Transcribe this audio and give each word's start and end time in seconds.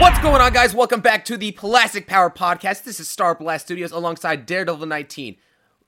What's 0.00 0.18
going 0.20 0.40
on, 0.40 0.52
guys? 0.54 0.74
Welcome 0.74 1.00
back 1.00 1.24
to 1.26 1.36
the 1.36 1.52
Plastic 1.52 2.06
Power 2.06 2.30
Podcast. 2.30 2.84
This 2.84 3.00
is 3.00 3.08
Star 3.08 3.34
Blast 3.34 3.66
Studios 3.66 3.92
alongside 3.92 4.46
Daredevil 4.46 4.86
19. 4.86 5.36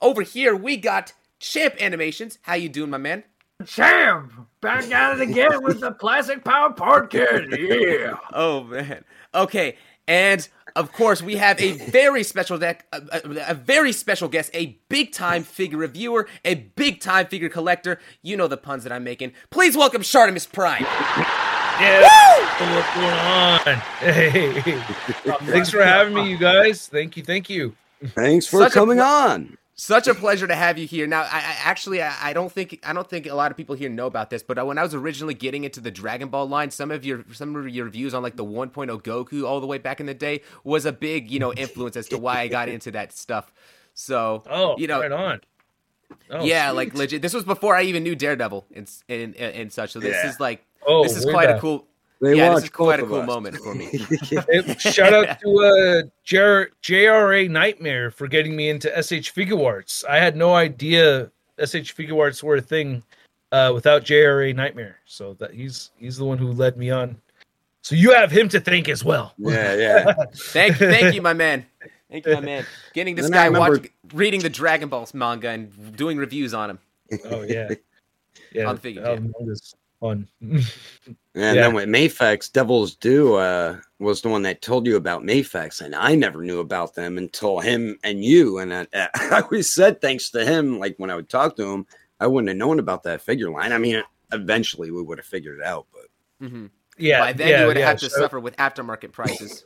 Over 0.03 0.21
here, 0.23 0.55
we 0.55 0.77
got 0.77 1.15
Champ 1.39 1.75
Animations. 1.81 2.39
How 2.43 2.55
you 2.55 2.69
doing, 2.69 2.91
my 2.91 2.99
man? 2.99 3.25
Champ, 3.67 4.31
back 4.61 4.91
at 4.91 5.19
it 5.19 5.23
again 5.31 5.63
with 5.63 5.81
the 5.81 5.93
Plastic 5.93 6.45
Power 6.45 6.75
Podcast. 6.75 7.57
Yeah. 7.59 8.17
Oh 8.35 8.65
man. 8.65 9.03
Okay, 9.35 9.77
and 10.07 10.47
of 10.77 10.93
course, 10.93 11.23
we 11.23 11.37
have 11.37 11.59
a 11.61 11.73
very 11.91 12.23
special 12.23 12.59
deck, 12.59 12.85
a, 12.93 13.01
a- 13.13 13.51
a 13.51 13.55
very 13.55 13.93
special 13.93 14.29
guest, 14.29 14.51
a 14.53 14.79
big 14.91 15.13
time 15.13 15.43
figure 15.43 15.79
reviewer, 15.79 16.29
a 16.45 16.55
big 16.57 17.01
time 17.01 17.27
figure 17.27 17.49
collector. 17.49 17.99
You 18.21 18.37
know 18.37 18.47
the 18.47 18.59
puns 18.59 18.85
that 18.85 18.93
I'm 18.93 19.05
making. 19.05 19.33
Please 19.51 19.75
welcome 19.77 20.03
Shartimus 20.03 20.51
Prime. 20.51 20.85
Yeah. 21.81 22.09
What's 22.75 22.95
going 22.95 23.07
on? 23.07 23.77
Hey. 23.99 24.61
Thanks 25.53 25.71
for 25.71 25.83
having 25.83 26.15
me, 26.15 26.31
you 26.31 26.37
guys. 26.39 26.87
Thank 26.87 27.17
you. 27.17 27.23
Thank 27.23 27.51
you. 27.51 27.75
Thanks 28.05 28.47
for 28.47 28.61
Such 28.61 28.73
coming 28.73 28.99
pl- 28.99 29.07
on. 29.07 29.59
Such 29.75 30.07
a 30.07 30.15
pleasure 30.15 30.47
to 30.47 30.55
have 30.55 30.79
you 30.79 30.87
here. 30.87 31.07
Now, 31.09 31.23
I, 31.23 31.39
I 31.39 31.57
actually, 31.65 32.03
I, 32.03 32.15
I 32.21 32.33
don't 32.35 32.53
think, 32.53 32.79
I 32.87 32.93
don't 32.93 33.09
think 33.09 33.27
a 33.27 33.35
lot 33.35 33.51
of 33.51 33.57
people 33.57 33.75
here 33.75 33.89
know 33.89 34.07
about 34.07 34.31
this, 34.31 34.43
but 34.43 34.59
uh, 34.59 34.65
when 34.65 34.79
I 34.79 34.83
was 34.83 34.95
originally 34.95 35.35
getting 35.35 35.65
into 35.65 35.81
the 35.81 35.91
Dragon 35.91 36.29
Ball 36.29 36.47
line, 36.49 36.71
some 36.71 36.91
of 36.93 37.05
your, 37.05 37.25
some 37.33 37.57
of 37.57 37.69
your 37.69 37.89
views 37.89 38.15
on 38.15 38.23
like 38.23 38.37
the 38.37 38.45
1.0 38.45 39.03
Goku 39.03 39.45
all 39.45 39.61
the 39.61 39.67
way 39.67 39.79
back 39.79 39.99
in 39.99 40.07
the 40.07 40.15
day 40.15 40.43
was 40.63 40.85
a 40.85 40.93
big, 40.93 41.31
you 41.31 41.41
know, 41.41 41.53
influence 41.53 41.97
as 41.97 42.07
to 42.09 42.19
why 42.19 42.41
I 42.41 42.49
got 42.49 42.69
into 42.69 42.91
that 42.93 43.13
stuff. 43.13 43.53
So, 43.95 44.45
Oh, 44.49 44.77
you 44.79 44.87
know, 44.87 45.01
right 45.01 45.11
on. 45.11 45.41
Oh, 46.31 46.45
yeah, 46.45 46.69
sweet. 46.69 46.77
like 46.77 46.95
legit. 46.95 47.23
This 47.23 47.35
was 47.35 47.45
before 47.45 47.75
I 47.75 47.83
even 47.83 48.03
knew 48.05 48.15
Daredevil 48.15 48.67
and 48.75 48.89
and, 49.09 49.35
and, 49.35 49.55
and 49.57 49.73
such. 49.73 49.93
So 49.93 50.01
this 50.01 50.15
Yeah. 50.15 50.29
is 50.31 50.39
like, 50.39 50.65
Oh, 50.87 51.03
this 51.03 51.17
is 51.17 51.27
way 51.27 51.33
quite 51.33 51.51
a 51.51 51.59
cool. 51.61 51.87
They 52.21 52.37
yeah, 52.37 52.55
this 52.55 52.65
is 52.65 52.71
quite 52.71 53.01
a 53.01 53.05
cool 53.05 53.17
us. 53.23 53.27
moment 53.27 53.57
for 53.59 53.75
me. 53.75 53.87
Hey, 54.49 54.75
shout 54.79 55.13
out 55.13 55.41
to 55.41 55.59
uh, 55.59 56.03
J- 56.23 56.67
JRA 56.83 57.51
Nightmare 57.51 58.13
for 58.13 58.29
getting 58.29 58.55
me 58.55 58.69
into 58.69 58.89
SH 58.91 59.35
Figuarts. 59.35 60.05
I 60.09 60.19
had 60.19 60.37
no 60.37 60.55
idea 60.55 61.33
SH 61.59 61.95
Figuarts 61.97 62.41
were 62.43 62.57
a 62.57 62.61
thing 62.61 63.03
uh, 63.51 63.73
without 63.75 64.05
JRA 64.05 64.55
Nightmare. 64.55 64.99
So 65.05 65.35
that 65.35 65.53
he's 65.53 65.91
he's 65.99 66.17
the 66.17 66.25
one 66.25 66.39
who 66.39 66.53
led 66.53 66.77
me 66.77 66.91
on. 66.91 67.17
So 67.83 67.97
you 67.97 68.13
have 68.13 68.31
him 68.31 68.49
to 68.51 68.61
thank 68.61 68.89
as 68.89 69.05
well. 69.05 69.35
yeah, 69.39 69.75
yeah. 69.77 70.13
Thank 70.37 70.81
you, 70.81 70.89
thank 70.89 71.15
you, 71.17 71.23
my 71.23 71.33
man. 71.33 71.67
Thank 72.09 72.27
you, 72.27 72.35
my 72.35 72.41
man. 72.41 72.65
Getting 72.95 73.17
this 73.17 73.25
Then 73.25 73.33
guy 73.33 73.47
remember- 73.47 73.79
watching, 73.79 73.91
reading 74.15 74.41
the 74.41 74.51
Dragon 74.51 74.89
Balls 74.89 75.13
manga 75.13 75.49
and 75.49 75.97
doing 75.97 76.19
reviews 76.19 76.55
on 76.55 76.71
him. 76.71 76.79
Oh 77.25 77.43
yeah, 77.43 77.69
yeah. 78.53 78.67
On 78.67 78.79
figure 78.79 79.03
that 79.03 79.17
jam. 79.19 79.33
Was 80.03 80.19
fun. 80.19 80.29
And 81.35 81.57
Yeah. 81.57 81.63
then 81.63 81.75
with 81.75 81.89
Mafex, 81.89 82.53
Devil's 82.53 82.95
Do 82.95 83.37
uh, 83.37 83.79
was 83.99 84.21
the 84.21 84.29
one 84.29 84.43
that 84.43 84.61
told 84.61 84.87
you 84.87 84.97
about 84.97 85.23
Mafex, 85.23 85.81
and 85.81 85.95
I 85.95 86.15
never 86.15 86.43
knew 86.43 86.61
about 86.61 86.95
them 86.95 87.17
until 87.17 87.59
him 87.59 87.99
and 88.05 88.23
you. 88.23 88.59
And 88.59 88.75
I, 88.75 88.87
I 89.15 89.41
always 89.43 89.71
said, 89.71 90.03
thanks 90.03 90.29
to 90.33 90.45
him, 90.45 90.79
like 90.79 90.95
when 90.99 91.09
I 91.09 91.15
would 91.15 91.31
talk 91.31 91.57
to 91.57 91.65
him, 91.65 91.87
I 92.21 92.27
wouldn't 92.27 92.49
have 92.51 92.59
known 92.59 92.79
about 92.81 93.03
that 93.05 93.23
figure 93.23 93.51
line. 93.51 93.73
I 93.73 93.79
mean, 93.79 94.03
eventually 94.31 94.91
we 94.91 95.03
would 95.03 95.17
have 95.19 95.27
figured 95.27 95.61
it 95.61 95.65
out, 95.65 95.87
but 95.93 96.47
hmm 96.47 96.67
yeah, 96.99 97.21
By 97.21 97.33
then, 97.33 97.49
yeah, 97.49 97.61
you 97.63 97.67
would 97.69 97.79
yeah. 97.79 97.87
have 97.87 97.99
to 98.01 98.11
So- 98.11 98.21
suffer 98.21 98.39
with 98.39 98.55
aftermarket 98.57 99.13
prices. 99.13 99.65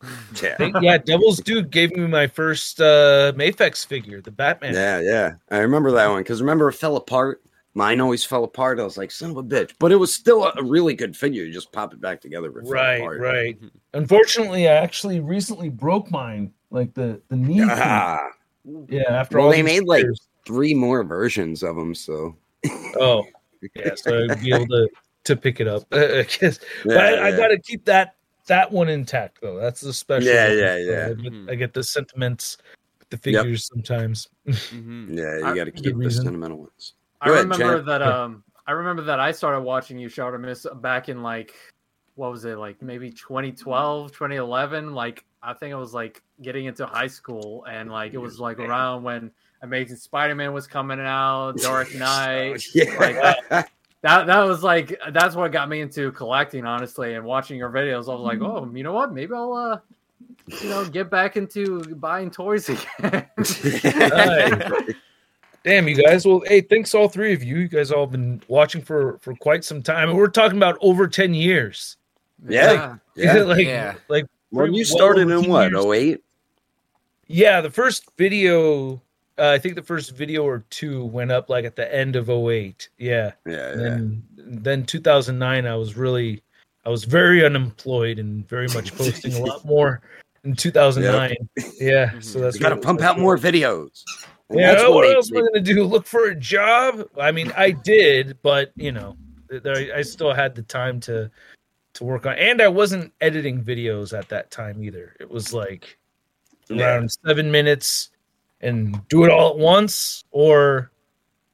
yeah. 0.40 0.56
think- 0.56 0.76
yeah, 0.80 0.96
Devil's 0.96 1.38
Dude 1.40 1.70
gave 1.72 1.90
me 1.96 2.06
my 2.06 2.28
first 2.28 2.80
uh 2.80 3.32
Mafex 3.34 3.84
figure, 3.84 4.20
the 4.20 4.30
Batman. 4.30 4.74
Yeah, 4.74 5.00
yeah. 5.00 5.32
I 5.50 5.58
remember 5.58 5.90
that 5.90 6.06
one 6.08 6.20
because 6.22 6.40
remember 6.40 6.68
it 6.68 6.74
fell 6.74 6.96
apart. 6.96 7.42
Mine 7.74 8.00
always 8.00 8.24
fell 8.24 8.42
apart. 8.44 8.80
I 8.80 8.84
was 8.84 8.98
like, 8.98 9.10
son 9.12 9.30
of 9.30 9.36
a 9.36 9.42
bitch. 9.44 9.72
But 9.78 9.92
it 9.92 9.96
was 9.96 10.12
still 10.12 10.44
a, 10.44 10.52
a 10.56 10.62
really 10.62 10.94
good 10.94 11.16
figure. 11.16 11.44
You 11.44 11.52
just 11.52 11.70
pop 11.72 11.92
it 11.92 12.00
back 12.00 12.20
together. 12.20 12.48
It 12.48 12.64
Right, 12.68 12.96
apart. 12.96 13.20
right. 13.20 13.58
Unfortunately, 13.94 14.68
I 14.68 14.72
actually 14.72 15.20
recently 15.20 15.68
broke 15.68 16.10
mine, 16.10 16.52
like 16.70 16.94
the 16.94 17.20
the 17.28 17.36
knee. 17.36 17.62
Ah, 17.62 18.28
Yeah, 18.88 19.02
after 19.08 19.38
Well, 19.38 19.46
all 19.46 19.52
they 19.52 19.62
these 19.62 19.80
made, 19.80 19.84
like- 19.86 20.06
three 20.46 20.74
more 20.74 21.04
versions 21.04 21.62
of 21.62 21.76
them. 21.76 21.94
So 21.94 22.34
oh 22.98 23.24
yeah, 23.76 23.94
so 23.94 24.26
I'd 24.30 24.40
be 24.40 24.52
able 24.54 24.66
to 24.68 24.88
to 25.24 25.36
pick 25.36 25.60
it 25.60 25.68
up. 25.68 25.84
I 25.92 26.26
guess. 26.40 26.58
but 26.84 26.92
Yeah, 26.92 26.98
I, 26.98 27.06
I 27.08 27.28
yeah. 27.28 27.36
got 27.36 27.48
to 27.48 27.58
keep 27.60 27.84
that 27.84 28.16
that 28.46 28.72
one 28.72 28.88
intact 28.88 29.38
though. 29.42 29.60
That's 29.60 29.80
the 29.80 29.92
special. 29.92 30.28
Yeah, 30.28 30.48
one. 30.48 30.58
yeah, 30.58 30.76
yeah. 30.76 31.06
I 31.06 31.08
get, 31.14 31.32
Mhm. 31.32 31.50
I 31.50 31.54
get 31.54 31.72
the 31.74 31.84
sentiments, 31.84 32.56
with 32.98 33.20
the 33.22 33.30
Yep. 33.30 33.42
figures 33.44 33.68
sometimes. 33.68 34.28
hmm 34.70 35.16
yeah, 35.16 35.36
you 35.36 35.54
got 35.54 35.64
to 35.64 35.70
keep 35.70 35.84
the 35.84 35.94
reason. 35.94 36.24
sentimental 36.24 36.58
ones. 36.58 36.94
I 37.20 37.28
Go 37.28 37.34
remember 37.34 37.82
that. 37.82 38.02
Um, 38.02 38.44
I 38.66 38.72
remember 38.72 39.02
that 39.02 39.20
I 39.20 39.32
started 39.32 39.60
watching 39.60 39.98
you, 39.98 40.08
Shartimus, 40.08 40.64
back 40.80 41.08
in 41.08 41.22
like, 41.22 41.54
what 42.14 42.30
was 42.30 42.44
it, 42.44 42.56
like 42.58 42.80
maybe 42.82 43.10
2012, 43.10 44.12
2011. 44.12 44.94
Like, 44.94 45.24
I 45.42 45.52
think 45.54 45.72
I 45.74 45.76
was 45.76 45.92
like 45.92 46.22
getting 46.42 46.66
into 46.66 46.86
high 46.86 47.06
school, 47.06 47.64
and 47.68 47.90
like 47.90 48.14
it 48.14 48.18
was 48.18 48.38
like 48.38 48.58
around 48.58 49.02
when 49.02 49.30
Amazing 49.62 49.96
Spider-Man 49.96 50.52
was 50.52 50.66
coming 50.66 51.00
out, 51.00 51.56
Dark 51.56 51.94
Knight. 51.94 52.64
yeah. 52.74 52.96
Like, 52.98 53.68
that 54.02 54.26
that 54.26 54.42
was 54.44 54.62
like 54.62 54.98
that's 55.12 55.36
what 55.36 55.52
got 55.52 55.68
me 55.68 55.80
into 55.80 56.10
collecting, 56.12 56.64
honestly, 56.64 57.14
and 57.14 57.24
watching 57.24 57.58
your 57.58 57.70
videos. 57.70 58.08
I 58.08 58.14
was 58.14 58.20
like, 58.20 58.40
oh, 58.40 58.70
you 58.72 58.82
know 58.82 58.92
what? 58.92 59.12
Maybe 59.12 59.34
I'll, 59.34 59.52
uh, 59.52 59.78
you 60.62 60.68
know, 60.70 60.84
get 60.86 61.10
back 61.10 61.36
into 61.36 61.80
buying 61.96 62.30
toys 62.30 62.68
again. 62.68 63.26
Nice. 65.64 65.72
Damn, 65.72 65.88
you 65.88 65.94
guys. 66.02 66.26
Well, 66.26 66.42
hey, 66.46 66.60
thanks 66.60 66.94
all 66.94 67.08
three 67.08 67.32
of 67.32 67.42
you. 67.42 67.58
You 67.58 67.68
guys 67.68 67.90
all 67.92 68.06
been 68.06 68.42
watching 68.48 68.82
for 68.82 69.18
for 69.18 69.34
quite 69.36 69.64
some 69.64 69.82
time. 69.82 70.14
We're 70.16 70.28
talking 70.28 70.56
about 70.56 70.78
over 70.80 71.06
ten 71.06 71.34
years. 71.34 71.96
Yeah. 72.48 72.96
yeah. 73.16 73.34
like, 73.42 73.66
Yeah. 73.66 73.94
like 74.08 74.26
Well, 74.50 74.66
you 74.66 74.72
well 74.76 74.84
started 74.84 75.30
over 75.30 75.44
in 75.44 75.50
what? 75.50 75.70
years. 75.70 75.84
08? 75.84 76.24
Yeah, 77.26 77.60
the 77.60 77.70
first 77.70 78.08
video, 78.16 78.94
uh, 79.38 79.50
I 79.50 79.58
think 79.58 79.74
the 79.74 79.82
first 79.82 80.16
video 80.16 80.44
or 80.44 80.64
two 80.70 81.04
went 81.04 81.30
up 81.30 81.48
like 81.50 81.64
at 81.64 81.76
the 81.76 81.94
end 81.94 82.16
of 82.16 82.28
08. 82.30 82.88
Yeah. 82.98 83.32
Yeah, 83.46 83.72
And 83.72 83.80
yeah. 83.80 83.88
then, 83.88 84.22
then 84.62 84.84
2009, 84.86 85.66
I 85.66 85.76
was 85.76 85.96
really, 85.96 86.42
I 86.84 86.88
was 86.88 87.04
very 87.04 87.44
unemployed 87.44 88.18
and 88.18 88.48
very 88.48 88.68
much 88.68 88.94
posting 88.96 89.34
a 89.34 89.44
lot 89.44 89.64
more 89.64 90.00
in 90.44 90.56
2009. 90.56 91.36
Yeah. 91.78 92.12
So 92.20 92.40
that's 92.40 92.56
You 92.56 92.62
got 92.62 92.70
to 92.70 92.76
pump 92.78 93.02
out 93.02 93.18
more 93.18 93.36
videos. 93.36 94.02
And 94.50 94.60
Yeah. 94.60 94.74
that's 94.74 94.88
What 94.88 95.02
made 95.06 95.14
else 95.16 95.30
am 95.30 95.38
I 95.38 95.40
going 95.40 95.54
to 95.54 95.60
do? 95.60 95.84
Look 95.84 96.06
for 96.06 96.26
a 96.26 96.34
job? 96.34 97.08
I 97.18 97.30
mean, 97.32 97.52
I 97.56 97.70
did, 97.70 98.36
but 98.42 98.72
you 98.76 98.92
know, 98.92 99.16
there, 99.48 99.94
I 99.94 100.02
still 100.02 100.32
had 100.32 100.54
the 100.54 100.62
time 100.62 101.00
to, 101.00 101.30
to 101.94 102.04
work 102.04 102.26
on, 102.26 102.34
and 102.34 102.60
I 102.60 102.68
wasn't 102.68 103.12
editing 103.20 103.62
videos 103.64 104.16
at 104.16 104.28
that 104.28 104.50
time 104.50 104.82
either. 104.82 105.14
It 105.20 105.30
was 105.30 105.52
like, 105.52 105.98
Yeah. 106.68 106.84
around 106.86 107.10
seven 107.26 107.50
minutes 107.50 108.10
and 108.60 109.00
do 109.08 109.24
it 109.24 109.30
all 109.30 109.50
at 109.50 109.58
once 109.58 110.22
or 110.30 110.90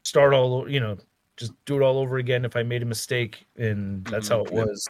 start 0.02 0.34
all 0.34 0.68
you 0.70 0.78
know 0.80 0.98
just 1.36 1.52
do 1.64 1.76
it 1.76 1.82
all 1.82 1.98
over 1.98 2.18
again 2.18 2.44
if 2.44 2.54
i 2.56 2.62
made 2.62 2.82
a 2.82 2.84
mistake 2.86 3.46
and 3.56 4.04
that's 4.06 4.28
how 4.28 4.40
it 4.42 4.52
Yep. 4.52 4.66
was 4.66 4.88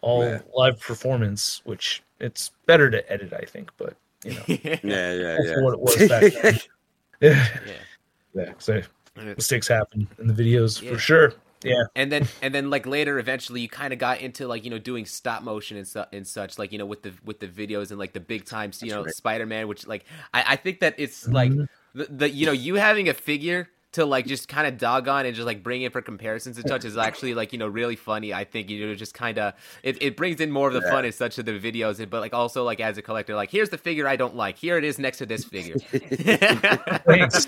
all 0.00 0.24
Yeah. 0.24 0.40
live 0.54 0.80
performance 0.80 1.60
which 1.64 2.02
it's 2.18 2.50
better 2.66 2.90
to 2.90 3.12
edit 3.12 3.32
i 3.32 3.44
think 3.44 3.70
but 3.76 3.94
you 4.24 4.32
know 4.34 4.42
Yeah, 4.48 4.78
yeah, 4.82 5.36
that's 5.36 5.48
yeah. 5.50 5.60
what 5.62 5.74
it 5.74 5.80
was 5.80 6.08
back 6.08 6.32
then 6.42 6.58
yeah 7.20 7.46
Yeah. 8.34 8.52
so 8.58 8.80
mistakes 9.16 9.68
happen 9.68 10.06
in 10.18 10.26
the 10.26 10.32
videos 10.34 10.80
Yeah. 10.82 10.92
for 10.92 10.98
sure 10.98 11.32
yeah 11.62 11.82
and 11.94 12.10
then 12.10 12.26
and 12.42 12.54
then 12.54 12.70
like 12.70 12.86
later 12.86 13.18
eventually 13.18 13.60
you 13.60 13.68
kind 13.68 13.92
of 13.92 13.98
got 13.98 14.20
into 14.20 14.46
like 14.46 14.64
you 14.64 14.70
know 14.70 14.78
doing 14.78 15.04
stop 15.04 15.42
motion 15.42 15.76
and, 15.76 15.86
su- 15.86 16.04
and 16.12 16.26
such 16.26 16.58
like 16.58 16.72
you 16.72 16.78
know 16.78 16.86
with 16.86 17.02
the 17.02 17.12
with 17.24 17.38
the 17.40 17.46
videos 17.48 17.90
and 17.90 17.98
like 17.98 18.12
the 18.14 18.20
big 18.20 18.44
times 18.46 18.82
you 18.82 18.88
That's 18.88 18.96
know 18.96 19.04
right. 19.04 19.14
spider-man 19.14 19.68
which 19.68 19.86
like 19.86 20.04
i, 20.32 20.44
I 20.48 20.56
think 20.56 20.80
that 20.80 20.94
it's 20.96 21.28
like 21.28 21.50
Mhm. 21.52 21.68
the, 21.94 22.04
the 22.06 22.30
you 22.30 22.46
know 22.46 22.52
you 22.52 22.76
having 22.76 23.08
a 23.10 23.14
figure 23.14 23.68
to 23.92 24.04
like 24.04 24.26
just 24.26 24.48
kind 24.48 24.66
of 24.66 24.78
dog 24.78 25.08
on 25.08 25.26
and 25.26 25.34
just 25.34 25.46
like 25.46 25.62
bring 25.62 25.82
in 25.82 25.90
for 25.90 26.00
comparisons 26.00 26.56
and 26.58 26.68
such 26.68 26.84
is 26.84 26.96
actually 26.96 27.34
like 27.34 27.52
you 27.52 27.58
know 27.58 27.66
really 27.66 27.96
funny 27.96 28.32
i 28.32 28.44
think 28.44 28.70
you 28.70 28.86
know 28.86 28.94
just 28.94 29.14
kind 29.14 29.38
of 29.38 29.52
it, 29.82 30.00
it 30.00 30.16
brings 30.16 30.40
in 30.40 30.50
more 30.50 30.68
of 30.68 30.74
the 30.74 30.80
Yeah. 30.80 30.90
fun 30.90 31.04
and 31.04 31.14
such 31.14 31.38
of 31.38 31.44
the 31.46 31.58
videos 31.58 32.08
but 32.08 32.20
like 32.20 32.32
also 32.32 32.62
like 32.64 32.80
as 32.80 32.98
a 32.98 33.02
collector 33.02 33.34
like 33.34 33.50
here's 33.50 33.68
the 33.70 33.78
figure 33.78 34.06
i 34.06 34.16
don't 34.16 34.36
like 34.36 34.56
here 34.56 34.78
it 34.78 34.84
is 34.84 34.98
next 34.98 35.18
to 35.18 35.26
this 35.26 35.44
figure 35.44 35.76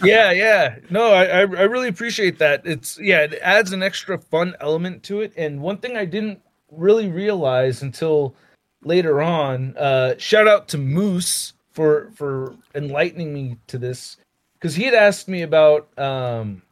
yeah, 0.02 0.30
yeah. 0.32 0.76
No, 0.90 1.12
I, 1.12 1.24
I 1.24 1.38
I 1.40 1.42
really 1.42 1.88
appreciate 1.88 2.38
that. 2.38 2.62
It's 2.66 2.98
yeah, 2.98 3.20
it 3.22 3.38
adds 3.42 3.72
an 3.72 3.82
extra 3.82 4.18
fun 4.18 4.54
element 4.60 5.02
to 5.04 5.20
it. 5.20 5.32
And 5.36 5.60
one 5.60 5.78
thing 5.78 5.96
I 5.96 6.04
didn't 6.04 6.40
really 6.70 7.08
realize 7.08 7.82
until 7.82 8.34
later 8.82 9.22
on, 9.22 9.76
uh, 9.76 10.14
shout 10.18 10.48
out 10.48 10.68
to 10.68 10.78
Moose 10.78 11.54
for 11.72 12.10
for 12.14 12.54
enlightening 12.74 13.32
me 13.32 13.56
to 13.68 13.78
this 13.78 14.16
because 14.62 14.76
he 14.76 14.84
had 14.84 14.94
asked 14.94 15.28
me 15.28 15.42
about 15.42 15.88
um 15.98 16.62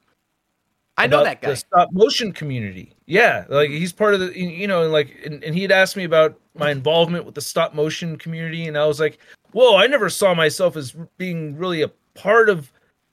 i 0.96 1.06
know 1.08 1.24
that 1.24 1.42
guy 1.42 1.50
the 1.50 1.56
stop 1.56 1.90
motion 1.92 2.32
community. 2.32 2.94
Yeah, 3.06 3.44
like 3.48 3.70
he's 3.70 3.92
part 3.92 4.14
of 4.14 4.20
the 4.20 4.38
you 4.38 4.68
know, 4.68 4.84
and 4.84 4.92
like 4.92 5.16
and, 5.24 5.42
and 5.42 5.52
he 5.52 5.62
had 5.62 5.72
asked 5.72 5.96
me 5.96 6.04
about 6.04 6.38
my 6.54 6.70
involvement 6.70 7.24
with 7.24 7.34
the 7.34 7.40
stop 7.40 7.74
motion 7.74 8.16
community, 8.16 8.68
and 8.68 8.78
I 8.78 8.86
was 8.86 9.00
like, 9.00 9.18
whoa, 9.50 9.76
I 9.76 9.88
never 9.88 10.08
saw 10.08 10.32
myself 10.32 10.76
as 10.76 10.94
being 11.18 11.56
really 11.56 11.82
a 11.82 11.88
part 12.14 12.48
of 12.48 12.70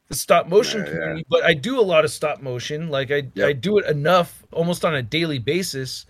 the 0.10 0.16
stop 0.16 0.48
motion 0.48 0.82
Yeah, 0.82 0.86
yeah. 0.86 0.92
community, 0.92 1.26
but 1.30 1.44
I 1.44 1.56
do 1.56 1.80
a 1.80 1.82
lot 1.82 2.06
of 2.06 2.12
stop 2.12 2.42
motion. 2.42 2.90
Like 2.90 3.10
I 3.10 3.24
Yep. 3.34 3.48
I 3.48 3.54
do 3.54 3.80
it 3.80 3.86
enough, 3.88 4.44
almost 4.52 4.86
on 4.86 4.94
a 4.96 5.02
daily 5.02 5.40
basis, 5.40 6.06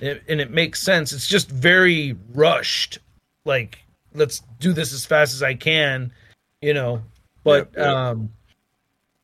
it, 0.00 0.22
and 0.28 0.40
it 0.40 0.50
makes 0.50 0.82
sense. 0.82 1.12
It's 1.12 1.26
just 1.26 1.50
very 1.50 2.16
rushed. 2.34 2.98
Like 3.46 3.78
let's 4.14 4.42
do 4.58 4.72
this 4.72 4.92
as 4.92 5.06
fast 5.06 5.32
as 5.32 5.42
I 5.42 5.54
can, 5.54 6.12
you 6.60 6.74
know. 6.74 7.02
But 7.44 7.70
Yeah, 7.76 7.84
yeah. 7.84 8.08
um, 8.10 8.30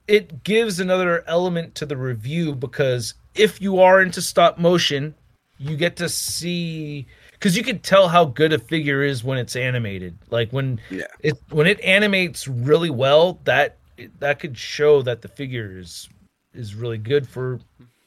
it 0.08 0.44
gives 0.44 0.80
another 0.80 1.24
element 1.26 1.74
to 1.76 1.86
the 1.86 1.96
review 1.96 2.54
because 2.54 3.14
if 3.34 3.60
you 3.60 3.80
are 3.80 4.00
into 4.00 4.22
stop 4.22 4.58
motion, 4.58 5.14
you 5.58 5.76
get 5.76 5.96
to 5.96 6.08
see 6.08 7.06
because 7.32 7.56
you 7.56 7.62
can 7.62 7.78
tell 7.80 8.08
how 8.08 8.24
good 8.24 8.52
a 8.52 8.58
figure 8.58 9.02
is 9.02 9.24
when 9.24 9.38
it's 9.38 9.56
animated. 9.56 10.16
Like 10.30 10.50
when 10.52 10.80
Yeah. 10.90 11.06
it 11.20 11.34
when 11.50 11.66
it 11.66 11.80
animates 11.80 12.46
really 12.46 12.90
well, 12.90 13.40
that 13.44 13.78
that 14.18 14.38
could 14.38 14.56
show 14.56 15.02
that 15.02 15.22
the 15.22 15.28
figure 15.28 15.78
is 15.78 16.08
is 16.54 16.74
really 16.74 16.98
good 16.98 17.28
for 17.28 17.58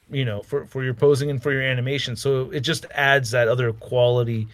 you 0.10 0.26
know 0.26 0.42
for 0.42 0.66
for 0.66 0.84
your 0.84 0.94
posing 0.94 1.30
and 1.30 1.42
for 1.42 1.52
your 1.52 1.62
animation. 1.62 2.16
So 2.16 2.50
it 2.52 2.62
just 2.62 2.86
adds 2.92 3.32
that 3.32 3.48
other 3.48 3.74
quality 3.74 4.48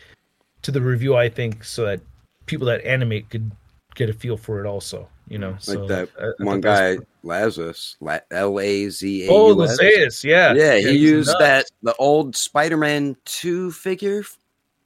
to 0.64 0.72
the 0.72 0.82
review, 0.82 1.16
I 1.16 1.30
think, 1.30 1.64
so 1.64 1.86
that 1.86 2.02
people 2.48 2.66
that 2.68 2.84
animate 2.86 3.30
could 3.30 3.52
get 3.94 4.10
a 4.10 4.14
feel 4.14 4.36
for 4.38 4.60
it 4.64 4.68
also. 4.68 5.08
You 5.28 5.40
know, 5.40 5.52
Like 5.52 5.62
so 5.62 5.88
that 5.88 6.10
I- 6.22 6.26
I 6.26 6.32
one 6.44 6.62
guy, 6.62 6.98
Lazarus, 7.24 7.96
La- 8.00 8.20
L 8.32 8.60
A 8.60 8.90
Z 8.90 9.26
A. 9.28 9.32
Oh, 9.32 9.56
U 9.56 9.64
S. 9.64 9.80
Lazeus, 9.80 10.24
yeah, 10.24 10.54
Yeah, 10.54 10.78
he 10.78 10.92
used 10.98 11.30
nuts. 11.30 11.40
that 11.40 11.66
the 11.82 11.96
old 11.96 12.36
Spider-Man 12.36 13.16
two 13.26 13.72
figure 13.72 14.24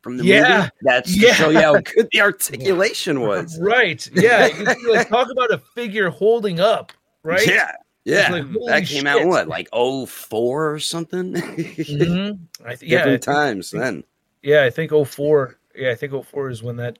from 0.01 0.15
the 0.15 0.23
Yeah, 0.23 0.57
movie. 0.59 0.69
That's 0.83 1.15
yeah. 1.17 1.27
to 1.29 1.33
show 1.35 1.49
you 1.49 1.59
how 1.59 1.73
good 1.81 2.07
the 2.13 2.21
articulation 2.21 3.19
was. 3.19 3.59
Right? 3.59 4.07
Yeah, 4.13 4.45
you 4.47 4.63
can 4.65 4.79
see, 4.79 4.89
like, 4.91 5.09
talk 5.09 5.29
about 5.29 5.51
a 5.51 5.57
figure 5.57 6.09
holding 6.09 6.61
up, 6.61 6.93
right? 7.23 7.45
Yeah, 7.45 7.71
yeah. 8.05 8.31
like, 8.31 8.45
that 8.67 8.85
came 8.85 9.07
out 9.07 9.25
what 9.25 9.49
like 9.49 9.67
04 9.73 10.71
or 10.71 10.79
something. 10.79 11.33
Mhm. 11.33 12.39
I 12.63 12.75
th- 12.75 12.89
yeah, 12.89 12.99
I 12.99 13.01
Different 13.01 13.23
think- 13.25 13.35
times 13.35 13.71
then. 13.71 14.03
Yeah, 14.41 14.63
I 14.63 14.69
think 14.69 14.91
04. 14.93 15.57
Yeah, 15.75 15.91
I 15.91 15.95
think 15.95 16.13
04 16.13 16.49
is 16.49 16.63
when 16.63 16.77
that 16.77 16.97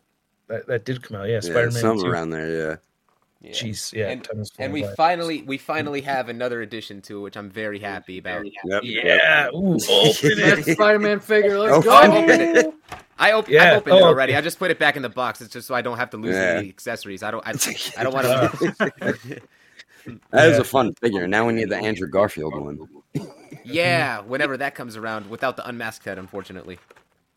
that, 0.48 0.68
that 0.68 0.84
did 0.84 1.02
come 1.02 1.16
out. 1.16 1.28
Yeah, 1.28 1.36
Yeah, 1.36 1.40
Spider-Man 1.40 1.72
something 1.72 2.06
2. 2.06 2.12
around 2.12 2.32
there. 2.32 2.50
Yeah. 2.50 2.76
Yeah. 3.42 3.52
Jeez, 3.52 3.94
yeah. 3.94 4.10
And- 4.10 4.24
time 4.24 4.44
And 4.60 4.74
we 4.74 4.82
by. 4.84 4.94
finally 4.96 5.44
we 5.44 5.58
finally 5.58 6.02
have 6.02 6.28
another 6.28 6.62
addition 6.62 7.02
to 7.04 7.20
it, 7.20 7.22
which 7.22 7.38
I'm 7.38 7.50
very 7.50 7.80
happy 7.80 8.18
about. 8.18 8.46
Yep. 8.66 8.82
Yeah, 8.84 9.48
ooh, 9.54 9.76
open 9.76 9.80
That 9.80 10.64
it. 10.68 10.74
Spider-Man 10.74 11.22
figure. 11.22 11.58
Let's 11.58 11.78
Oh, 11.78 11.82
go. 11.82 11.92
I 11.92 12.08
opened 12.08 12.42
it. 12.58 12.74
I, 13.18 13.32
op- 13.34 13.48
Yeah. 13.48 13.64
I 13.64 13.76
opened 13.76 13.96
it 13.96 14.02
Oh, 14.02 14.06
already. 14.08 14.34
okay. 14.34 14.38
I 14.38 14.42
just 14.42 14.60
put 14.60 14.72
it 14.72 14.80
back 14.80 14.96
in 14.98 15.02
the 15.02 15.10
box. 15.10 15.40
It's 15.42 15.54
just 15.54 15.68
so 15.68 15.76
I 15.76 15.82
don't 15.82 15.98
have 15.98 16.10
to 16.12 16.18
lose 16.18 16.36
Yeah. 16.36 16.56
any 16.60 16.70
accessories. 16.70 17.24
I 17.24 17.32
don't. 17.32 17.46
I, 17.48 17.52
I 17.98 18.04
don't 18.04 18.14
want 18.14 18.26
to. 18.28 19.42
That 20.32 20.48
is 20.48 20.56
Yeah. 20.56 20.62
a 20.62 20.64
fun 20.64 20.94
figure. 20.96 21.28
Now 21.28 21.46
we 21.46 21.54
need 21.54 21.70
the 21.70 21.76
Andrew 21.78 22.08
Garfield 22.08 22.56
one. 22.60 22.88
yeah, 23.64 24.22
whenever 24.22 24.58
that 24.58 24.74
comes 24.74 24.96
around, 24.98 25.30
without 25.30 25.56
the 25.58 25.68
unmasked 25.68 26.06
head, 26.06 26.18
unfortunately. 26.18 26.80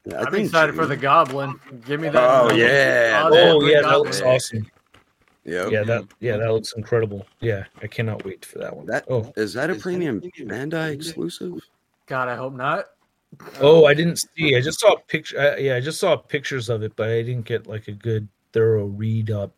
Yeah, 0.07 0.19
I 0.21 0.25
I'm 0.25 0.33
think 0.33 0.47
excited 0.47 0.75
for 0.75 0.87
the 0.87 0.97
Goblin. 0.97 1.61
Give 1.85 2.01
me 2.01 2.09
that. 2.09 2.23
Oh, 2.23 2.49
oh 2.51 2.55
yeah. 2.55 3.29
that 3.29 3.33
Oh, 3.33 3.59
Green 3.61 3.73
yeah, 3.73 3.83
that 3.83 3.99
looks 3.99 4.21
awesome. 4.23 4.71
Yep. 5.45 5.73
Yeah, 5.73 5.83
that 5.83 6.05
yeah, 6.21 6.37
that 6.37 6.53
looks 6.53 6.73
incredible. 6.77 7.27
Yeah, 7.41 7.65
I 7.81 7.89
cannot 7.89 8.25
wait 8.25 8.45
for 8.45 8.59
that 8.59 8.77
one. 8.77 8.87
That 8.87 9.05
Oh, 9.11 9.33
is 9.37 9.53
that 9.55 9.71
a 9.71 9.75
premium 9.75 10.21
Bandai 10.21 10.93
exclusive? 10.93 11.61
God, 12.07 12.29
I 12.29 12.37
hope 12.37 12.55
not. 12.55 12.87
oh, 13.61 13.87
I 13.87 13.95
didn't 13.95 14.21
see. 14.37 14.57
I 14.57 14.61
just 14.61 14.79
saw 14.79 14.93
a 14.93 15.01
picture. 15.01 15.39
Uh, 15.39 15.57
yeah, 15.57 15.75
I 15.75 15.81
just 15.81 15.99
saw 15.99 16.17
pictures 16.17 16.69
of 16.69 16.83
it, 16.83 16.95
but 16.95 17.09
I 17.09 17.23
didn't 17.23 17.45
get 17.47 17.67
like 17.67 17.89
a 17.89 17.93
good 17.93 18.29
thorough 18.53 18.85
read 18.87 19.31
up 19.31 19.53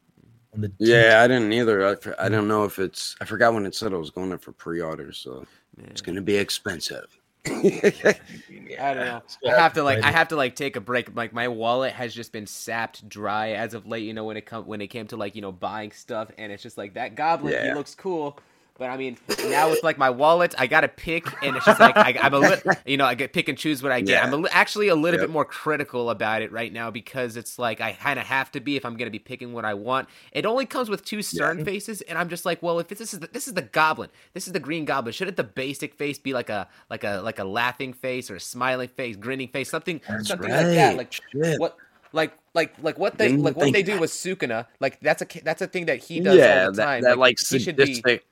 on 0.54 0.62
the. 0.62 0.72
Yeah, 0.78 1.20
I 1.22 1.28
didn't 1.28 1.52
either. 1.52 1.86
I, 1.86 1.96
I 2.18 2.28
don't 2.30 2.48
know 2.48 2.64
if 2.64 2.78
it's. 2.78 3.16
I 3.20 3.26
forgot 3.26 3.52
when 3.52 3.66
it 3.66 3.74
said 3.74 3.92
it 3.92 3.98
was 3.98 4.10
going 4.10 4.32
up 4.32 4.42
for 4.42 4.52
pre-order, 4.52 5.12
so 5.12 5.44
it's 5.88 6.00
going 6.00 6.16
to 6.16 6.22
be 6.22 6.36
expensive. 6.36 7.18
I 7.46 8.94
don't 8.94 9.04
know. 9.04 9.22
I 9.46 9.50
have 9.60 9.74
to 9.74 9.82
like 9.82 10.02
I 10.02 10.10
have 10.10 10.28
to 10.28 10.36
like 10.36 10.56
take 10.56 10.76
a 10.76 10.80
break. 10.80 11.14
Like 11.14 11.32
my 11.32 11.48
wallet 11.48 11.92
has 11.92 12.14
just 12.14 12.32
been 12.32 12.46
sapped 12.46 13.06
dry 13.08 13.50
as 13.50 13.74
of 13.74 13.86
late. 13.86 14.04
You 14.04 14.14
know 14.14 14.24
when 14.24 14.36
it 14.36 14.46
come 14.46 14.66
when 14.66 14.80
it 14.80 14.88
came 14.88 15.06
to 15.08 15.16
like 15.16 15.34
you 15.34 15.42
know 15.42 15.52
buying 15.52 15.92
stuff, 15.92 16.30
and 16.38 16.50
it's 16.50 16.62
just 16.62 16.78
like 16.78 16.94
that 16.94 17.14
goblin. 17.14 17.52
He 17.66 17.74
looks 17.74 17.94
cool. 17.94 18.38
But 18.76 18.90
I 18.90 18.96
mean, 18.96 19.16
now 19.46 19.70
with 19.70 19.84
like 19.84 19.98
my 19.98 20.10
wallet, 20.10 20.52
I 20.58 20.66
gotta 20.66 20.88
pick, 20.88 21.26
and 21.44 21.54
it's 21.54 21.64
just 21.64 21.78
like 21.78 21.96
I, 21.96 22.18
I'm 22.20 22.34
a 22.34 22.38
little, 22.40 22.72
you 22.86 22.96
know, 22.96 23.04
I 23.04 23.14
get 23.14 23.32
pick 23.32 23.48
and 23.48 23.56
choose 23.56 23.84
what 23.84 23.92
I 23.92 24.00
get. 24.00 24.10
Yeah. 24.14 24.24
I'm 24.24 24.32
a 24.32 24.36
li- 24.36 24.48
actually 24.50 24.88
a 24.88 24.96
little 24.96 25.20
Yep. 25.20 25.28
bit 25.28 25.32
more 25.32 25.44
critical 25.44 26.10
about 26.10 26.42
it 26.42 26.50
right 26.50 26.72
now 26.72 26.90
because 26.90 27.36
it's 27.36 27.56
like 27.56 27.80
I 27.80 27.92
kind 27.92 28.18
of 28.18 28.26
have 28.26 28.50
to 28.50 28.58
be 28.60 28.76
if 28.76 28.84
I'm 28.84 28.96
gonna 28.96 29.12
be 29.12 29.20
picking 29.20 29.52
what 29.52 29.64
I 29.64 29.74
want. 29.74 30.08
It 30.32 30.44
only 30.44 30.66
comes 30.66 30.88
with 30.90 31.04
two 31.04 31.22
stern 31.22 31.64
faces, 31.64 32.00
and 32.00 32.18
I'm 32.18 32.28
just 32.28 32.44
like, 32.44 32.64
well, 32.64 32.80
if 32.80 32.88
this 32.88 33.00
is 33.00 33.12
the, 33.20 33.28
this 33.28 33.46
is 33.46 33.54
the 33.54 33.62
goblin, 33.62 34.10
this 34.32 34.48
is 34.48 34.52
the 34.52 34.58
green 34.60 34.84
goblin. 34.84 35.12
Shouldn't 35.12 35.36
the 35.36 35.44
basic 35.44 35.94
face 35.94 36.18
be 36.18 36.32
like 36.32 36.50
a 36.50 36.66
like 36.90 37.04
a 37.04 37.20
like 37.22 37.38
a 37.38 37.44
laughing 37.44 37.92
face 37.92 38.28
or 38.28 38.34
a 38.34 38.40
smiling 38.40 38.88
face, 38.88 39.14
grinning 39.14 39.48
face, 39.48 39.70
something 39.70 40.00
something 40.22 40.50
like 40.50 40.66
that? 40.66 40.96
Like 40.96 41.12
Shit. 41.12 41.60
what 41.60 41.76
like 42.12 42.32
like 42.54 42.74
like 42.82 42.98
what 42.98 43.18
they 43.18 43.36
like 43.36 43.56
what 43.56 43.72
they 43.72 43.84
do 43.84 43.92
that. 43.92 44.00
with 44.00 44.10
Sukuna. 44.10 44.66
Like 44.80 44.98
that's 44.98 45.22
a 45.22 45.26
that's 45.44 45.62
a 45.62 45.68
thing 45.68 45.86
that 45.86 45.98
he 46.02 46.18
does 46.18 46.38
yeah, 46.38 46.64
all 46.66 46.72
the 46.72 46.82
time. 46.82 47.02
that 47.02 47.18
like 47.18 47.36
he 47.38 47.60
should 47.60 47.76
be 47.76 47.94
sadistic 47.94 48.24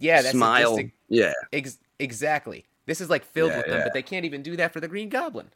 yeah, 0.00 0.22
that's 0.22 0.32
smile. 0.36 0.76
sadistic- 0.76 0.94
Yeah, 1.08 1.32
Ex- 1.52 1.78
exactly. 1.98 2.64
This 2.86 3.00
is 3.00 3.08
like 3.08 3.24
filled 3.24 3.50
Yeah, 3.52 3.56
with 3.58 3.66
them, 3.66 3.76
yeah. 3.78 3.84
but 3.84 3.92
they 3.94 4.02
can't 4.02 4.24
even 4.24 4.42
do 4.42 4.56
that 4.56 4.72
for 4.72 4.80
the 4.80 4.88
Green 4.88 5.08
Goblin. 5.08 5.48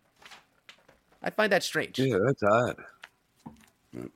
I 1.22 1.30
find 1.30 1.50
that 1.52 1.62
strange. 1.64 1.98
yeah, 1.98 2.18
that's 2.24 2.42
odd. 2.42 2.76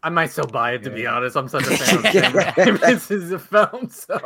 I 0.02 0.08
might 0.10 0.30
still 0.30 0.46
buy 0.46 0.72
it 0.72 0.82
to 0.84 0.90
be 0.90 1.06
honest. 1.06 1.36
I'm 1.36 1.48
such 1.48 1.66
a 1.66 1.70
fan 1.76 1.96
of 1.98 2.02
Sam 2.12 2.32
Raimi. 2.32 2.80
This 2.86 3.10
is 3.10 3.32
a 3.32 3.38
film, 3.38 3.88
so 3.90 4.19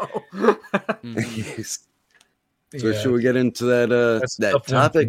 Mhm. 1.02 1.64
so 2.78 2.88
Yeah, 2.88 2.98
should 3.00 3.12
we 3.12 3.20
get 3.22 3.36
into 3.36 3.64
that 3.66 3.92
uh 3.92 4.18
that's 4.18 4.36
that 4.36 4.66
topic? 4.66 5.08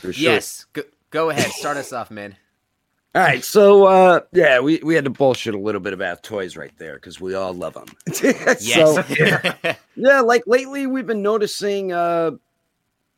For 0.00 0.12
sure. 0.12 0.32
Yes, 0.32 0.66
go, 0.72 0.82
go 1.10 1.30
ahead. 1.30 1.50
Start 1.52 1.76
us 1.76 1.92
off, 1.92 2.10
man. 2.10 2.36
All 3.12 3.22
right, 3.22 3.42
so 3.42 3.86
uh 3.86 4.20
yeah, 4.32 4.60
we 4.60 4.78
we 4.84 4.94
had 4.94 5.04
to 5.04 5.10
bullshit 5.10 5.54
a 5.54 5.58
little 5.58 5.80
bit 5.80 5.92
about 5.92 6.22
toys 6.22 6.56
right 6.56 6.72
there 6.78 6.94
because 6.94 7.20
we 7.20 7.34
all 7.34 7.52
love 7.52 7.74
them. 7.74 7.86
Yes. 8.60 8.96
Yeah, 9.96 10.20
like 10.20 10.44
lately 10.46 10.86
we've 10.86 11.06
been 11.06 11.22
noticing 11.22 11.92
uh 11.92 12.32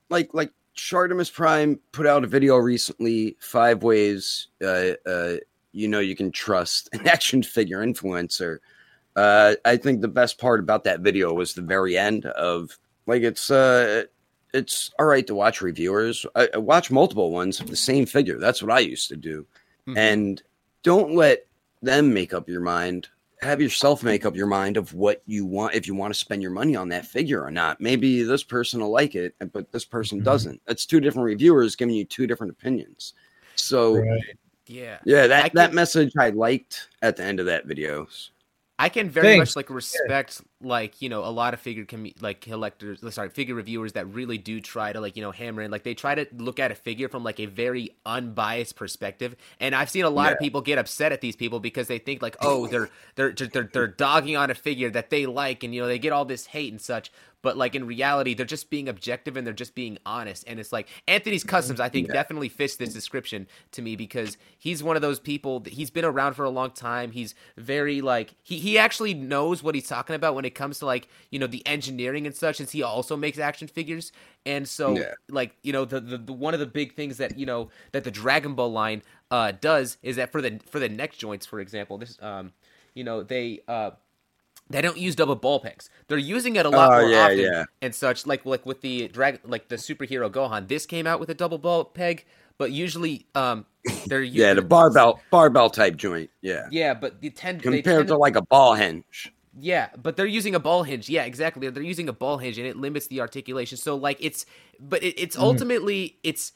like 0.09 0.31
like 0.33 0.51
Shartimus 0.77 1.33
Prime 1.33 1.79
put 1.93 2.07
out 2.07 2.25
a 2.25 2.27
video 2.27 2.57
recently, 2.57 3.37
five 3.41 3.83
ways 3.83 4.49
uh 4.65 4.93
uh 5.07 5.37
you 5.73 5.89
know 5.89 6.01
you 6.01 6.17
can 6.17 6.33
trust 6.33 6.89
an 6.95 7.07
action 7.07 7.43
figure 7.43 7.85
influencer. 7.85 8.59
Uh 9.15 9.57
I 9.67 9.77
think 9.77 10.01
the 10.01 10.09
best 10.09 10.39
part 10.39 10.59
about 10.61 10.85
that 10.85 11.01
video 11.01 11.35
was 11.35 11.53
the 11.53 11.63
very 11.63 11.99
end 11.99 12.25
of 12.25 12.79
like 13.07 13.23
it's 13.23 13.51
uh 13.51 14.05
it's 14.55 14.91
all 14.99 15.07
right 15.07 15.27
to 15.27 15.35
watch 15.35 15.61
reviewers. 15.61 16.25
I, 16.35 16.49
I 16.55 16.59
watch 16.59 16.91
multiple 16.91 17.31
ones 17.31 17.61
of 17.61 17.69
the 17.69 17.77
same 17.77 18.07
figure. 18.07 18.39
That's 18.39 18.63
what 18.63 18.73
I 18.73 18.81
used 18.81 19.09
to 19.11 19.17
do. 19.17 19.47
Mhm. 19.89 19.97
And 19.97 20.43
don't 20.83 21.15
let 21.15 21.47
them 21.83 22.13
make 22.13 22.33
up 22.33 22.49
your 22.49 22.61
mind 22.61 23.09
have 23.43 23.61
yourself 23.61 24.05
make 24.05 24.25
up 24.25 24.37
your 24.37 24.47
mind 24.47 24.77
of 24.77 24.95
what 24.95 25.21
you 25.27 25.45
want 25.45 25.75
if 25.75 25.89
you 25.89 25.97
want 25.97 26.15
to 26.15 26.19
spend 26.19 26.41
your 26.41 26.53
money 26.53 26.77
on 26.77 26.89
that 26.89 27.05
figure 27.05 27.43
or 27.43 27.51
not. 27.51 27.81
Maybe 27.81 28.23
this 28.23 28.45
person 28.45 28.81
will 28.81 28.93
like 28.93 29.17
it, 29.17 29.35
but 29.53 29.73
this 29.73 29.85
person 29.85 30.21
Mhm. 30.21 30.25
doesn't. 30.25 30.63
That's 30.65 30.87
two 30.87 31.01
different 31.01 31.25
reviewers 31.25 31.75
giving 31.75 31.97
you 31.97 32.05
two 32.05 32.29
different 32.29 32.53
opinions. 32.53 33.15
So 33.57 33.97
Right. 33.97 34.39
yeah. 34.69 34.99
yeah, 35.05 35.27
that, 35.27 35.47
I 35.47 35.49
that 35.55 35.75
message 35.75 36.13
I 36.17 36.31
liked 36.31 36.89
at 37.03 37.17
the 37.17 37.25
end 37.25 37.41
of 37.41 37.47
that 37.47 37.67
video. 37.67 38.07
I 38.79 38.89
can 38.89 39.11
very 39.11 39.27
Thanks. 39.27 39.51
much 39.51 39.57
like 39.57 39.71
respect 39.71 40.41
like 40.63 41.03
you 41.03 41.09
know 41.09 41.25
a 41.25 41.31
lot 41.31 41.55
of 41.55 41.61
figure 41.61 41.85
commu- 41.85 42.21
like 42.23 42.41
collectors 42.41 43.01
sorry 43.15 43.29
figure 43.31 43.55
reviewers 43.55 43.93
that 43.93 44.07
really 44.09 44.39
do 44.39 44.61
try 44.61 44.93
to 44.93 45.01
like 45.01 45.17
you 45.17 45.23
know 45.23 45.31
hammer 45.33 45.63
in 45.63 45.71
like 45.71 45.83
they 45.83 45.95
try 45.95 46.15
to 46.15 46.27
look 46.37 46.59
at 46.61 46.71
a 46.71 46.75
figure 46.75 47.09
from 47.09 47.25
like 47.25 47.41
a 47.41 47.47
very 47.47 47.91
unbiased 48.07 48.77
perspective. 48.77 49.37
And 49.61 49.75
I've 49.75 49.91
seen 49.91 50.05
a 50.05 50.11
lot 50.11 50.33
of 50.33 50.39
people 50.39 50.61
get 50.61 50.79
upset 50.79 51.13
at 51.13 51.21
these 51.21 51.37
people 51.37 51.61
because 51.61 51.89
they 51.89 51.99
think 51.99 52.23
like 52.23 52.37
oh 52.41 52.67
they're 52.67 52.91
they're 53.17 53.33
they're 53.33 53.71
they're 53.73 53.87
dogging 53.89 54.37
on 54.37 54.51
a 54.51 54.55
figure 54.55 54.91
that 54.91 55.11
they 55.11 55.27
like 55.27 55.63
and 55.63 55.75
you 55.75 55.81
know 55.81 55.87
they 55.87 55.99
get 55.99 56.13
all 56.13 56.25
this 56.25 56.47
hate 56.47 56.73
and 56.73 56.81
such. 56.81 57.11
But 57.43 57.57
like 57.57 57.75
in 57.75 57.87
reality 57.87 58.35
they're 58.35 58.47
just 58.47 58.71
being 58.71 58.89
objective 58.89 59.37
and 59.37 59.45
they're 59.45 59.53
just 59.55 59.75
being 59.75 59.99
honest. 60.07 60.45
And 60.47 60.61
it's 60.61 60.73
like 60.73 60.89
Anthony's 61.09 61.43
customs 61.43 61.81
I 61.81 61.89
think 61.89 62.07
Yeah. 62.09 62.15
definitely 62.15 62.49
fits 62.49 62.77
this 62.77 62.93
description 62.93 63.49
to 63.73 63.83
me 63.83 63.97
because 63.97 64.37
he's 64.59 64.81
one 64.83 64.95
of 64.95 65.03
those 65.03 65.19
people 65.19 65.59
that 65.61 65.73
he's 65.73 65.91
been 65.91 66.05
around 66.05 66.35
for 66.35 66.45
a 66.45 66.51
long 66.51 66.71
time. 66.71 67.11
He's 67.11 67.35
very 67.57 68.01
like 68.01 68.35
he, 68.45 68.59
he 68.59 68.79
actually 68.79 69.13
knows 69.15 69.61
what 69.63 69.75
he's 69.75 69.89
talking 69.89 70.15
about 70.15 70.37
when 70.37 70.45
it 70.45 70.52
comes 70.55 70.79
to 70.79 70.87
like 70.87 71.09
you 71.31 71.39
know 71.39 71.47
the 71.47 71.67
engineering 71.67 72.27
and 72.27 72.35
such 72.35 72.57
since 72.57 72.73
he 72.73 72.83
also 72.83 73.17
makes 73.17 73.39
action 73.39 73.69
figures 73.69 74.13
and 74.47 74.69
so 74.69 74.97
Yeah. 74.97 75.15
like 75.31 75.55
you 75.63 75.73
know 75.73 75.85
the, 75.85 76.01
the 76.01 76.19
the 76.19 76.33
one 76.33 76.55
of 76.55 76.61
the 76.61 76.67
big 76.67 76.95
things 76.95 77.19
that 77.19 77.37
you 77.39 77.47
know 77.47 77.71
that 77.93 78.05
the 78.05 78.11
Dragon 78.11 78.55
Ball 78.55 78.71
line 78.73 79.03
uh 79.31 79.53
does 79.53 79.99
is 80.03 80.17
that 80.17 80.33
for 80.33 80.41
the 80.43 80.61
for 80.67 80.79
the 80.79 80.89
neck 80.89 81.13
joints 81.17 81.47
for 81.47 81.61
example 81.61 81.99
this 81.99 82.19
um 82.23 82.53
you 82.95 83.05
know 83.05 83.23
they 83.23 83.61
uh 83.69 83.91
they 84.71 84.81
don't 84.81 84.99
use 84.99 85.15
double 85.17 85.37
ball 85.37 85.61
pegs. 85.61 85.91
They're 86.09 86.19
using 86.19 86.57
it 86.57 86.67
a 86.67 86.71
lot 86.71 86.93
Oh, 86.93 86.97
more 86.97 87.11
yeah, 87.11 87.31
often 87.31 87.53
yeah. 87.53 87.65
and 87.83 87.95
such. 87.95 88.27
Like 88.27 88.47
like 88.47 88.65
with 88.65 88.81
the 88.81 89.09
drag 89.09 89.41
like 89.45 89.69
the 89.69 89.77
superhero 89.77 90.31
Gohan. 90.31 90.69
This 90.69 90.87
came 90.87 91.07
out 91.07 91.21
with 91.21 91.29
a 91.31 91.35
double 91.35 91.59
ball 91.59 91.85
peg, 91.85 92.25
but 92.59 92.73
usually 92.73 93.27
um 93.35 93.67
they're 94.07 94.23
Yeah, 94.33 94.55
the 94.55 94.63
barbell 94.63 95.21
barbell 95.31 95.71
type 95.71 95.97
joint. 95.97 96.31
Yeah. 96.41 96.69
yeah, 96.69 96.95
but 96.95 97.21
the 97.21 97.31
tend 97.31 97.61
they 97.63 97.83
Compared 97.83 97.83
tend 97.83 98.09
to 98.09 98.17
like 98.17 98.37
a 98.37 98.43
ball 98.43 98.75
hinge. 98.75 99.33
Yeah, 99.59 99.89
but 100.01 100.17
they're 100.17 100.27
using 100.27 100.55
a 100.55 100.61
ball 100.61 100.83
hinge. 100.83 101.09
Yeah, 101.09 101.25
exactly. 101.25 101.69
They're 101.69 101.83
using 101.83 102.09
a 102.09 102.13
ball 102.13 102.39
hinge, 102.39 102.59
and 102.59 102.67
it 102.67 102.77
limits 102.77 103.09
the 103.09 103.21
articulation. 103.21 103.77
So 103.77 103.97
like 103.97 104.17
it's, 104.21 104.47
but 104.81 105.03
it, 105.03 105.21
it's 105.21 105.37
mm-hmm. 105.37 105.45
ultimately 105.45 106.19
it's. 106.23 106.53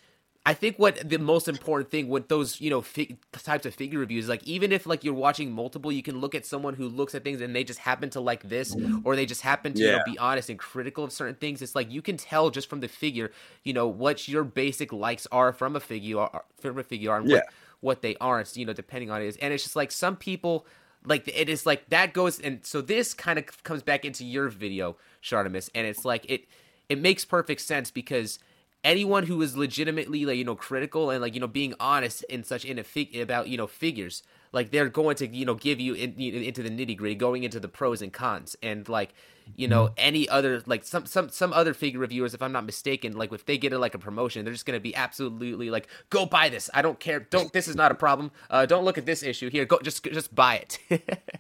I 0.49 0.55
think 0.55 0.79
what 0.79 1.09
the 1.09 1.19
most 1.19 1.49
important 1.49 1.91
thing 1.91 2.09
with 2.09 2.29
those, 2.29 2.61
you 2.61 2.71
know, 2.71 2.81
fig- 2.81 3.19
types 3.33 3.67
of 3.67 3.75
figure 3.75 3.99
reviews, 3.99 4.29
like 4.29 4.45
even 4.45 4.71
if 4.71 4.87
like 4.87 5.03
you're 5.03 5.13
watching 5.13 5.51
multiple, 5.51 5.91
you 5.91 6.05
can 6.05 6.21
look 6.21 6.37
at 6.37 6.47
someone 6.47 6.75
who 6.75 6.89
looks 6.89 7.17
at 7.17 7.25
things 7.25 7.41
and 7.41 7.55
they 7.55 7.65
just 7.65 7.81
happen 7.81 8.11
to 8.11 8.21
like 8.21 8.49
this, 8.49 8.73
mm-hmm. 8.73 9.01
or 9.03 9.17
they 9.17 9.27
just 9.27 9.43
happen 9.43 9.73
to 9.73 9.81
you 9.83 9.91
know, 9.91 9.99
be 10.07 10.17
honest 10.19 10.49
and 10.49 10.57
critical 10.57 11.03
of 11.03 11.11
certain 11.11 11.35
things. 11.35 11.63
It's 11.63 11.75
like 11.75 11.91
you 11.91 12.01
can 12.01 12.17
tell 12.17 12.51
just 12.51 12.71
from 12.71 12.79
the 12.79 12.87
figure, 12.87 13.33
you 13.65 13.73
know, 13.73 13.89
what 13.89 14.29
your 14.29 14.45
basic 14.45 14.93
likes 14.93 15.27
are 15.33 15.53
from 15.53 15.75
a 15.75 15.81
figure, 15.81 16.19
or- 16.19 16.45
from 16.61 16.79
a 16.79 16.85
figure, 16.85 17.17
and 17.17 17.29
Yeah. 17.29 17.39
what 17.39 17.47
what 17.81 18.03
they 18.03 18.17
aren't, 18.21 18.57
you 18.57 18.65
know, 18.65 18.73
depending 18.73 19.11
on 19.11 19.21
it 19.21 19.27
is. 19.27 19.37
And 19.39 19.53
it's 19.53 19.65
just 19.65 19.75
like 19.75 19.91
some 19.91 20.17
people 20.17 20.65
like 21.07 21.29
it 21.29 21.49
is 21.49 21.65
like 21.65 21.89
that 21.89 22.13
goes 22.13 22.41
and 22.41 22.65
so 22.65 22.81
this 22.81 23.15
kind 23.15 23.39
of 23.39 23.63
comes 23.63 23.83
back 23.83 24.05
into 24.05 24.25
your 24.25 24.49
video, 24.49 24.97
Shartimus, 25.23 25.71
and 25.75 25.87
it's 25.87 26.05
like 26.05 26.29
it 26.29 26.45
it 26.89 27.01
makes 27.01 27.25
perfect 27.25 27.61
sense 27.61 27.91
because 27.91 28.39
anyone 28.85 29.25
who 29.25 29.41
is 29.43 29.57
legitimately 29.57 30.25
like 30.27 30.37
you 30.37 30.45
know 30.45 30.57
critical 30.57 31.11
and 31.11 31.21
like 31.21 31.35
you 31.35 31.41
know 31.41 31.47
being 31.47 31.75
honest 31.81 32.23
in 32.25 32.45
such 32.45 32.65
in 32.65 32.79
a 32.79 32.85
fig 32.85 33.17
about 33.17 33.49
you 33.49 33.57
know 33.57 33.67
figures 33.67 34.23
like 34.53 34.71
they're 34.71 34.89
going 34.89 35.17
to 35.17 35.27
you 35.27 35.45
know 35.45 35.55
give 35.55 35.81
you 35.81 35.95
in, 35.95 36.15
into 36.19 36.63
the 36.63 36.71
nitty 36.71 36.97
gritty 36.97 37.15
going 37.15 37.45
into 37.45 37.61
the 37.61 37.69
pros 37.69 38.03
and 38.03 38.13
cons. 38.13 38.57
And 38.63 38.89
like 38.89 39.15
you 39.55 39.69
know 39.69 39.91
any 39.97 40.29
other 40.29 40.63
like 40.67 40.85
some 40.85 41.07
some 41.07 41.29
some 41.29 41.53
other 41.53 41.73
figure 41.73 42.01
reviewers 42.01 42.35
if 42.35 42.43
i'm 42.43 42.51
not 42.51 42.67
mistaken 42.67 43.17
like 43.17 43.33
if 43.33 43.45
they 43.47 43.57
get 43.57 43.73
a, 43.73 43.79
like 43.79 43.95
a 43.95 43.99
promotion 43.99 44.45
they're 44.45 44.53
just 44.53 44.67
going 44.67 44.77
to 44.77 44.83
be 44.83 44.93
absolutely 44.97 45.71
like 45.71 45.87
go 46.11 46.27
buy 46.27 46.49
this. 46.49 46.69
I 46.75 46.83
don't 46.83 46.99
care. 46.99 47.21
Don't 47.21 47.53
this 47.53 47.69
is 47.69 47.77
not 47.77 47.93
a 47.93 47.95
problem. 47.95 48.33
Uh 48.51 48.67
don't 48.67 48.85
look 48.85 48.99
at 48.99 49.07
this 49.07 49.23
issue. 49.23 49.49
Here 49.49 49.65
go 49.65 49.79
just 49.85 50.03
just 50.05 50.35
buy 50.35 50.57
it. 50.57 50.79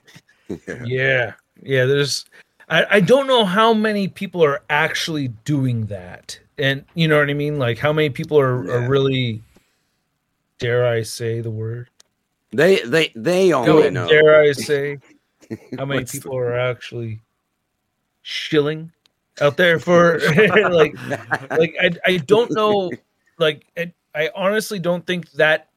Yeah, 0.84 1.34
yeah. 1.62 1.84
There's, 1.86 2.25
I, 2.68 2.86
I 2.96 3.00
don't 3.00 3.26
know 3.26 3.44
how 3.44 3.75
many 3.75 4.08
people 4.08 4.44
are 4.44 4.62
actually 4.70 5.28
doing 5.44 5.86
that, 5.86 6.38
and 6.58 6.84
you 6.94 7.08
know 7.08 7.18
what 7.18 7.30
I 7.30 7.34
mean. 7.34 7.58
Like 7.58 7.78
how 7.78 7.92
many 7.92 8.10
people 8.10 8.38
are, 8.38 8.64
Yeah. 8.64 8.72
are 8.75 8.88
really, 8.88 9.42
dare 10.58 10.86
I 10.86 11.02
say 11.02 11.40
the 11.40 11.50
word? 11.50 11.88
They 12.52 12.80
they 12.80 13.12
they 13.16 13.50
Go 13.50 13.58
only 13.64 13.80
ahead. 13.82 13.92
know. 13.94 14.08
Dare 14.08 14.40
I 14.42 14.52
say 14.52 14.98
how 15.78 15.84
many 15.84 16.00
What's 16.00 16.12
the- 16.12 16.20
people 16.20 16.36
are 16.36 16.58
actually 16.58 17.20
shilling 18.22 18.90
out 19.40 19.56
there 19.56 19.78
for 19.78 20.18
like 20.70 20.94
like 21.50 21.74
I 21.80 21.90
I 22.06 22.16
don't 22.18 22.50
know 22.52 22.90
like 23.38 23.66
I, 23.76 23.92
I 24.14 24.30
honestly 24.34 24.78
don't 24.78 25.06
think 25.06 25.30
that 25.32 25.68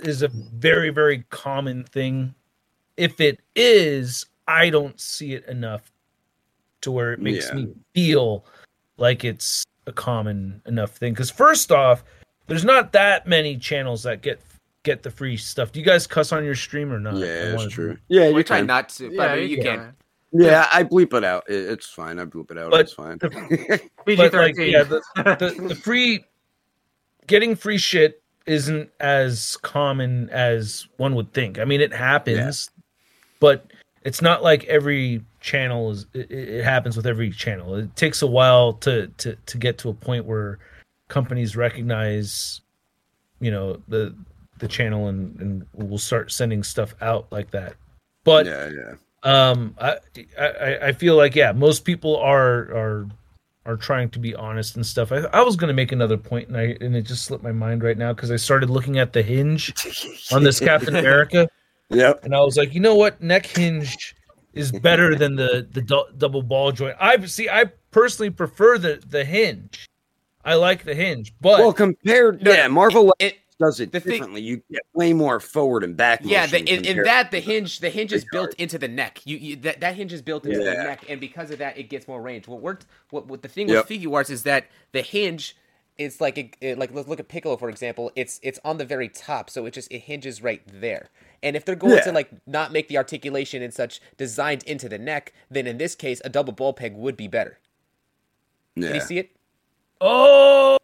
is 0.00 0.22
a 0.22 0.28
very 0.28 0.90
very 0.90 1.24
common 1.30 1.84
thing. 1.84 2.34
If 2.96 3.20
it 3.20 3.40
is, 3.56 4.26
I 4.46 4.70
don't 4.70 5.00
see 5.00 5.34
it 5.34 5.46
enough 5.46 5.90
to 6.82 6.90
where 6.92 7.12
it 7.12 7.20
makes 7.20 7.48
Yeah. 7.48 7.54
me 7.54 7.68
feel 7.94 8.44
like 8.98 9.24
it's 9.24 9.64
a 9.86 9.92
common 9.92 10.62
enough 10.66 10.92
thing. 10.96 11.12
Because 11.12 11.30
first 11.30 11.72
off, 11.72 12.04
there's 12.46 12.64
not 12.64 12.92
that 12.92 13.26
many 13.26 13.56
channels 13.56 14.02
that 14.04 14.22
get 14.22 14.40
get 14.84 15.02
the 15.02 15.10
free 15.10 15.36
stuff. 15.36 15.72
Do 15.72 15.80
you 15.80 15.84
guys 15.86 16.06
cuss 16.06 16.30
on 16.30 16.44
your 16.44 16.54
stream 16.54 16.92
or 16.92 17.00
not? 17.00 17.14
I 17.14 17.18
Yeah, 17.18 17.52
wanna- 17.54 17.64
it's 17.64 17.74
true. 17.74 17.98
Yeah, 18.08 18.28
we 18.30 18.36
you 18.38 18.42
try 18.44 18.58
can. 18.58 18.66
not 18.68 18.88
to 18.90 19.08
but 19.08 19.14
Yeah, 19.14 19.22
I 19.24 19.36
mean, 19.36 19.50
you 19.50 19.56
you 19.56 19.62
can 19.62 19.78
can. 19.78 19.94
Yeah, 20.36 20.68
I 20.72 20.82
bleep 20.84 21.12
it 21.14 21.22
out. 21.24 21.44
It's 21.48 21.86
fine. 21.88 22.18
I 22.18 22.24
bleep 22.24 22.50
it 22.50 22.58
out. 22.58 22.70
But 22.70 22.80
it's 22.80 22.92
fine. 22.92 23.18
PG 23.20 23.80
But 24.04 24.18
like, 24.18 24.32
thirteen. 24.32 24.70
yeah, 24.72 24.82
the, 24.84 25.00
the 25.16 25.68
the 25.68 25.74
free 25.74 26.24
getting 27.26 27.54
free 27.56 27.78
shit 27.78 28.22
isn't 28.46 28.90
as 29.00 29.56
common 29.58 30.28
as 30.30 30.86
one 30.98 31.14
would 31.14 31.32
think. 31.32 31.58
I 31.58 31.64
mean, 31.64 31.80
it 31.80 31.92
happens, 31.94 32.68
but 33.40 33.72
it's 34.02 34.20
not 34.20 34.42
like 34.42 34.64
every 34.64 35.24
channel 35.40 35.90
is. 35.92 36.06
It, 36.12 36.30
it 36.30 36.64
happens 36.64 36.96
with 36.96 37.06
every 37.06 37.30
channel. 37.30 37.76
It 37.76 37.94
takes 37.96 38.20
a 38.20 38.26
while 38.26 38.72
to 38.74 39.06
to 39.18 39.36
to 39.36 39.56
get 39.58 39.78
to 39.78 39.88
a 39.88 39.94
point 39.94 40.24
where 40.26 40.58
companies 41.08 41.54
recognize, 41.56 42.60
you 43.40 43.52
know, 43.52 43.80
the 43.86 44.14
the 44.64 44.68
channel 44.68 45.08
and 45.08 45.38
and 45.40 45.66
we'll 45.74 45.98
start 45.98 46.32
sending 46.32 46.62
stuff 46.62 46.94
out 47.02 47.26
like 47.30 47.50
that. 47.52 47.74
But 48.24 48.46
yeah, 48.46 48.70
yeah. 48.70 48.94
um 49.22 49.74
I, 49.78 49.98
I 50.38 50.78
i 50.88 50.92
feel 50.92 51.14
like 51.16 51.34
yeah 51.34 51.52
most 51.52 51.84
people 51.84 52.16
are 52.16 52.58
are 52.80 53.08
are 53.66 53.76
trying 53.76 54.08
to 54.10 54.18
be 54.18 54.34
honest 54.34 54.76
and 54.76 54.84
stuff 54.84 55.12
i, 55.12 55.16
I 55.32 55.40
was 55.42 55.56
going 55.56 55.68
to 55.68 55.74
make 55.74 55.92
another 55.92 56.16
point 56.16 56.48
and 56.48 56.56
i 56.56 56.76
and 56.80 56.94
it 56.96 57.02
just 57.02 57.24
slipped 57.24 57.44
my 57.44 57.52
mind 57.52 57.82
right 57.82 57.96
now 57.98 58.12
because 58.14 58.30
i 58.30 58.36
started 58.36 58.68
looking 58.70 58.98
at 58.98 59.12
the 59.12 59.22
hinge 59.22 59.72
on 60.32 60.42
this 60.44 60.58
captain 60.68 60.96
america 60.96 61.48
Yep. 61.90 62.24
and 62.24 62.34
i 62.34 62.40
was 62.40 62.56
like 62.56 62.72
you 62.74 62.80
know 62.80 62.94
what 62.94 63.20
neck 63.22 63.46
hinge 63.46 64.14
is 64.54 64.70
better 64.72 65.14
than 65.14 65.36
the 65.36 65.66
the 65.72 65.80
du- 65.82 66.10
double 66.18 66.42
ball 66.42 66.72
joint 66.72 66.96
i 67.00 67.18
see 67.26 67.48
i 67.48 67.64
personally 67.90 68.30
prefer 68.30 68.76
the 68.78 69.02
the 69.08 69.24
hinge 69.24 69.86
i 70.44 70.54
like 70.54 70.84
the 70.84 70.94
hinge 70.94 71.32
but 71.40 71.58
Well, 71.60 71.72
compared, 71.72 72.42
No, 72.42 72.52
yeah, 72.52 72.68
Marvel 72.68 73.14
it 73.18 73.36
does 73.60 73.80
it 73.80 73.92
the 73.92 74.00
thing- 74.00 74.12
differently. 74.12 74.40
you 74.42 74.62
get 74.70 74.82
way 74.94 75.12
more 75.12 75.40
forward 75.40 75.84
and 75.84 75.96
back. 75.96 76.20
Yeah, 76.22 76.46
the, 76.46 76.58
in, 76.58 76.84
in 76.84 77.02
that 77.04 77.30
the 77.30 77.40
hinge 77.40 77.80
the 77.80 77.90
hinge 77.90 78.12
is 78.12 78.24
Big 78.24 78.30
built 78.32 78.54
into 78.54 78.78
the 78.78 78.88
neck. 78.88 79.20
You, 79.24 79.36
you 79.36 79.56
that, 79.56 79.80
that 79.80 79.94
hinge 79.96 80.12
is 80.12 80.22
built 80.22 80.44
into 80.46 80.58
the 80.58 80.74
neck, 80.74 81.04
and 81.08 81.20
because 81.20 81.50
of 81.50 81.58
that, 81.58 81.78
it 81.78 81.84
gets 81.84 82.08
more 82.08 82.20
range. 82.20 82.48
What 82.48 82.60
worked? 82.60 82.86
What, 83.10 83.26
what 83.26 83.42
the 83.42 83.48
thing 83.48 83.68
Yep. 83.68 83.88
with 83.88 84.00
Figuarts 84.00 84.30
is 84.30 84.42
that 84.44 84.66
the 84.92 85.02
hinge 85.02 85.56
is 85.96 86.20
like 86.20 86.36
it, 86.38 86.56
it- 86.60 86.66
eh, 86.66 86.74
like 86.76 86.92
let's 86.92 87.06
look 87.08 87.20
at 87.20 87.28
Piccolo 87.28 87.56
for 87.56 87.68
example. 87.68 88.10
It's 88.16 88.40
it's 88.42 88.58
on 88.64 88.78
the 88.78 88.84
very 88.84 89.08
top, 89.08 89.48
so 89.50 89.66
it 89.66 89.72
just 89.74 89.90
it 89.92 90.00
hinges 90.00 90.42
right 90.42 90.62
there. 90.66 91.10
And 91.42 91.54
if 91.56 91.64
they're 91.64 91.76
going 91.76 92.02
to 92.02 92.10
like 92.12 92.30
not 92.46 92.72
make 92.72 92.88
the 92.88 92.96
articulation 92.96 93.62
and 93.62 93.72
such 93.72 94.00
designed 94.16 94.62
into 94.64 94.88
the 94.88 94.98
neck, 94.98 95.32
then 95.50 95.66
in 95.66 95.76
this 95.78 95.94
case, 95.94 96.20
a 96.24 96.28
double 96.30 96.52
ball 96.54 96.72
peg 96.72 96.94
would 96.96 97.16
be 97.16 97.28
better. 97.28 97.58
Yeah. 98.74 98.88
Can 98.88 98.94
you 98.96 99.00
see 99.02 99.18
it? 99.18 99.30
oh 100.00 100.76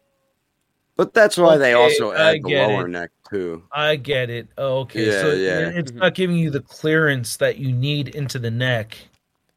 But 1.01 1.15
that's 1.15 1.35
why 1.35 1.57
they 1.57 1.73
Okay, 1.73 1.83
also 1.83 2.11
I 2.11 2.35
add 2.35 2.43
the 2.43 2.49
get 2.49 2.69
lower 2.69 2.85
it. 2.85 2.91
neck 2.91 3.09
too. 3.27 3.63
I 3.71 3.95
get 3.95 4.29
it. 4.29 4.49
Oh, 4.55 4.81
okay. 4.81 5.07
Yeah, 5.07 5.21
so 5.21 5.33
yeah. 5.33 5.71
it's 5.73 5.91
not 5.93 6.13
giving 6.13 6.35
you 6.35 6.51
the 6.51 6.61
clearance 6.61 7.37
that 7.37 7.57
you 7.57 7.71
need 7.71 8.09
into 8.09 8.37
the 8.37 8.51
neck. 8.51 8.99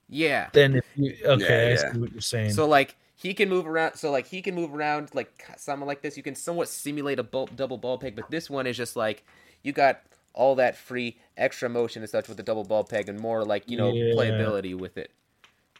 Yeah. 0.08 0.48
Then 0.54 0.76
if 0.76 0.84
you 0.94 1.14
okay, 1.22 1.66
I 1.66 1.68
Yeah, 1.68 1.68
yeah. 1.68 1.92
see 1.92 1.98
what 1.98 2.12
you're 2.12 2.20
saying. 2.22 2.52
So 2.52 2.66
like 2.66 2.96
he 3.16 3.34
can 3.34 3.50
move 3.50 3.66
around. 3.66 3.96
So 3.96 4.10
like 4.10 4.26
he 4.26 4.40
can 4.40 4.54
move 4.54 4.74
around 4.74 5.10
like 5.12 5.46
something 5.58 5.86
like 5.86 6.00
this. 6.00 6.16
You 6.16 6.22
can 6.22 6.34
somewhat 6.34 6.68
simulate 6.68 7.18
a 7.18 7.22
ball, 7.22 7.46
double 7.54 7.76
ball 7.76 7.98
peg, 7.98 8.16
but 8.16 8.30
this 8.30 8.48
one 8.48 8.66
is 8.66 8.74
just 8.74 8.96
like 8.96 9.22
you 9.62 9.72
got 9.72 10.00
all 10.32 10.54
that 10.54 10.78
free 10.78 11.18
extra 11.36 11.68
motion 11.68 12.02
and 12.02 12.08
such 12.08 12.26
with 12.26 12.38
the 12.38 12.42
double 12.42 12.64
ball 12.64 12.84
peg, 12.84 13.10
and 13.10 13.20
more 13.20 13.44
like 13.44 13.68
you 13.68 13.76
know 13.76 13.92
Yeah. 13.92 14.14
playability 14.14 14.74
with 14.74 14.96
it. 14.96 15.10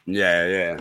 Yeah, 0.05 0.45
yeah. 0.45 0.77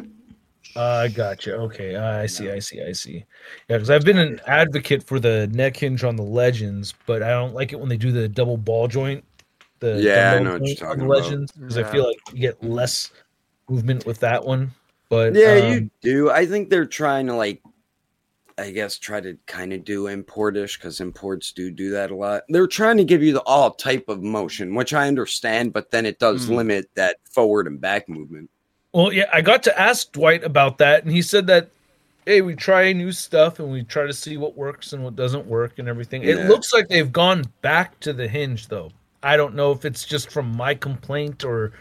I 0.77 1.09
got 1.09 1.47
you. 1.47 1.55
Okay, 1.55 1.95
I 1.97 2.27
see. 2.27 2.51
I 2.51 2.59
see. 2.59 2.83
I 2.83 2.93
see. 2.93 3.25
Yeah, 3.69 3.77
because 3.77 3.91
I've 3.91 4.05
been 4.05 4.19
an 4.19 4.41
advocate 4.47 5.07
for 5.07 5.21
the 5.21 5.47
neck 5.53 5.77
hinge 5.77 6.03
on 6.03 6.17
the 6.17 6.23
legends, 6.23 6.95
but 7.07 7.23
I 7.23 7.31
don't 7.31 7.55
like 7.55 7.73
it 7.73 7.79
when 7.79 7.89
they 7.89 7.97
do 7.97 8.11
the 8.11 8.29
double 8.29 8.57
ball 8.57 8.89
joint. 8.89 9.25
The 9.81 10.01
Yeah, 10.01 10.33
I 10.33 10.39
know 10.41 10.53
what 10.55 10.67
you're 10.67 10.77
talking 10.77 11.03
about. 11.03 11.17
legends 11.19 11.53
because 11.53 11.79
I 11.79 11.85
feel 11.85 12.07
like 12.07 12.19
you 12.33 12.41
get 12.41 12.63
less 12.65 13.13
movement 13.69 14.05
with 14.05 14.19
that 14.21 14.45
one. 14.45 14.71
But 15.09 15.35
Yeah, 15.35 15.59
um, 15.59 15.73
you 15.73 15.91
do. 16.03 16.31
I 16.31 16.45
think 16.47 16.71
they're 16.71 16.87
trying 16.87 17.27
to 17.29 17.35
like, 17.35 17.63
I 18.59 18.71
guess, 18.71 18.99
try 18.99 19.21
to 19.21 19.37
kind 19.47 19.73
of 19.73 19.85
do 19.85 20.05
importish 20.05 20.77
because 20.79 21.01
imports 21.01 21.53
do 21.53 21.71
do 21.71 21.91
that 21.91 22.11
a 22.11 22.17
lot. 22.17 22.43
They're 22.49 22.67
trying 22.67 22.97
to 22.97 23.05
give 23.05 23.23
you 23.23 23.33
the 23.33 23.43
all 23.43 23.71
type 23.73 24.09
of 24.09 24.23
motion, 24.23 24.75
which 24.75 24.93
I 24.93 25.07
understand, 25.07 25.73
but 25.73 25.91
then 25.93 26.05
it 26.07 26.19
does 26.19 26.47
Hmm. 26.47 26.55
limit 26.55 26.91
that 26.95 27.19
forward 27.31 27.67
and 27.69 27.81
back 27.81 28.09
movement. 28.09 28.51
Well, 28.95 29.13
yeah, 29.13 29.29
I 29.33 29.41
got 29.41 29.65
to 29.65 29.79
ask 29.79 30.13
Dwight 30.13 30.45
about 30.45 30.79
that, 30.79 31.03
and 31.03 31.13
he 31.13 31.21
said 31.21 31.49
that, 31.49 31.69
hey, 32.27 32.43
we 32.43 32.55
try 32.55 32.93
new 32.93 33.11
stuff 33.11 33.59
and 33.59 33.71
we 33.71 33.83
try 33.83 34.07
to 34.07 34.13
see 34.13 34.37
what 34.37 34.57
works 34.57 34.93
and 34.93 35.03
what 35.03 35.17
doesn't 35.17 35.47
work 35.47 35.81
and 35.81 35.89
everything. 35.89 36.23
It 36.23 36.47
looks 36.49 36.73
like 36.73 36.89
they've 36.89 37.13
gone 37.13 37.45
back 37.61 37.99
to 38.01 38.13
the 38.13 38.29
hinge, 38.29 38.69
though. 38.69 38.93
I 39.25 39.37
don't 39.37 39.57
know 39.57 39.73
if 39.73 39.85
it's 39.85 40.05
just 40.05 40.31
from 40.31 40.57
my 40.57 40.77
complaint 40.77 41.45
or 41.45 41.73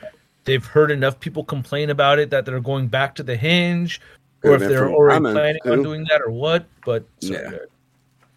they've 0.46 0.66
heard 0.66 0.90
enough 0.90 1.20
people 1.20 1.44
complain 1.44 1.92
about 1.92 2.18
it 2.18 2.32
that 2.32 2.46
they're 2.46 2.60
going 2.60 2.88
back 2.88 3.14
to 3.16 3.24
the 3.24 3.36
hinge, 3.36 4.02
or 4.44 4.54
Could've 4.54 4.64
if 4.64 4.70
they're 4.70 4.86
from 4.88 4.96
already 4.96 5.16
comments, 5.18 5.38
planning 5.38 5.62
on 5.66 5.84
doing 5.84 6.06
that 6.10 6.20
or 6.20 6.32
what. 6.32 6.66
But 6.84 7.06
sorry, 7.20 7.44
Yeah. 7.44 7.58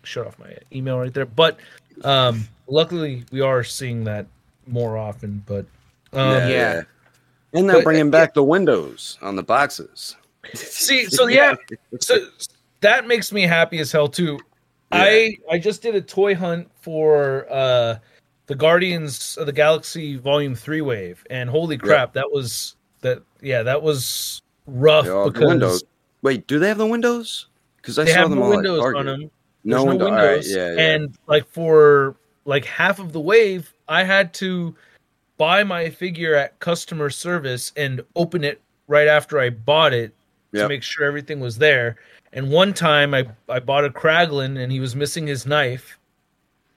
Shut 0.03 0.27
off 0.27 0.39
my 0.39 0.55
email 0.71 0.99
right 0.99 1.15
there. 1.15 1.25
But 1.25 1.59
um, 2.05 2.47
luckily, 2.69 3.25
we 3.33 3.41
are 3.41 3.65
seeing 3.65 4.05
that 4.05 4.27
more 4.67 4.99
often. 4.99 5.43
But 5.47 5.65
um, 6.13 6.51
Yeah. 6.51 6.83
And 7.53 7.69
they're 7.69 7.77
But, 7.79 7.85
bringing 7.85 8.09
uh, 8.09 8.11
back 8.11 8.35
the 8.35 8.45
windows 8.45 9.19
on 9.23 9.37
the 9.37 9.43
boxes. 9.43 10.17
See, 10.55 11.07
so 11.07 11.27
yeah, 11.27 11.55
so 12.01 12.29
that 12.81 13.07
makes 13.07 13.33
me 13.33 13.43
happy 13.43 13.79
as 13.79 13.91
hell 13.91 14.09
too. 14.09 14.39
I 14.93 15.37
I 15.51 15.59
just 15.59 15.83
did 15.83 15.95
a 15.95 16.01
toy 16.01 16.35
hunt 16.35 16.71
for 16.81 17.47
uh 17.51 17.99
the 18.47 18.55
Guardians 18.55 19.37
of 19.39 19.47
the 19.47 19.53
Galaxy 19.53 20.17
Volume 20.17 20.55
Three 20.55 20.81
wave, 20.81 21.25
and 21.31 21.51
holy 21.51 21.77
crap, 21.77 22.13
that 22.13 22.31
was 22.31 22.77
that 23.01 23.23
yeah, 23.41 23.63
that 23.65 23.83
was 23.83 24.41
rough 24.67 25.05
They 25.05 25.11
all 25.11 25.25
have 25.25 25.33
the 25.33 25.41
because 25.41 25.49
windows. 25.49 25.85
Wait, 26.23 26.47
do 26.47 26.59
they 26.59 26.69
have 26.69 26.79
the 26.79 26.87
windows? 26.87 27.49
Because 27.77 27.99
I 27.99 28.05
they 28.05 28.13
saw 28.13 28.19
have 28.21 28.31
them 28.31 28.39
no 28.41 28.51
windows 28.51 28.81
Target. 28.81 28.99
on 29.01 29.07
them. 29.07 29.31
No, 29.65 29.85
window. 29.85 30.07
All 30.07 30.13
right, 30.13 30.45
yeah, 30.45 30.75
yeah. 30.75 30.81
And 30.95 31.17
like 31.27 31.47
for 31.49 32.17
like 32.45 32.65
half 32.65 33.01
of 33.01 33.13
the 33.13 33.21
wave, 33.21 33.73
I 33.89 34.05
had 34.05 34.33
to 34.35 34.75
buy 35.39 35.63
my 35.65 35.91
figure 35.91 36.35
at 36.35 36.59
customer 36.61 37.11
service 37.11 37.73
and 37.77 38.03
open 38.15 38.45
it 38.45 38.61
right 38.89 39.09
after 39.09 39.39
I 39.39 39.51
bought 39.51 39.93
it 39.93 40.13
to 40.55 40.69
make 40.69 40.83
sure 40.83 41.05
everything 41.07 41.41
was 41.41 41.59
there. 41.59 41.97
And 42.33 42.51
one 42.51 42.73
time 42.75 43.15
I 43.15 43.27
I 43.49 43.61
bought 43.61 43.85
a 43.85 43.91
Kraglin 43.91 44.59
and 44.63 44.71
he 44.73 44.81
was 44.81 44.95
missing 44.97 45.27
his 45.27 45.47
knife, 45.47 45.99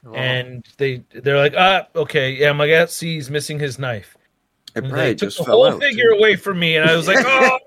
Oh. 0.05 0.13
and 0.13 0.65
they 0.77 1.03
they're 1.11 1.37
like, 1.37 1.53
ah, 1.57 1.87
okay, 1.95 2.31
yeah, 2.31 2.53
my 2.53 2.67
guy 2.69 2.85
see 2.85 3.15
he's 3.15 3.29
missing 3.29 3.59
his 3.59 3.77
knife. 3.77 4.15
It 4.75 4.83
And 4.83 4.89
probably 4.89 5.05
they 5.07 5.15
took 5.15 5.27
just 5.29 5.37
the 5.39 5.43
fell 5.45 5.55
whole 5.63 5.73
out. 5.73 5.81
figure 5.81 6.11
away 6.11 6.35
from 6.37 6.59
me, 6.59 6.77
and 6.77 6.89
I 6.89 6.95
was 6.95 7.07
like, 7.07 7.17
oh. 7.27 7.59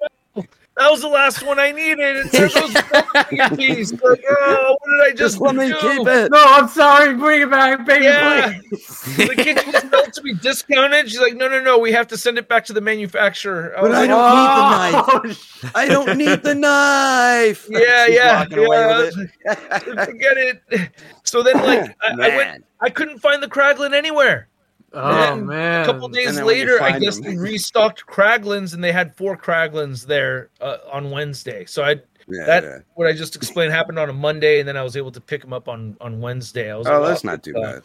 No, 0.83 0.89
That 0.89 0.91
was 0.93 1.01
the 1.03 1.09
last 1.09 1.43
one 1.47 1.59
I 1.59 1.73
needed. 1.73 2.27
It's 2.33 3.33
like, 3.33 3.57
piece. 3.57 3.93
Oh, 3.93 4.77
what 4.81 4.91
did 4.91 5.01
I 5.01 5.11
just, 5.11 5.19
Just 5.19 5.41
let 5.41 5.55
me 5.55 5.69
do? 5.69 5.75
keep 5.81 6.07
it. 6.07 6.31
no, 6.31 6.43
I'm 6.45 6.69
sorry. 6.69 7.15
Bring 7.15 7.43
it 7.43 7.51
back, 7.51 7.87
baby. 7.87 8.05
Yeah. 8.07 8.59
please. 8.69 9.03
The 9.17 9.35
kid 9.37 9.57
was 9.67 9.85
meant 9.91 10.15
to 10.15 10.23
be 10.23 10.35
discounted. 10.35 11.09
She's 11.11 11.21
like, 11.21 11.35
no, 11.35 11.49
no, 11.49 11.61
no. 11.61 11.79
We 11.79 11.93
have 11.93 12.07
to 12.09 12.17
send 12.17 12.39
it 12.39 12.49
back 12.49 12.65
to 12.67 12.73
the 12.73 12.81
manufacturer. 12.81 13.75
I 13.77 13.81
But 13.83 13.91
was 13.91 13.99
I 13.99 14.07
like, 14.07 14.11
don't 14.11 14.35
need 14.35 14.49
the 14.55 15.13
oh, 15.13 15.21
knife. 15.23 15.73
I 15.75 15.89
don't 15.89 16.19
need 16.19 16.43
the 16.43 16.55
knife. 16.55 17.67
Yeah, 17.71 18.07
She's 18.07 18.15
yeah, 18.17 18.39
walking 18.41 18.59
away 18.59 18.77
yeah. 18.77 18.99
with 18.99 19.19
it. 19.19 20.05
forget 20.05 20.37
it. 20.37 20.91
So 21.25 21.43
then, 21.43 21.57
like, 21.57 21.97
I, 22.03 22.13
I 22.13 22.37
went. 22.37 22.65
I 22.81 22.91
couldn't 22.91 23.19
find 23.21 23.41
the 23.43 23.49
Kraglin 23.49 23.95
anywhere. 23.95 24.49
Oh 24.95 25.13
then 25.37 25.47
man. 25.47 25.83
A 25.83 25.87
couple 25.87 26.09
days 26.09 26.29
And 26.29 26.37
then 26.39 26.45
when 26.47 26.57
you 26.57 26.65
later, 26.67 26.83
I 26.83 26.99
guess 26.99 27.19
them- 27.19 27.25
they 27.37 27.37
restocked 27.37 28.07
Kraglins, 28.07 28.75
and 28.75 28.83
they 28.83 28.93
had 28.93 29.15
four 29.17 29.37
Kraglins 29.37 30.07
there 30.07 30.51
uh, 30.61 30.79
on 30.91 31.11
Wednesday. 31.11 31.65
So 31.65 31.83
I 31.83 31.97
Yeah, 32.29 32.45
that 32.47 32.63
yeah. 32.65 32.79
what 32.95 33.07
I 33.07 33.13
just 33.13 33.37
explained 33.37 33.73
happened 33.73 33.99
on 33.99 34.09
a 34.09 34.13
Monday, 34.13 34.61
and 34.61 34.69
then 34.69 34.77
I 34.77 34.83
was 34.83 34.97
able 34.97 35.13
to 35.13 35.21
pick 35.21 35.41
them 35.41 35.53
up 35.53 35.69
on 35.69 35.97
on 36.01 36.21
Wednesday. 36.21 36.71
I 36.71 36.77
was 36.77 36.87
Oh, 36.87 37.01
like, 37.01 37.09
that's 37.09 37.25
not 37.25 37.43
too 37.43 37.55
bad. 37.55 37.83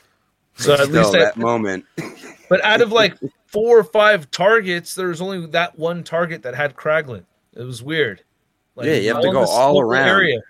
So 0.55 0.73
at 0.73 0.79
Still, 0.85 1.03
least 1.03 1.15
I, 1.15 1.19
that 1.19 1.37
moment. 1.37 1.85
but 2.49 2.63
out 2.65 2.81
of 2.81 2.91
like 2.91 3.15
four 3.45 3.77
or 3.79 3.83
five 3.83 4.29
targets, 4.31 4.95
there 4.95 5.07
was 5.09 5.21
only 5.21 5.45
that 5.47 5.77
one 5.77 6.03
target 6.03 6.41
that 6.43 6.55
had 6.55 6.75
Kraglin. 6.75 7.23
It 7.55 7.63
was 7.63 7.81
weird. 7.83 8.23
Yeah, 8.79 8.93
you 8.93 9.13
have 9.13 9.23
to 9.23 9.31
go 9.31 9.43
all 9.45 9.73
local 9.75 9.91
around. 9.91 10.41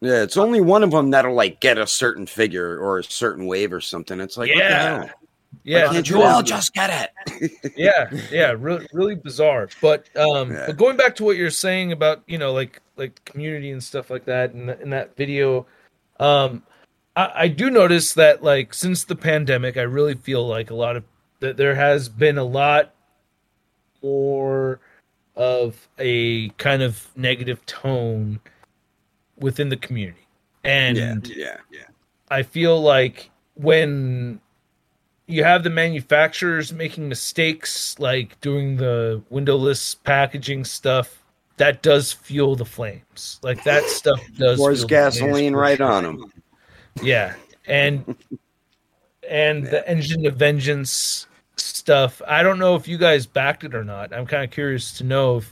Yeah, 0.00 0.22
it's 0.22 0.36
only 0.36 0.60
one 0.60 0.82
of 0.82 0.90
them 0.90 1.10
that'll 1.10 1.34
like 1.34 1.60
get 1.60 1.78
a 1.78 1.86
certain 1.86 2.26
figure 2.26 2.78
or 2.78 2.98
a 2.98 3.04
certain 3.04 3.46
wave 3.46 3.72
or 3.72 3.80
something. 3.80 4.20
It's 4.20 4.36
like, 4.36 4.50
Yeah. 4.54 5.10
What 5.54 5.64
the 5.64 5.80
hell? 5.80 5.94
Yeah, 5.94 6.02
you 6.04 6.22
all 6.22 6.42
just 6.42 6.74
get 6.74 7.12
it? 7.28 7.52
yeah, 7.76 8.10
yeah, 8.30 8.54
really, 8.58 8.86
really 8.92 9.14
bizarre. 9.14 9.68
But 9.80 10.08
um, 10.16 10.52
Yeah. 10.52 10.66
but 10.66 10.76
going 10.76 10.96
back 10.96 11.14
to 11.16 11.24
what 11.24 11.36
you're 11.36 11.50
saying 11.50 11.92
about 11.92 12.22
you 12.26 12.38
know 12.38 12.52
like 12.52 12.80
like 12.96 13.24
community 13.24 13.70
and 13.70 13.82
stuff 13.82 14.10
like 14.10 14.24
that, 14.26 14.52
in, 14.52 14.70
in 14.70 14.90
that 14.90 15.16
video, 15.16 15.66
um, 16.20 16.62
I, 17.16 17.30
I 17.34 17.48
do 17.48 17.70
notice 17.70 18.14
that 18.14 18.42
like 18.42 18.74
since 18.74 19.04
the 19.04 19.16
pandemic, 19.16 19.76
I 19.76 19.82
really 19.82 20.14
feel 20.14 20.46
like 20.46 20.70
a 20.70 20.74
lot 20.74 20.96
of 20.96 21.04
that 21.40 21.56
there 21.56 21.74
has 21.74 22.08
been 22.08 22.38
a 22.38 22.44
lot 22.44 22.94
more 24.02 24.80
of 25.36 25.88
a 25.98 26.48
kind 26.50 26.82
of 26.82 27.08
negative 27.16 27.64
tone 27.66 28.40
within 29.38 29.68
the 29.68 29.76
community, 29.76 30.26
and 30.62 30.96
yeah, 31.28 31.34
yeah, 31.36 31.56
yeah. 31.70 31.86
I 32.30 32.42
feel 32.42 32.80
like 32.80 33.30
when 33.54 34.40
you 35.26 35.42
have 35.44 35.62
the 35.62 35.70
manufacturers 35.70 36.72
making 36.72 37.08
mistakes, 37.08 37.98
like 37.98 38.40
doing 38.40 38.76
the 38.76 39.22
windowless 39.30 39.94
packaging 39.94 40.64
stuff, 40.64 41.22
that 41.56 41.82
does 41.82 42.12
fuel 42.12 42.56
the 42.56 42.64
flames. 42.64 43.38
Like 43.42 43.64
that 43.64 43.84
stuff 43.84 44.20
does 44.38 44.58
Pours 44.58 44.78
fuel 44.80 44.88
the 44.88 44.94
flames 44.94 45.14
gasoline 45.18 45.54
right 45.56 45.78
sure. 45.78 45.90
on 45.90 46.02
them. 46.04 46.32
Yeah, 47.02 47.34
and 47.66 48.16
and 49.28 49.66
the 49.66 49.88
engine 49.88 50.26
of 50.26 50.36
vengeance 50.36 51.26
stuff. 51.56 52.20
I 52.26 52.42
don't 52.42 52.58
know 52.58 52.74
if 52.76 52.86
you 52.86 52.98
guys 52.98 53.26
backed 53.26 53.64
it 53.64 53.74
or 53.74 53.84
not. 53.84 54.12
I'm 54.12 54.26
kind 54.26 54.44
of 54.44 54.50
curious 54.50 54.96
to 54.98 55.04
know 55.04 55.38
if, 55.38 55.50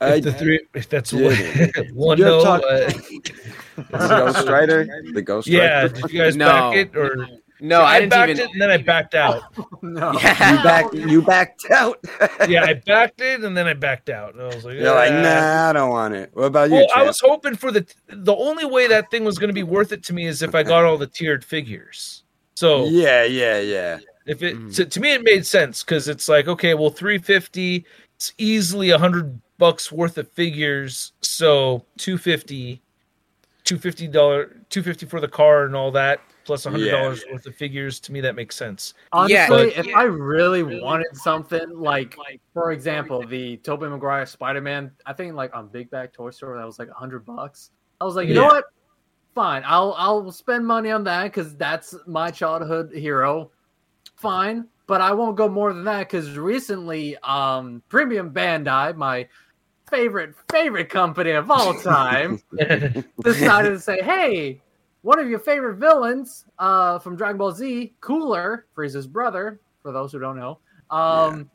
if 0.00 0.12
I, 0.12 0.20
the 0.20 0.32
three 0.32 0.60
if 0.74 0.88
that's 0.88 1.12
Yeah. 1.12 1.68
one 1.94 2.18
no. 2.20 2.42
talk- 2.42 2.62
uh, 2.64 2.90
the 3.76 3.82
Ghost 3.90 4.48
Rider, 4.48 4.86
the 5.12 5.22
Ghost 5.22 5.48
yeah, 5.48 5.82
Rider. 5.82 5.88
did 5.94 6.10
you 6.12 6.20
guys 6.20 6.36
No. 6.36 6.46
back 6.46 6.76
it 6.76 6.96
or? 6.96 7.26
No, 7.62 7.82
I, 7.82 8.00
didn't 8.00 8.10
backed 8.10 8.30
even. 8.30 8.44
it 8.44 8.50
and 8.52 8.60
then 8.62 8.70
I 8.70 8.76
backed 8.78 9.14
out. 9.24 9.42
no. 9.82 10.12
Yeah. 10.22 10.56
You 10.56 10.62
back, 10.62 10.92
you 10.94 11.22
backed 11.22 11.70
out. 11.70 11.98
yeah, 12.48 12.64
I 12.64 12.74
backed 12.74 13.20
it 13.20 13.42
and 13.44 13.56
then 13.56 13.66
I 13.66 13.74
backed 13.74 14.08
out. 14.10 14.34
And 14.34 14.42
I 14.42 14.46
was 14.46 14.64
like, 14.64 14.74
You're 14.74 14.94
like, 14.94 15.10
"Ah." 15.12 15.22
nah, 15.22 15.70
I 15.70 15.72
don't 15.72 15.90
want 15.90 16.14
it. 16.14 16.30
What 16.34 16.44
about 16.44 16.70
you? 16.70 16.76
Well, 16.76 16.86
I 16.94 17.02
was 17.02 17.20
hoping 17.20 17.56
for 17.56 17.70
the 17.70 17.86
the 18.08 18.34
only 18.34 18.64
way 18.64 18.86
that 18.88 19.10
thing 19.10 19.24
was 19.24 19.38
going 19.38 19.48
to 19.48 19.54
be 19.54 19.62
worth 19.62 19.92
it 19.92 20.02
to 20.04 20.12
me 20.12 20.26
is 20.26 20.42
if 20.42 20.54
I 20.54 20.62
got 20.62 20.84
all 20.84 20.96
the 20.98 21.06
tiered 21.06 21.44
figures. 21.44 22.24
So 22.54 22.86
Yeah, 22.86 23.24
yeah, 23.24 23.58
yeah. 23.60 23.98
if 24.26 24.42
it 24.42 24.56
Mhm. 24.56 24.74
to, 24.76 24.84
to 24.86 25.00
me 25.00 25.12
it 25.14 25.22
made 25.22 25.46
sense 25.46 25.82
because 25.82 26.08
it's 26.08 26.28
like 26.28 26.48
okay, 26.48 26.74
well, 26.74 26.90
three 26.90 27.18
fifty, 27.18 27.84
it's 28.16 28.32
easily 28.38 28.90
a 28.90 28.98
hundred 28.98 29.40
bucks 29.58 29.90
worth 29.92 30.16
of 30.18 30.30
figures. 30.32 31.12
So 31.20 31.84
250 31.98 32.80
250 33.64 34.08
dollar 34.08 34.44
250 34.70 35.06
for 35.06 35.20
the 35.20 35.28
car 35.28 35.64
and 35.64 35.76
all 35.76 35.90
that 35.92 36.20
plus 36.50 36.66
a 36.66 36.70
hundred 36.70 36.86
Yeah, 36.86 37.02
dollars 37.02 37.22
worth 37.30 37.46
of 37.46 37.54
figures. 37.54 38.00
To 38.00 38.10
me, 38.10 38.20
that 38.22 38.34
makes 38.34 38.56
sense. 38.56 38.94
Honestly, 39.12 39.34
Yeah, 39.34 39.48
but- 39.48 39.68
if 39.68 39.94
I 39.94 40.02
really 40.02 40.64
wanted 40.80 41.14
something 41.16 41.78
like, 41.78 42.16
for 42.52 42.72
example, 42.72 43.22
the 43.24 43.56
Tobey 43.58 43.86
Maguire 43.86 44.26
Spider-Man, 44.26 44.90
I 45.06 45.12
think 45.12 45.36
like 45.36 45.54
on 45.54 45.68
Big 45.68 45.90
Bad 45.90 46.12
Toy 46.12 46.30
Store 46.30 46.56
that 46.58 46.66
was 46.66 46.80
like 46.80 46.88
a 46.88 46.94
hundred 46.94 47.24
bucks. 47.24 47.70
I 48.00 48.04
was 48.04 48.16
like, 48.16 48.26
you 48.26 48.34
know 48.34 48.46
what? 48.46 48.64
Fine, 49.36 49.62
I'll 49.64 49.94
I'll 49.96 50.32
spend 50.32 50.66
money 50.66 50.90
on 50.90 51.04
that 51.04 51.22
because 51.24 51.54
that's 51.56 51.94
my 52.08 52.32
childhood 52.32 52.90
hero. 52.92 53.52
Fine, 54.16 54.66
but 54.88 55.00
I 55.00 55.12
won't 55.12 55.36
go 55.36 55.48
more 55.48 55.72
than 55.72 55.84
that 55.84 56.08
because 56.08 56.36
recently, 56.36 57.16
um, 57.18 57.80
Premium 57.88 58.32
Bandai, 58.32 58.96
my 58.96 59.28
favorite 59.88 60.34
favorite 60.50 60.88
company 60.88 61.30
of 61.30 61.48
all 61.48 61.74
time, 61.80 62.42
decided 63.22 63.70
to 63.70 63.78
say, 63.78 64.02
"Hey, 64.02 64.60
one 65.02 65.18
of 65.18 65.28
your 65.28 65.38
favorite 65.38 65.76
villains 65.76 66.44
uh, 66.58 66.98
from 66.98 67.16
Dragon 67.16 67.38
Ball 67.38 67.52
Z, 67.52 67.94
Cooler, 68.00 68.66
Frieza's 68.76 69.06
brother, 69.06 69.60
for 69.82 69.92
those 69.92 70.12
who 70.12 70.18
don't 70.18 70.36
know, 70.38 70.58
um, 70.90 71.50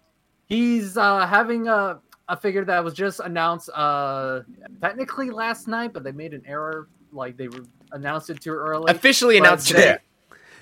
he's 0.47 0.97
uh, 0.97 1.25
having 1.27 1.67
a 1.67 1.99
a 2.27 2.36
figure 2.36 2.65
that 2.65 2.84
was 2.84 2.95
just 2.95 3.19
announced 3.19 3.69
uh, 3.75 4.41
technically 4.81 5.29
last 5.29 5.67
night, 5.67 5.93
but 5.93 6.03
they 6.03 6.12
made 6.12 6.34
an 6.34 6.41
error, 6.47 6.88
like 7.12 7.38
they 7.38 7.47
re- 7.47 7.60
announced 7.91 8.31
it 8.31 8.41
too 8.41 8.49
early. 8.53 8.91
Officially 8.91 9.39
But 9.39 9.45
announced 9.47 9.67
they- 9.67 9.73
today. 9.81 9.97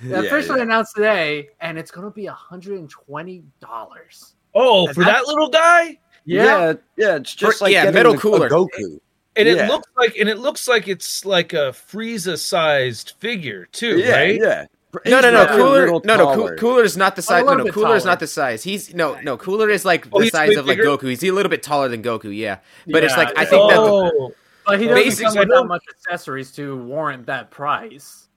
Yeah, 0.04 0.20
officially 0.20 0.58
yeah. 0.58 0.64
announced 0.64 0.94
today, 0.98 1.48
and 1.62 1.78
it's 1.78 1.90
going 1.90 2.06
to 2.06 2.12
be 2.12 2.26
hundred 2.26 2.80
and 2.80 2.90
twenty 2.90 3.44
dollars. 3.62 4.36
oh, 4.54 4.90
Is 4.90 4.96
for 4.96 5.06
that- 5.06 5.22
that 5.24 5.28
little 5.28 5.48
guy. 5.48 5.98
yeah, 6.26 6.74
yeah. 6.98 7.16
It's 7.16 7.34
just 7.34 7.60
For- 7.60 7.66
like 7.66 7.72
yeah, 7.74 7.90
metal 7.90 8.12
a- 8.12 8.18
a 8.18 8.20
cooler. 8.20 8.50
Goku. 8.50 9.00
And 9.36 9.48
it 9.48 9.58
Yeah. 9.58 9.68
looks 9.68 9.88
like 9.98 10.16
and 10.18 10.30
it 10.30 10.38
looks 10.40 10.68
like 10.68 10.88
it's 10.88 11.26
like 11.26 11.54
a 11.54 11.72
Frieza 11.74 12.38
sized 12.38 13.14
figure 13.20 13.68
too, 13.72 13.98
Yeah, 14.00 14.12
right? 14.16 14.40
yeah. 14.40 14.66
No, 15.08 15.22
no, 15.22 15.32
He's 15.32 15.34
no. 15.34 15.46
probably 15.48 15.64
a 15.64 15.86
Cooler, 15.88 16.02
no, 16.06 16.16
no. 16.18 16.36
Coo- 16.50 16.56
Cooler 16.56 16.84
is 16.84 16.96
not 16.96 17.16
the 17.16 17.24
size. 17.24 17.44
No, 17.44 17.56
no. 17.56 17.64
bit 17.64 17.74
Cooler 17.74 17.96
is 17.96 18.06
not 18.06 18.20
the 18.20 18.28
size. 18.28 18.62
He's 18.62 18.94
no, 18.94 19.20
no. 19.22 19.38
Cooler 19.38 19.72
is 19.72 19.86
like 19.86 20.06
Oh, 20.14 20.22
the 20.22 20.30
size 20.30 20.56
of 20.56 20.68
like 20.68 20.78
bigger? 20.78 20.88
Goku. 20.90 21.10
He's 21.10 21.24
a 21.24 21.32
little 21.32 21.50
bit 21.50 21.64
taller 21.64 21.90
than 21.90 22.04
Goku. 22.04 22.36
Yeah, 22.36 22.58
but 22.88 23.04
it's 23.04 23.14
Yeah, 23.14 23.24
like 23.24 23.38
I 23.38 23.46
think 23.46 23.70
that. 23.72 23.80
Oh, 23.80 24.34
But 24.68 24.80
he 24.80 24.86
doesn't 24.88 25.04
Basics, 25.04 25.30
come 25.30 25.38
I 25.38 25.40
with 25.42 25.50
know- 25.50 25.62
that 25.64 25.68
much 25.68 25.84
accessories 25.90 26.52
to 26.52 26.78
warrant 26.78 27.26
that 27.26 27.50
price. 27.50 28.28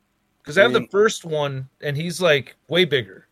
because 0.42 0.56
I 0.56 0.62
have 0.62 0.72
the 0.72 0.86
first 0.90 1.24
one 1.26 1.68
and 1.82 1.94
he's 1.96 2.22
like 2.22 2.56
way 2.68 2.84
bigger. 2.86 3.25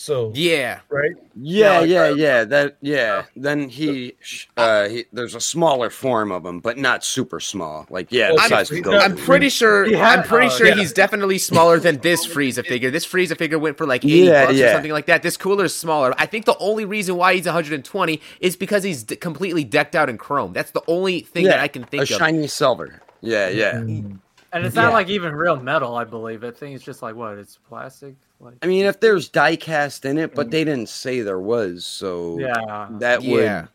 So 0.00 0.30
Yeah, 0.32 0.78
right? 0.90 1.10
Yeah, 1.34 1.80
Yeah, 1.80 1.82
yeah, 1.82 2.00
uh, 2.02 2.14
yeah. 2.14 2.44
That 2.44 2.76
yeah. 2.80 3.24
Then 3.34 3.68
he, 3.68 4.14
uh, 4.56 4.88
he 4.88 5.06
there's 5.12 5.34
a 5.34 5.40
smaller 5.40 5.90
form 5.90 6.30
of 6.30 6.46
him, 6.46 6.60
but 6.60 6.78
not 6.78 7.04
super 7.04 7.40
small. 7.40 7.84
Like 7.90 8.06
yeah, 8.12 8.28
the 8.28 8.38
I'm- 8.40 8.48
size 8.48 8.70
of 8.70 8.86
I'm 8.86 8.94
I'm 8.94 9.16
pretty 9.16 9.48
sure. 9.48 9.84
Had- 9.96 10.20
I'm 10.20 10.24
pretty 10.24 10.46
oh, 10.46 10.50
sure 10.50 10.68
yeah. 10.68 10.76
he's 10.76 10.92
definitely 10.92 11.38
smaller 11.38 11.80
than 11.80 11.98
this 11.98 12.24
Frieza 12.24 12.64
figure. 12.64 12.92
This 12.92 13.04
Frieza 13.04 13.36
figure 13.36 13.58
went 13.58 13.76
for 13.76 13.86
like 13.86 14.04
80 14.04 14.14
Yeah, 14.18 14.46
bucks 14.46 14.60
or 14.60 14.68
something 14.72 14.92
like 14.92 15.06
that. 15.06 15.24
This 15.24 15.36
cooler 15.36 15.64
is 15.64 15.74
smaller. 15.74 16.14
I 16.16 16.26
think 16.26 16.44
the 16.44 16.56
only 16.58 16.84
reason 16.84 17.16
why 17.16 17.34
he's 17.34 17.46
120 17.46 18.20
is 18.38 18.54
because 18.54 18.84
he's 18.84 19.02
d- 19.02 19.16
completely 19.16 19.64
decked 19.64 19.96
out 19.96 20.08
in 20.08 20.16
chrome. 20.16 20.52
That's 20.52 20.70
the 20.70 20.82
only 20.86 21.20
thing 21.22 21.44
that 21.46 21.58
I 21.58 21.66
can 21.66 21.82
think 21.82 22.04
of 22.04 22.10
a 22.10 22.14
of. 22.14 22.18
shiny 22.20 22.46
silver. 22.46 23.02
Yeah, 23.20 23.48
yeah. 23.48 23.72
Mm. 23.72 24.20
And 24.52 24.64
it's 24.64 24.76
Yeah. 24.76 24.82
not 24.82 24.92
like 24.92 25.08
even 25.08 25.34
real 25.34 25.56
metal, 25.56 25.94
I 25.94 26.04
believe. 26.04 26.42
I 26.44 26.50
think 26.50 26.74
it's 26.74 26.84
just 26.84 27.02
like 27.02 27.14
what? 27.14 27.36
It's 27.38 27.58
plastic. 27.68 28.14
Like 28.40 28.54
I 28.62 28.66
mean, 28.66 28.86
if 28.86 29.00
there's 29.00 29.28
die 29.28 29.56
cast 29.56 30.04
in 30.04 30.16
it, 30.16 30.34
but 30.34 30.48
mm. 30.48 30.50
they 30.52 30.64
didn't 30.64 30.88
say 30.88 31.20
there 31.20 31.40
was, 31.40 31.84
so 31.84 32.38
yeah. 32.38 32.88
that 32.92 33.22
would 33.22 33.44
yeah. 33.44 33.66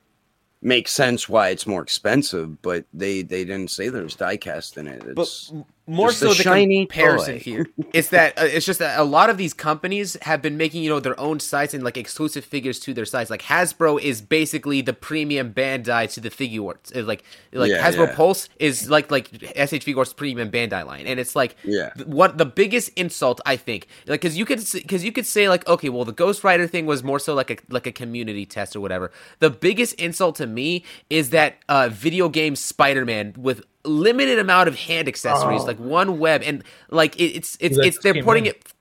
make 0.61 0.87
sense 0.87 1.27
why 1.27 1.49
it's 1.49 1.67
more 1.67 1.81
expensive. 1.81 2.61
But 2.61 2.85
they 2.93 3.21
they 3.23 3.43
didn't 3.43 3.71
say 3.71 3.89
there's 3.89 4.15
die 4.15 4.37
cast 4.37 4.77
in 4.77 4.87
it. 4.87 5.03
It's 5.05 5.51
m- 5.51 5.65
more 5.85 6.07
just 6.09 6.19
so 6.21 6.29
the 6.29 6.35
shiny 6.35 6.85
comparison 6.85 7.33
toy. 7.35 7.39
here 7.39 7.67
is 7.93 8.09
that 8.11 8.37
uh, 8.39 8.45
it's 8.45 8.65
just 8.65 8.79
that 8.79 8.97
a 8.97 9.03
lot 9.03 9.29
of 9.29 9.37
these 9.37 9.53
companies 9.53 10.15
have 10.21 10.41
been 10.41 10.55
making 10.55 10.81
you 10.81 10.89
know 10.89 10.99
their 11.01 11.19
own 11.19 11.39
sites 11.41 11.73
and 11.73 11.83
like 11.83 11.97
exclusive 11.97 12.45
figures 12.45 12.79
to 12.79 12.93
their 12.93 13.03
sites. 13.05 13.29
Like 13.29 13.41
Hasbro 13.41 14.01
is 14.01 14.21
basically 14.21 14.81
the 14.81 14.93
premium 14.93 15.53
Bandai 15.53 16.09
to 16.13 16.21
the 16.21 16.29
Figuarts. 16.29 16.95
Uh, 16.95 17.03
Like 17.03 17.23
like 17.51 17.69
Yeah, 17.69 17.85
Hasbro 17.85 18.07
yeah. 18.07 18.15
Pulse 18.15 18.47
is 18.59 18.89
like 18.89 19.11
like 19.11 19.27
SH 19.33 19.83
Figuarts 19.83 20.15
premium 20.15 20.49
Bandai 20.49 20.85
line, 20.85 21.05
and 21.05 21.19
it's 21.19 21.35
like 21.35 21.55
Yeah. 21.63 21.89
th- 21.89 22.07
what 22.07 22.37
the 22.37 22.45
biggest 22.45 22.89
insult 22.95 23.41
I 23.45 23.57
think 23.57 23.87
like 24.07 24.21
because 24.21 24.37
you 24.37 24.45
could 24.45 24.63
because 24.73 25.03
you 25.03 25.11
could 25.11 25.25
say 25.25 25.49
like 25.49 25.67
okay 25.67 25.89
well 25.89 26.05
the 26.05 26.13
Ghost 26.13 26.43
Rider 26.45 26.65
thing 26.67 26.85
was 26.85 27.03
more 27.03 27.19
so 27.19 27.33
like 27.33 27.51
a 27.51 27.57
like 27.69 27.87
a 27.87 27.91
community 27.91 28.45
test 28.45 28.75
or 28.75 28.79
whatever. 28.79 29.11
The 29.39 29.49
biggest 29.49 29.95
insult 29.95 30.37
to 30.37 30.47
me 30.47 30.85
is 31.09 31.31
that 31.31 31.57
uh 31.67 31.89
video 31.91 32.29
game 32.29 32.55
Spider 32.55 33.03
Man 33.05 33.33
with 33.37 33.63
limited 33.85 34.39
amount 34.39 34.67
of 34.69 34.75
hand 34.75 35.07
accessories, 35.07 35.61
Oh. 35.61 35.65
like 35.65 35.77
one 35.79 36.19
web, 36.19 36.41
and 36.43 36.63
like 36.89 37.15
it, 37.19 37.25
it's 37.35 37.57
it's 37.59 37.75
that 37.77 37.85
it's 37.85 37.97
they're 37.99 38.23
putting 38.23 38.45
in. 38.45 38.51
it. 38.51 38.73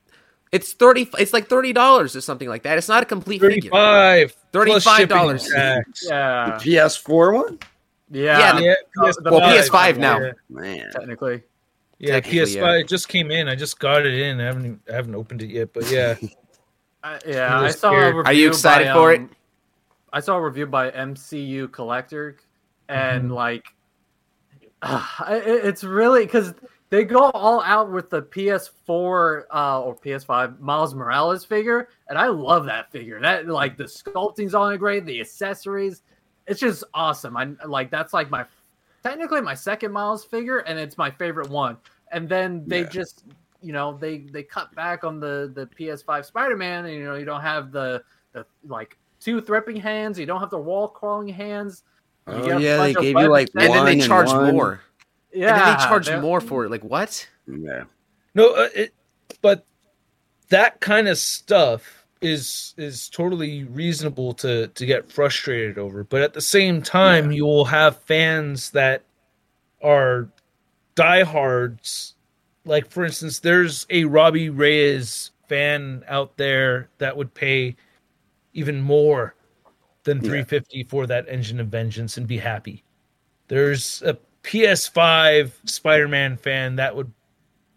It's 0.52 0.72
thirty. 0.74 1.08
It's 1.18 1.32
like 1.32 1.48
thirty 1.48 1.72
dollars 1.72 2.14
or 2.14 2.20
something 2.20 2.48
like 2.48 2.62
that. 2.64 2.76
It's 2.78 2.88
not 2.88 3.02
a 3.02 3.06
complete 3.06 3.40
figure. 3.40 3.70
Thirty-five. 3.70 4.36
plus 4.52 4.84
$35. 4.84 5.40
shipping. 5.40 5.92
Yeah. 6.10 6.58
The 6.58 6.64
PS4 6.64 7.34
one? 7.34 7.58
Yeah. 8.10 8.38
Yeah, 8.38 8.58
Yeah, 8.60 8.74
PS5, 8.98 9.22
the 9.24 9.30
Well, 9.30 9.40
PS5 9.40 9.68
PS5 9.70 9.96
now. 9.96 10.20
Yeah, 10.20 10.32
Man. 10.50 10.90
Technically. 10.92 11.42
yeah 11.98 12.12
Technically, 12.20 12.38
PS5 12.40 12.54
yeah. 12.56 12.72
it 12.80 12.88
just 12.88 13.08
came 13.08 13.30
in. 13.30 13.48
I 13.48 13.54
just 13.54 13.78
got 13.78 14.04
it 14.04 14.12
in. 14.12 14.38
I 14.40 14.44
haven't 14.44 14.82
I 14.90 14.94
haven't 14.94 15.14
opened 15.14 15.40
it 15.40 15.48
yet, 15.50 15.72
but 15.72 15.90
yeah. 15.90 16.16
I, 17.02 17.18
yeah, 17.26 17.56
I'm 17.56 17.64
I 17.64 17.70
saw 17.70 17.88
a 17.88 17.92
scared. 17.92 18.14
review. 18.16 18.30
Are 18.30 18.32
you 18.34 18.48
excited 18.48 18.88
by, 18.88 18.92
for 18.92 19.12
it? 19.14 19.20
um, 19.20 19.30
I 20.12 20.20
saw 20.20 20.36
a 20.36 20.42
review 20.42 20.66
by 20.66 20.90
MCU 20.90 21.72
Collector, 21.72 22.36
and 22.90 23.30
Mhm. 23.30 23.34
like, 23.34 23.64
it- 25.28 25.64
it's 25.64 25.84
really 25.84 26.24
because 26.24 26.54
they 26.90 27.04
go 27.04 27.30
all 27.30 27.62
out 27.62 27.90
with 27.90 28.10
the 28.10 28.22
PS4 28.22 29.44
uh, 29.52 29.80
or 29.82 29.96
PS5 29.96 30.60
Miles 30.60 30.94
Morales 30.94 31.44
figure, 31.44 31.88
and 32.08 32.18
I 32.18 32.26
love 32.26 32.66
that 32.66 32.90
figure. 32.92 33.20
That 33.20 33.46
like 33.48 33.76
the 33.76 33.88
sculpting's 33.88 34.54
on 34.54 34.72
it 34.74 34.78
great, 34.78 35.06
the 35.06 35.20
accessories, 35.20 36.02
it's 36.46 36.60
just 36.60 36.84
awesome. 36.94 37.36
I 37.36 37.50
like 37.66 37.90
that's 37.90 38.12
like 38.12 38.30
my 38.30 38.44
technically 39.02 39.40
my 39.40 39.54
second 39.54 39.92
Miles 39.92 40.24
figure, 40.24 40.58
and 40.58 40.78
it's 40.78 40.98
my 40.98 41.10
favorite 41.10 41.48
one. 41.48 41.76
And 42.10 42.28
then 42.28 42.64
they 42.66 42.80
Yeah. 42.80 42.88
just 42.88 43.24
you 43.62 43.72
know 43.72 43.96
they 43.96 44.18
they 44.18 44.42
cut 44.42 44.74
back 44.74 45.04
on 45.04 45.18
the 45.20 45.50
the 45.54 45.66
PS5 45.66 46.24
Spider-Man, 46.26 46.84
and 46.86 46.94
you 46.94 47.04
know 47.04 47.14
you 47.14 47.24
don't 47.24 47.40
have 47.40 47.72
the 47.72 48.02
the 48.32 48.44
like 48.66 48.98
two 49.20 49.40
thwipping 49.40 49.76
hands, 49.76 50.18
you 50.18 50.26
don't 50.26 50.40
have 50.40 50.50
the 50.50 50.58
wall 50.58 50.88
crawling 50.88 51.28
hands. 51.28 51.84
You 52.26 52.32
Oh, 52.34 52.46
get 52.46 52.60
yeah, 52.60 52.76
they 52.78 52.94
gave 52.94 53.18
you 53.18 53.28
like 53.28 53.48
weapons, 53.54 53.76
and 53.76 53.86
then 53.88 53.98
they 53.98 54.06
charge 54.06 54.28
one. 54.28 54.54
more. 54.54 54.80
Yeah, 55.32 55.48
and 55.54 55.60
then 55.60 55.76
they 55.78 55.84
charge 55.84 56.06
they're- 56.06 56.20
more 56.20 56.40
for 56.40 56.64
it. 56.64 56.70
Like 56.70 56.84
what? 56.84 57.28
Yeah. 57.46 57.84
No, 58.34 58.54
uh, 58.54 58.68
it, 58.74 58.94
but 59.40 59.64
that 60.50 60.80
kind 60.80 61.08
of 61.08 61.18
stuff 61.18 62.04
is 62.20 62.74
is 62.76 63.08
totally 63.08 63.64
reasonable 63.64 64.32
to 64.34 64.68
to 64.68 64.86
get 64.86 65.10
frustrated 65.10 65.78
over. 65.78 66.04
But 66.04 66.22
at 66.22 66.32
the 66.34 66.40
same 66.40 66.80
time, 66.82 67.32
you 67.32 67.44
will 67.44 67.64
have 67.64 67.96
fans 68.02 68.70
that 68.70 69.02
are 69.82 70.28
diehards. 70.94 72.14
Like 72.64 72.88
for 72.90 73.04
instance, 73.04 73.40
there's 73.40 73.86
a 73.90 74.04
Robbie 74.04 74.48
Reyes 74.50 75.32
fan 75.48 76.04
out 76.08 76.36
there 76.36 76.88
that 76.98 77.16
would 77.16 77.34
pay 77.34 77.74
even 78.54 78.80
more 78.80 79.34
than 80.04 80.18
Yeah. 80.18 80.30
350 80.30 80.84
for 80.84 81.06
that 81.06 81.28
Engine 81.28 81.60
of 81.60 81.68
Vengeance 81.68 82.16
and 82.16 82.26
be 82.26 82.38
happy. 82.38 82.82
There's 83.48 84.02
a 84.02 84.16
PS5 84.42 85.52
Spider-Man 85.64 86.36
fan 86.36 86.76
that 86.76 86.94
would 86.94 87.12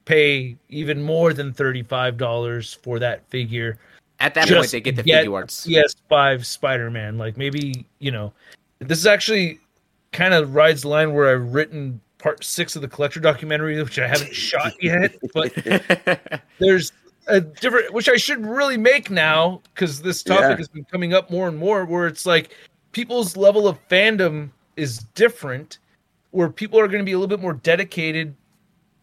pay 0.05 0.55
even 0.69 1.01
more 1.01 1.33
than 1.33 1.53
$35 1.53 2.77
for 2.77 2.99
that 2.99 3.27
figure. 3.29 3.77
At 4.19 4.33
that 4.35 4.47
point, 4.47 4.71
they 4.71 4.79
get 4.81 4.95
the 4.95 5.03
get 5.03 5.25
Figuarts. 5.25 5.67
PS5 5.67 6.45
Spider-Man. 6.45 7.17
Like 7.17 7.37
maybe, 7.37 7.85
you 7.99 8.11
know, 8.11 8.33
this 8.79 8.97
is 8.97 9.05
actually 9.05 9.59
kind 10.11 10.33
of 10.33 10.55
rides 10.55 10.83
the 10.83 10.87
line 10.87 11.13
where 11.13 11.35
I've 11.35 11.53
written 11.53 11.99
part 12.17 12.43
six 12.43 12.75
of 12.75 12.81
the 12.81 12.87
collector 12.87 13.19
documentary, 13.19 13.81
which 13.81 13.99
I 13.99 14.07
haven't 14.07 14.33
shot 14.33 14.73
yet, 14.81 15.15
but 15.33 15.53
there's 16.59 16.91
a 17.27 17.41
different 17.41 17.91
which 17.93 18.07
I 18.09 18.17
should 18.17 18.45
really 18.45 18.77
make 18.77 19.09
now 19.09 19.61
because 19.73 20.01
this 20.01 20.21
topic 20.23 20.41
Yeah. 20.51 20.57
has 20.57 20.67
been 20.67 20.85
coming 20.85 21.13
up 21.13 21.29
more 21.31 21.47
and 21.47 21.57
more 21.57 21.85
where 21.85 22.07
it's 22.07 22.25
like 22.25 22.55
people's 22.91 23.35
level 23.35 23.67
of 23.67 23.77
fandom 23.89 24.49
is 24.75 24.99
different 25.15 25.79
where 26.31 26.49
people 26.49 26.79
are 26.79 26.87
going 26.87 26.99
to 27.01 27.05
be 27.05 27.13
a 27.13 27.17
little 27.17 27.29
bit 27.35 27.41
more 27.41 27.53
dedicated 27.53 28.35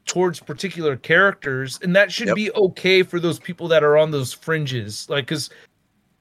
towards 0.04 0.38
particular 0.40 0.96
characters 0.96 1.78
and 1.82 1.94
that 1.96 2.10
should 2.12 2.28
Yep. 2.28 2.36
be 2.36 2.52
okay 2.52 3.02
for 3.02 3.18
those 3.20 3.38
people 3.38 3.68
that 3.68 3.82
are 3.84 3.96
on 3.96 4.10
those 4.10 4.32
fringes 4.32 5.08
like 5.08 5.26
cuz 5.28 5.50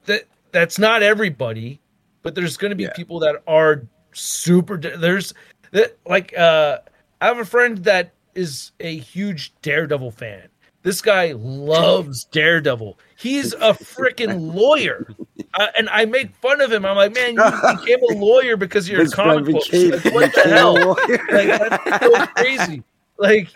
that 0.06 0.24
that's 0.52 0.78
not 0.78 1.02
everybody 1.02 1.80
but 2.22 2.34
there's 2.34 2.56
going 2.56 2.70
to 2.70 2.76
be 2.76 2.84
Yeah. 2.84 2.92
people 2.94 3.18
that 3.20 3.42
are 3.46 3.82
super 4.12 4.76
de- 4.76 4.96
there's 4.96 5.34
that 5.72 5.96
like 6.06 6.36
uh 6.38 6.78
I 7.20 7.26
have 7.26 7.38
a 7.38 7.44
friend 7.44 7.78
that 7.78 8.12
is 8.34 8.72
a 8.80 8.96
huge 8.98 9.52
Daredevil 9.62 10.10
fan. 10.12 10.48
This 10.82 11.00
guy 11.00 11.32
loves 11.32 12.24
Daredevil. 12.24 12.98
He's 13.16 13.52
a 13.54 13.72
freaking 13.72 14.52
lawyer, 14.52 15.06
uh, 15.54 15.68
and 15.78 15.88
I 15.90 16.04
make 16.06 16.34
fun 16.36 16.60
of 16.60 16.72
him. 16.72 16.84
I'm 16.84 16.96
like, 16.96 17.14
man, 17.14 17.34
you 17.34 17.76
became 17.78 18.02
a 18.02 18.18
lawyer 18.18 18.56
because 18.56 18.88
you're 18.88 19.00
a 19.00 19.04
His 19.04 19.14
comic 19.14 19.44
book. 19.44 19.62
Like, 19.72 20.04
what 20.12 20.34
the 20.34 20.42
hell? 20.44 20.96
Like 21.30 21.58
that's 21.58 22.04
so 22.04 22.26
crazy. 22.26 22.82
Like, 23.18 23.48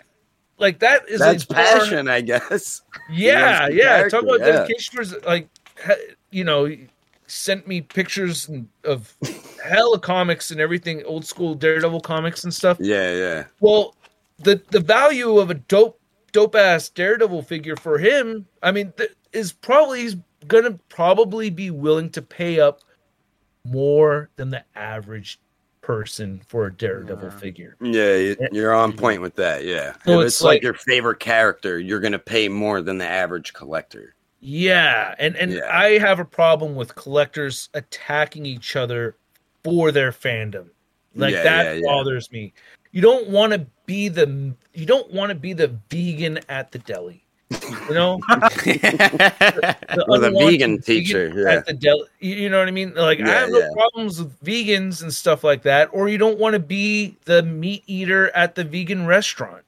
like 0.57 0.79
that 0.79 1.07
is 1.09 1.19
That's 1.19 1.45
passion, 1.45 2.07
I 2.07 2.21
guess. 2.21 2.81
yeah, 3.11 3.67
yeah. 3.67 4.07
Talk 4.07 4.23
about 4.23 4.39
yeah. 4.39 4.65
dedication 4.65 5.21
like, 5.25 5.49
you 6.31 6.43
know, 6.43 6.65
he 6.65 6.87
sent 7.27 7.67
me 7.67 7.81
pictures 7.81 8.49
of 8.85 9.13
hella 9.63 9.99
comics 9.99 10.51
and 10.51 10.59
everything, 10.59 11.03
old 11.03 11.25
school 11.25 11.53
Daredevil 11.53 12.01
comics 12.01 12.43
and 12.43 12.53
stuff. 12.53 12.77
Yeah, 12.79 13.13
yeah. 13.13 13.43
Well, 13.59 13.95
the 14.39 14.61
the 14.69 14.79
value 14.79 15.37
of 15.37 15.51
a 15.51 15.55
dope 15.55 15.96
dope 16.37 16.55
ass 16.55 16.89
Daredevil 16.89 17.41
figure 17.41 17.75
for 17.75 17.97
him, 17.97 18.45
I 18.61 18.71
mean, 18.71 18.93
th- 18.95 19.09
is 19.33 19.51
probably 19.53 20.01
he's 20.01 20.15
gonna 20.47 20.77
probably 20.87 21.49
be 21.49 21.71
willing 21.71 22.11
to 22.11 22.21
pay 22.21 22.59
up 22.59 22.81
more 23.63 24.29
than 24.35 24.51
the 24.51 24.63
average 24.75 25.39
person 25.81 26.41
for 26.47 26.67
a 26.67 26.73
Daredevil 26.73 27.29
Yeah. 27.29 27.39
figure. 27.39 27.75
Yeah, 27.81 28.15
you- 28.15 28.37
you're 28.51 28.73
on 28.73 28.93
point 28.93 29.21
with 29.21 29.35
that. 29.37 29.63
Yeah. 29.65 29.93
So 30.05 30.19
if 30.19 30.25
it's 30.27 30.35
it's 30.35 30.41
like, 30.41 30.55
like- 30.57 30.63
your 30.63 30.73
favorite 30.75 31.19
character, 31.19 31.79
you're 31.79 31.99
going 31.99 32.11
to 32.11 32.19
pay 32.19 32.49
more 32.49 32.81
than 32.81 32.97
the 32.99 33.07
average 33.07 33.53
collector. 33.53 34.13
Yeah, 34.39 35.15
and 35.17 35.35
and 35.35 35.53
Yeah. 35.53 35.61
I 35.75 35.97
have 35.97 36.19
a 36.19 36.25
problem 36.25 36.75
with 36.75 36.93
collectors 36.95 37.69
attacking 37.73 38.45
each 38.45 38.75
other 38.75 39.15
for 39.63 39.91
their 39.91 40.11
fandom. 40.11 40.67
Like 41.15 41.33
Yeah, 41.33 41.43
that 41.43 41.63
yeah, 41.65 41.73
yeah. 41.73 41.81
bothers 41.85 42.31
me. 42.31 42.53
You 42.97 43.03
don't 43.03 43.29
want 43.29 43.53
to 43.53 43.59
be 43.85 44.09
the 44.09 44.55
you 44.73 44.87
don't 44.87 45.13
want 45.13 45.29
to 45.29 45.35
be 45.35 45.53
the 45.53 45.67
vegan 45.91 46.39
at 46.49 46.71
the 46.71 46.79
deli. 46.79 47.23
You 47.51 47.93
know, 47.93 48.17
the 48.27 50.05
Or 50.09 50.17
the 50.17 50.31
vegan 50.31 50.81
teacher, 50.81 51.31
yeah. 51.35 51.57
at 51.57 51.67
the 51.67 51.73
deli. 51.73 52.07
You 52.21 52.33
you 52.33 52.49
know 52.49 52.57
what 52.57 52.67
I 52.67 52.71
mean? 52.71 52.95
Like 52.95 53.21
I 53.21 53.29
have 53.29 53.51
no 53.51 53.59
yeah. 53.59 53.69
problems 53.71 54.17
with 54.17 54.43
vegans 54.43 55.03
and 55.03 55.13
stuff 55.13 55.43
like 55.43 55.61
that. 55.61 55.91
Or 55.93 56.09
you 56.09 56.17
don't 56.17 56.39
want 56.39 56.53
to 56.53 56.59
be 56.59 57.15
the 57.25 57.43
meat 57.43 57.83
eater 57.85 58.31
at 58.35 58.55
the 58.55 58.63
vegan 58.63 59.05
restaurant. 59.05 59.63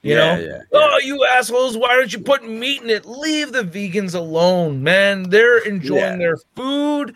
You 0.00 0.14
yeah, 0.14 0.16
know, 0.16 0.40
yeah, 0.40 0.46
yeah. 0.48 0.62
Oh, 0.72 0.98
you 1.04 1.22
assholes, 1.26 1.76
why 1.76 1.96
don't 1.96 2.10
you 2.10 2.20
put 2.20 2.48
meat 2.48 2.80
in 2.80 2.88
it? 2.88 3.04
Leave 3.04 3.52
the 3.52 3.62
vegans 3.62 4.14
alone, 4.14 4.82
man. 4.82 5.28
They're 5.28 5.58
enjoying 5.58 6.00
Yeah. 6.00 6.16
their 6.16 6.38
food. 6.56 7.14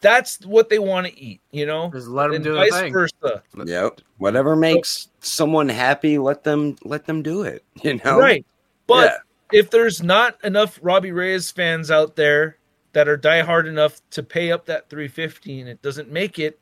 That's 0.00 0.44
what 0.46 0.68
they 0.68 0.78
want 0.78 1.06
to 1.06 1.18
eat, 1.18 1.40
you 1.50 1.66
know? 1.66 1.90
Just 1.90 2.08
let 2.08 2.26
them 2.28 2.36
And 2.36 2.44
do 2.44 2.54
their 2.54 2.62
vice 2.70 2.80
thing. 2.80 2.92
versa. 2.92 3.42
Yep. 3.64 4.00
Whatever 4.18 4.56
makes 4.56 5.08
someone 5.20 5.68
happy, 5.68 6.18
let 6.18 6.42
them 6.44 6.76
let 6.84 7.04
them 7.06 7.22
do 7.22 7.42
it. 7.42 7.64
You 7.82 8.00
know, 8.04 8.18
Right. 8.18 8.44
But 8.86 9.04
Yeah. 9.52 9.58
if 9.60 9.70
there's 9.70 10.02
not 10.02 10.36
enough 10.44 10.78
Robbie 10.82 11.12
Reyes 11.12 11.50
fans 11.50 11.90
out 11.90 12.16
there 12.16 12.56
that 12.92 13.08
are 13.08 13.18
diehard 13.18 13.66
enough 13.66 14.00
to 14.10 14.22
pay 14.22 14.50
up 14.52 14.64
that 14.66 14.88
350 14.88 15.60
and 15.60 15.68
it 15.68 15.80
doesn't 15.82 16.10
make 16.10 16.38
it, 16.38 16.58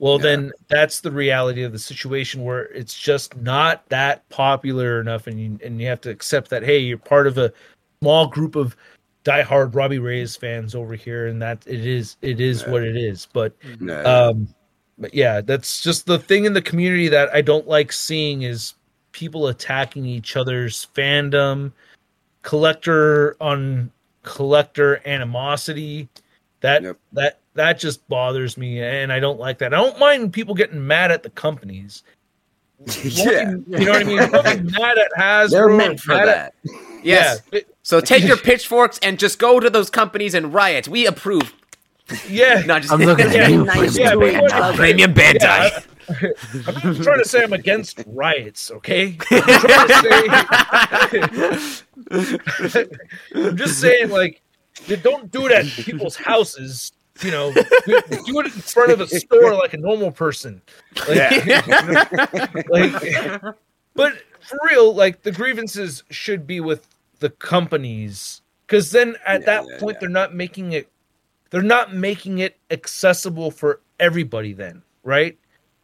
well 0.00 0.16
Yeah. 0.16 0.22
then 0.22 0.52
that's 0.68 1.00
the 1.00 1.12
reality 1.12 1.62
of 1.62 1.70
the 1.72 1.78
situation 1.78 2.42
where 2.42 2.64
it's 2.72 2.98
just 2.98 3.36
not 3.36 3.88
that 3.88 4.28
popular 4.30 5.00
enough 5.00 5.28
and 5.28 5.40
you 5.40 5.58
and 5.64 5.80
you 5.80 5.86
have 5.86 6.00
to 6.02 6.10
accept 6.10 6.50
that 6.50 6.64
hey, 6.64 6.78
you're 6.78 6.98
part 6.98 7.28
of 7.28 7.38
a 7.38 7.52
small 8.00 8.26
group 8.26 8.56
of 8.56 8.76
diehard 9.24 9.74
Robbie 9.74 9.98
Reyes 9.98 10.36
fans 10.36 10.74
over 10.74 10.94
here 10.94 11.26
and 11.28 11.40
that 11.40 11.62
it 11.66 11.86
is 11.86 12.16
it 12.22 12.40
is 12.40 12.62
Yeah. 12.62 12.70
what 12.70 12.82
it 12.82 12.96
is. 12.96 13.26
But 13.32 13.54
No, 13.80 14.04
um 14.04 14.48
but 14.98 15.12
yeah 15.12 15.40
that's 15.40 15.82
just 15.82 16.06
the 16.06 16.18
thing 16.18 16.44
in 16.44 16.52
the 16.52 16.62
community 16.62 17.08
that 17.08 17.28
i 17.34 17.40
don't 17.40 17.66
like 17.66 17.90
seeing 17.90 18.42
is 18.42 18.74
people 19.10 19.48
attacking 19.48 20.04
each 20.06 20.36
other's 20.36 20.86
fandom 20.94 21.72
collector 22.42 23.36
on 23.40 23.90
collector 24.22 25.00
animosity 25.06 26.08
that 26.60 26.82
Yep. 26.82 26.96
that 27.12 27.40
that 27.54 27.78
just 27.80 28.06
bothers 28.08 28.56
me 28.56 28.80
and 28.82 29.12
i 29.12 29.18
don't 29.18 29.40
like 29.40 29.58
that 29.58 29.74
i 29.74 29.76
don't 29.76 29.98
mind 29.98 30.32
people 30.32 30.54
getting 30.54 30.86
mad 30.86 31.10
at 31.10 31.22
the 31.24 31.30
companies 31.30 32.04
yeah. 33.02 33.50
you 33.50 33.64
know 33.84 33.90
what 33.92 34.00
i 34.00 34.04
mean 34.04 34.18
Fucking 34.30 34.66
mad 34.78 34.98
at 34.98 35.10
Hasbro, 35.18 35.50
They're 35.50 35.68
meant 35.70 35.98
for 36.00 36.12
mad 36.14 36.28
at- 36.28 36.54
that. 36.64 36.72
yes. 37.02 37.40
yeah, 37.52 37.60
So 37.84 38.00
take 38.00 38.24
your 38.24 38.38
pitchforks 38.38 38.98
and 39.00 39.18
just 39.18 39.38
go 39.38 39.60
to 39.60 39.68
those 39.70 39.90
companies 39.90 40.34
and 40.34 40.52
riot. 40.52 40.88
We 40.88 41.06
approve. 41.06 41.52
yeah 42.28 42.60
No, 42.66 42.80
just 42.80 42.90
I'm 42.92 43.00
looking 43.00 43.26
at 43.26 43.50
you. 43.50 43.62
nice 43.64 43.96
yeah, 43.96 44.10
to 44.12 44.18
but 44.18 44.28
it. 44.34 44.40
what- 44.42 44.74
premium 44.76 45.12
Yeah, 45.16 45.32
Bandai. 45.32 45.86
I'm 46.66 46.92
not 46.96 47.02
trying 47.02 47.22
to 47.22 47.28
say 47.28 47.42
I'm 47.44 47.52
against 47.54 48.02
riots, 48.06 48.70
okay? 48.70 49.16
I'm, 49.30 49.48
say, 52.68 52.86
I'm 53.34 53.56
just 53.56 53.80
saying, 53.80 54.10
like, 54.10 54.40
you 54.86 54.96
don't 54.96 55.30
do 55.30 55.46
it 55.46 55.52
at 55.52 55.64
people's 55.66 56.16
houses. 56.16 56.92
you 57.22 57.30
know, 57.30 57.52
do 57.54 57.62
it 57.86 58.44
in 58.46 58.50
front 58.50 58.92
of 58.92 59.00
a 59.00 59.06
store 59.06 59.54
like 59.54 59.72
a 59.72 59.78
normal 59.78 60.10
person. 60.10 60.60
Like, 61.08 61.46
like, 62.68 63.54
but 63.94 64.12
for 64.40 64.58
real, 64.68 64.92
like 64.94 65.22
the 65.22 65.32
grievances 65.32 66.02
should 66.10 66.46
be 66.46 66.60
with 66.60 66.86
the 67.24 67.30
companies 67.30 68.42
because 68.66 68.90
then 68.90 69.16
at 69.26 69.40
Yeah, 69.40 69.46
that 69.46 69.64
yeah, 69.66 69.78
point 69.78 69.94
yeah. 69.96 70.00
they're 70.00 70.08
not 70.10 70.34
making 70.34 70.72
it 70.72 70.90
they're 71.48 71.62
not 71.62 71.94
making 71.94 72.40
it 72.40 72.58
accessible 72.70 73.50
for 73.50 73.80
everybody 73.98 74.52
then 74.52 74.82
right 75.04 75.38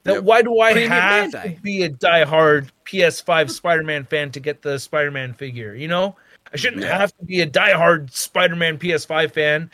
that 0.04 0.16
Yep. 0.16 0.24
why 0.24 0.42
do 0.42 0.60
i 0.60 0.72
Premium 0.72 0.92
have 0.92 1.32
Bandai. 1.32 1.56
to 1.56 1.62
be 1.62 1.84
a 1.84 1.88
diehard 1.88 2.68
ps5 2.84 3.50
spider-man 3.50 4.04
fan 4.04 4.30
to 4.32 4.40
get 4.40 4.60
the 4.60 4.78
spider-man 4.78 5.32
figure 5.32 5.74
you 5.74 5.88
know 5.88 6.14
i 6.52 6.56
shouldn't 6.58 6.82
Yeah. 6.82 6.98
have 6.98 7.16
to 7.16 7.24
be 7.24 7.40
a 7.40 7.46
diehard 7.46 8.12
spider-man 8.12 8.76
ps5 8.76 9.32
fan 9.32 9.70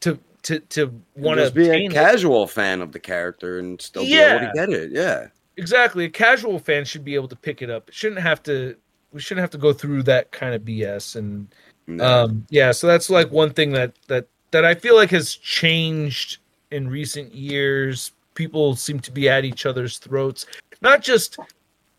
to 0.00 0.18
to 0.44 0.58
to 0.60 0.90
want 1.16 1.38
to 1.38 1.50
be 1.50 1.68
a 1.68 1.88
casual 1.90 2.46
fan 2.46 2.80
of 2.80 2.92
the 2.92 3.00
character 3.00 3.58
and 3.58 3.78
still 3.82 4.04
be 4.04 4.14
able 4.16 4.40
to 4.46 4.52
get 4.54 4.70
it. 4.70 4.90
Yeah. 4.90 5.26
exactly 5.58 6.06
a 6.06 6.08
casual 6.08 6.58
fan 6.58 6.86
should 6.86 7.04
be 7.04 7.14
able 7.14 7.28
to 7.28 7.36
pick 7.36 7.60
it 7.60 7.68
up 7.68 7.88
it 7.90 7.94
shouldn't 7.94 8.22
have 8.22 8.42
to 8.44 8.74
we 9.12 9.20
shouldn't 9.20 9.42
have 9.42 9.50
to 9.50 9.58
go 9.58 9.72
through 9.72 10.02
that 10.04 10.30
kind 10.32 10.54
of 10.54 10.62
bs 10.62 11.16
and 11.16 11.48
No. 11.86 12.24
um 12.24 12.46
yeah 12.50 12.72
so 12.72 12.86
that's 12.86 13.08
like 13.10 13.30
one 13.30 13.50
thing 13.52 13.72
that 13.72 13.92
that 14.08 14.26
that 14.50 14.64
i 14.64 14.74
feel 14.74 14.94
like 14.96 15.10
has 15.10 15.34
changed 15.34 16.38
in 16.70 16.88
recent 16.88 17.34
years. 17.34 18.12
People 18.34 18.76
seem 18.76 19.00
to 19.00 19.10
be 19.10 19.28
at 19.28 19.44
each 19.44 19.64
other's 19.66 19.98
throats. 19.98 20.44
Not 20.82 21.02
just 21.02 21.38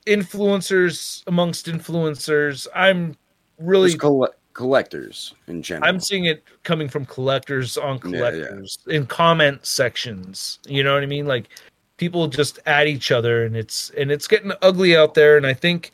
influencers 0.06 1.24
amongst 1.28 1.66
influencers. 1.68 2.68
I'm 2.76 3.16
really 3.58 3.98
collectors 4.54 5.34
in 5.48 5.62
general. 5.62 5.88
i'm 5.90 6.00
seeing 6.00 6.26
it 6.26 6.44
coming 6.64 6.90
from 6.90 7.06
collectors 7.06 7.78
on 7.78 7.96
Yeah, 7.96 8.10
yeah. 8.12 8.18
collectors 8.20 8.78
in 8.88 9.06
comment 9.06 9.66
sections. 9.66 10.60
You 10.68 10.84
know 10.84 10.94
what 10.94 11.04
i 11.04 11.08
mean? 11.08 11.26
Like 11.28 11.50
people 11.98 12.28
just 12.28 12.60
at 12.66 12.88
each 12.88 13.12
other 13.12 13.46
and 13.46 13.56
it's 13.56 13.90
and 13.92 14.12
it's 14.12 14.28
getting 14.28 14.52
ugly 14.62 14.96
out 14.96 15.14
there. 15.14 15.36
And 15.38 15.46
i 15.48 15.54
think 15.54 15.92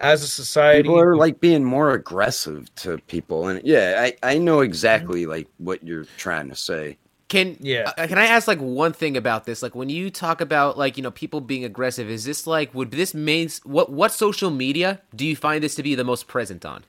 as 0.00 0.22
a 0.22 0.28
society 0.28 0.82
people 0.82 0.98
are 0.98 1.16
like 1.16 1.40
being 1.40 1.64
more 1.64 1.90
aggressive 1.92 2.72
to 2.76 2.98
people 3.08 3.48
and 3.48 3.60
yeah 3.64 3.96
i 3.98 4.34
i 4.34 4.38
know 4.38 4.60
exactly 4.60 5.26
like 5.26 5.48
what 5.58 5.82
you're 5.82 6.04
trying 6.16 6.48
to 6.48 6.54
say 6.56 6.96
Can 7.28 7.56
Yeah. 7.60 7.92
uh, 7.98 8.06
can 8.06 8.16
I 8.16 8.24
ask 8.26 8.48
like 8.48 8.60
one 8.60 8.94
thing 8.94 9.14
about 9.16 9.44
this? 9.44 9.62
Like 9.62 9.74
when 9.74 9.90
you 9.90 10.08
talk 10.10 10.40
about 10.40 10.78
like 10.78 10.96
you 10.96 11.02
know 11.02 11.10
people 11.10 11.42
being 11.42 11.62
aggressive, 11.64 12.08
is 12.08 12.24
this 12.24 12.46
like 12.46 12.72
would 12.74 12.90
this 12.90 13.12
mean 13.12 13.50
what 13.64 13.90
what 13.92 14.12
social 14.12 14.48
media 14.50 15.00
do 15.14 15.26
you 15.26 15.36
find 15.36 15.62
this 15.62 15.74
to 15.74 15.82
be 15.82 15.94
the 15.94 16.04
most 16.04 16.26
present 16.26 16.64
on? 16.64 16.84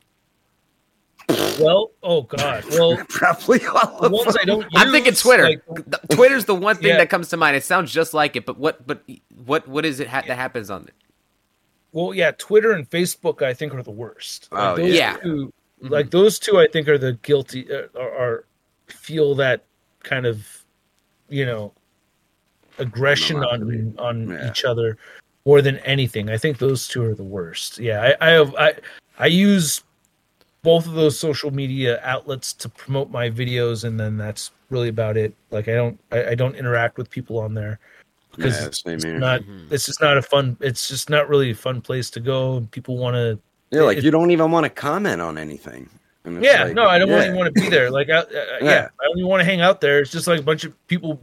well 1.59 1.91
oh 2.03 2.21
god 2.23 2.63
well 2.71 2.95
probably 3.09 3.63
all 3.67 3.99
the 4.01 4.09
ones 4.09 4.33
them. 4.33 4.37
i 4.41 4.45
don't 4.45 4.65
I'm 4.75 4.91
thinking 4.91 5.13
Twitter. 5.13 5.43
like, 5.43 5.61
Twitter's 6.09 6.45
the 6.45 6.55
one 6.55 6.77
thing 6.77 6.87
Yeah. 6.87 6.97
that 6.97 7.09
comes 7.09 7.29
to 7.29 7.37
mind. 7.37 7.55
It 7.57 7.63
sounds 7.63 7.91
just 7.91 8.13
like 8.13 8.35
it, 8.35 8.45
but 8.45 8.57
what 8.57 8.85
but 8.87 9.03
what 9.45 9.67
what 9.67 9.85
is 9.85 9.99
it 9.99 10.07
ha- 10.07 10.23
that 10.27 10.37
happens 10.37 10.69
on 10.69 10.83
it? 10.87 10.93
Well, 11.91 12.13
yeah, 12.13 12.31
Twitter 12.37 12.71
and 12.73 12.89
Facebook, 12.89 13.41
I 13.41 13.53
think, 13.53 13.73
are 13.73 13.81
the 13.83 13.91
worst. 13.91 14.47
Like, 14.51 14.61
Oh, 14.61 14.75
those 14.83 14.93
yeah. 14.95 15.17
two, 15.17 15.51
Mhm. 15.81 15.89
like 15.89 16.11
those 16.11 16.37
two, 16.39 16.59
I 16.59 16.67
think, 16.67 16.87
are 16.87 16.97
the 16.97 17.13
guilty, 17.23 17.67
uh, 17.73 17.87
are, 17.97 18.11
are 18.17 18.45
feel 18.87 19.33
that 19.35 19.63
kind 20.03 20.25
of, 20.25 20.45
you 21.29 21.45
know, 21.45 21.73
aggression 22.77 23.37
on 23.43 23.95
on 23.99 24.29
Yeah. 24.29 24.49
each 24.49 24.63
other 24.65 24.97
more 25.45 25.61
than 25.61 25.77
anything. 25.79 26.29
I 26.29 26.37
think 26.37 26.57
those 26.59 26.87
two 26.87 27.03
are 27.03 27.15
the 27.15 27.23
worst. 27.23 27.77
Yeah, 27.79 28.13
I 28.19 28.27
I 28.27 28.29
have, 28.31 28.55
I 28.55 28.73
I 29.17 29.25
use 29.27 29.83
both 30.61 30.85
of 30.87 30.93
those 30.93 31.17
social 31.17 31.51
media 31.51 31.99
outlets 32.03 32.53
to 32.53 32.69
promote 32.69 33.09
my 33.09 33.29
videos, 33.29 33.83
and 33.83 33.99
then 33.99 34.17
that's 34.17 34.51
really 34.69 34.89
about 34.89 35.17
it. 35.17 35.33
Like 35.51 35.67
I 35.67 35.73
don't 35.75 35.99
I, 36.11 36.29
I 36.31 36.35
don't 36.35 36.55
interact 36.55 36.97
with 36.97 37.09
people 37.09 37.37
on 37.39 37.53
there 37.53 37.79
because 38.39 38.59
Yeah, 38.59 38.67
it's, 38.67 38.83
it's 38.85 39.03
here. 39.03 39.19
not 39.19 39.41
Mhm. 39.41 39.71
it's 39.71 39.85
just 39.85 39.99
not 40.01 40.17
a 40.17 40.21
fun 40.21 40.55
it's 40.61 40.87
just 40.87 41.09
not 41.09 41.27
really 41.29 41.51
a 41.51 41.55
fun 41.55 41.81
place 41.81 42.09
to 42.11 42.19
go 42.21 42.57
and 42.57 42.71
people 42.71 42.97
want 42.97 43.15
to 43.15 43.37
yeah 43.69 43.81
like 43.83 43.97
it- 43.99 44.03
you 44.05 44.11
don't 44.11 44.31
even 44.31 44.49
want 44.51 44.63
to 44.63 44.69
comment 44.69 45.21
on 45.21 45.37
anything 45.37 45.89
yeah 46.41 46.65
like, 46.65 46.73
no 46.73 46.85
i 46.87 46.97
don't 46.99 47.09
yeah. 47.09 47.23
even 47.25 47.35
want 47.35 47.53
to 47.53 47.61
be 47.61 47.69
there 47.69 47.89
like 47.91 48.09
I, 48.09 48.17
uh, 48.19 48.25
yeah. 48.31 48.57
Yeah. 48.61 48.87
i 48.99 49.03
don't 49.05 49.17
even 49.17 49.29
want 49.29 49.41
to 49.41 49.45
hang 49.45 49.61
out 49.61 49.81
there 49.81 49.99
it's 49.99 50.11
just 50.11 50.27
like 50.27 50.39
a 50.39 50.43
bunch 50.43 50.63
of 50.63 50.73
people 50.87 51.19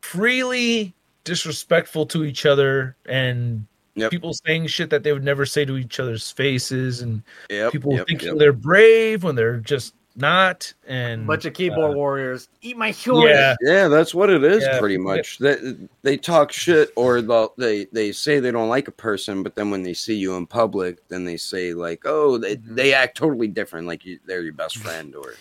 freely 0.00 0.94
disrespectful 1.24 2.06
to 2.06 2.24
each 2.24 2.46
other 2.46 2.96
and 3.06 3.66
Yep. 3.98 4.10
people 4.10 4.34
saying 4.34 4.66
shit 4.66 4.90
that 4.90 5.02
they 5.04 5.12
would 5.14 5.24
never 5.24 5.46
say 5.46 5.64
to 5.64 5.78
each 5.78 5.98
other's 6.00 6.30
faces 6.30 7.00
and 7.00 7.22
Yep, 7.48 7.72
people 7.72 7.94
yep, 7.94 8.06
thinking 8.06 8.28
yep. 8.28 8.38
they're 8.38 8.52
brave 8.52 9.24
when 9.24 9.34
they're 9.36 9.56
just 9.56 9.94
not 10.16 10.72
and 10.86 11.26
bunch 11.26 11.44
of 11.44 11.52
keyboard 11.54 11.94
warriors. 11.94 12.48
Eat 12.62 12.76
my 12.76 12.90
shorts. 12.90 13.28
yeah 13.28 13.54
Yeah, 13.60 13.88
that's 13.88 14.14
what 14.14 14.30
it 14.30 14.42
is, 14.42 14.62
Yeah, 14.64 14.78
pretty 14.78 14.94
yeah. 14.94 15.00
much. 15.00 15.38
They, 15.38 15.74
they 16.02 16.16
talk 16.16 16.50
shit, 16.52 16.90
or 16.96 17.20
they'll- 17.20 17.52
they 17.58 17.84
they 17.92 18.12
say 18.12 18.40
they 18.40 18.50
don't 18.50 18.68
like 18.68 18.88
a 18.88 18.92
person, 18.92 19.42
but 19.42 19.54
then 19.54 19.70
when 19.70 19.82
they 19.82 19.94
see 19.94 20.14
you 20.16 20.34
in 20.36 20.46
public, 20.46 21.06
then 21.08 21.24
they 21.24 21.36
say 21.36 21.74
like, 21.74 22.02
"Oh, 22.06 22.38
they, 22.38 22.56
Mhm. 22.56 22.74
they 22.74 22.94
act 22.94 23.16
totally 23.16 23.48
different, 23.48 23.86
like 23.86 24.04
you, 24.04 24.18
they're 24.26 24.42
your 24.42 24.52
best 24.54 24.78
friend 24.78 25.14
or 25.14 25.34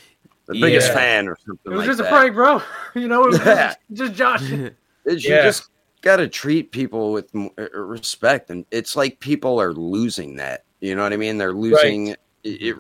the 0.48 0.54
biggest 0.60 0.92
fan 0.94 1.28
or 1.28 1.38
something 1.46 1.72
It 1.72 1.76
was 1.76 1.80
like 1.80 1.88
just 1.88 2.00
that." 2.00 2.08
a 2.08 2.10
prank, 2.10 2.34
bro. 2.36 2.62
You 2.96 3.08
know, 3.08 3.24
it 3.24 3.28
was 3.32 3.40
Yeah. 3.40 3.68
just, 3.68 3.80
just 3.94 4.14
Josh. 4.14 4.42
It's, 5.06 5.24
Yeah. 5.28 5.38
You 5.38 5.42
just 5.44 5.70
got 6.02 6.18
to 6.18 6.28
treat 6.28 6.72
people 6.72 7.12
with 7.14 7.30
uh, 7.36 7.70
respect, 7.74 8.50
and 8.50 8.66
it's 8.72 8.96
like 8.96 9.20
people 9.20 9.60
are 9.62 9.74
losing 9.74 10.36
that. 10.36 10.64
You 10.82 10.96
know 10.96 11.04
what 11.04 11.14
I 11.14 11.18
mean? 11.18 11.38
They're 11.38 11.54
losing 11.54 12.08
it, 12.08 12.20
it, 12.44 12.76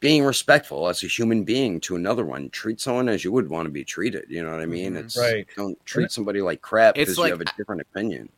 being 0.00 0.24
respectful 0.24 0.88
as 0.88 1.02
a 1.02 1.06
human 1.06 1.44
being 1.44 1.78
to 1.80 1.94
another 1.94 2.24
one. 2.24 2.50
Treat 2.50 2.80
someone 2.80 3.08
as 3.08 3.22
you 3.22 3.30
would 3.32 3.48
want 3.50 3.66
to 3.66 3.70
be 3.70 3.84
treated. 3.84 4.24
You 4.28 4.42
know 4.42 4.50
what 4.50 4.60
I 4.60 4.66
mean? 4.66 4.94
Mhm. 4.94 5.04
It's 5.04 5.16
Right. 5.16 5.46
Don't 5.56 5.78
treat 5.86 6.10
somebody 6.10 6.40
like 6.40 6.62
crap 6.62 6.94
because 6.94 7.18
like- 7.18 7.28
you 7.28 7.32
have 7.34 7.40
a 7.42 7.56
different 7.56 7.82
opinion. 7.82 8.30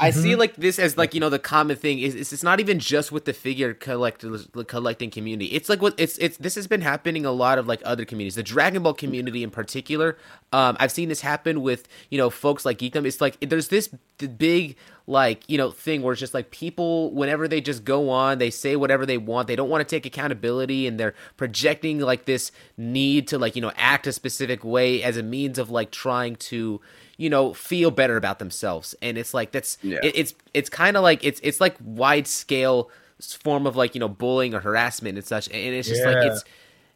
I 0.00 0.10
see 0.12 0.34
Mhm. 0.34 0.38
like 0.38 0.54
this 0.54 0.78
as 0.78 0.96
like 0.96 1.12
you 1.12 1.18
know 1.18 1.28
the 1.28 1.40
common 1.40 1.74
thing 1.74 1.98
is 1.98 2.14
is 2.14 2.32
it's 2.32 2.44
not 2.44 2.60
even 2.60 2.78
just 2.78 3.10
with 3.10 3.24
the 3.24 3.32
figure 3.32 3.74
collectors 3.74 4.46
the 4.54 4.64
collecting 4.64 5.10
community. 5.10 5.46
It's 5.46 5.68
like 5.68 5.82
what 5.82 5.94
it's 5.98 6.16
it's 6.18 6.36
this 6.36 6.54
has 6.54 6.68
been 6.68 6.82
happening 6.82 7.26
a 7.26 7.32
lot 7.32 7.58
of 7.58 7.66
like 7.66 7.82
other 7.84 8.04
communities. 8.04 8.36
The 8.36 8.44
Dragon 8.44 8.84
Ball 8.84 8.94
community 8.94 9.42
in 9.42 9.50
particular. 9.50 10.16
Um, 10.52 10.76
I've 10.78 10.92
seen 10.92 11.08
this 11.08 11.22
happen 11.22 11.62
with 11.62 11.88
you 12.10 12.18
know 12.18 12.30
folks 12.30 12.64
like 12.64 12.78
Geekdom. 12.78 13.06
It's 13.06 13.20
like 13.20 13.40
there's 13.40 13.68
this 13.68 13.88
big 14.38 14.76
like 15.08 15.42
you 15.48 15.56
know 15.56 15.70
thing 15.70 16.02
where 16.02 16.12
it's 16.12 16.20
just 16.20 16.34
like 16.34 16.50
people 16.50 17.10
whenever 17.14 17.48
they 17.48 17.62
just 17.62 17.82
go 17.82 18.10
on 18.10 18.36
they 18.36 18.50
say 18.50 18.76
whatever 18.76 19.06
they 19.06 19.16
want 19.16 19.48
they 19.48 19.56
don't 19.56 19.70
want 19.70 19.80
to 19.80 19.84
take 19.96 20.04
accountability 20.04 20.86
and 20.86 21.00
they're 21.00 21.14
projecting 21.38 21.98
like 21.98 22.26
this 22.26 22.52
need 22.76 23.26
to 23.26 23.38
like 23.38 23.56
you 23.56 23.62
know 23.62 23.72
act 23.76 24.06
a 24.06 24.12
specific 24.12 24.62
way 24.62 25.02
as 25.02 25.16
a 25.16 25.22
means 25.22 25.58
of 25.58 25.70
like 25.70 25.90
trying 25.90 26.36
to 26.36 26.78
you 27.16 27.30
know 27.30 27.54
feel 27.54 27.90
better 27.90 28.18
about 28.18 28.38
themselves 28.38 28.94
and 29.00 29.16
it's 29.16 29.32
like 29.32 29.50
that's 29.50 29.78
Yeah. 29.82 29.98
it, 30.02 30.12
it's 30.14 30.34
it's 30.52 30.68
kind 30.68 30.94
of 30.94 31.02
like 31.02 31.24
it's 31.24 31.40
it's 31.42 31.58
like 31.60 31.76
wide 31.82 32.26
scale 32.26 32.90
form 33.22 33.66
of 33.66 33.76
like 33.76 33.94
you 33.94 34.00
know 34.00 34.08
bullying 34.08 34.52
or 34.54 34.60
harassment 34.60 35.16
and 35.16 35.26
such 35.26 35.46
and 35.48 35.56
it's 35.74 35.88
just 35.88 36.04
like 36.04 36.16
Yeah. 36.16 36.32
it's 36.32 36.44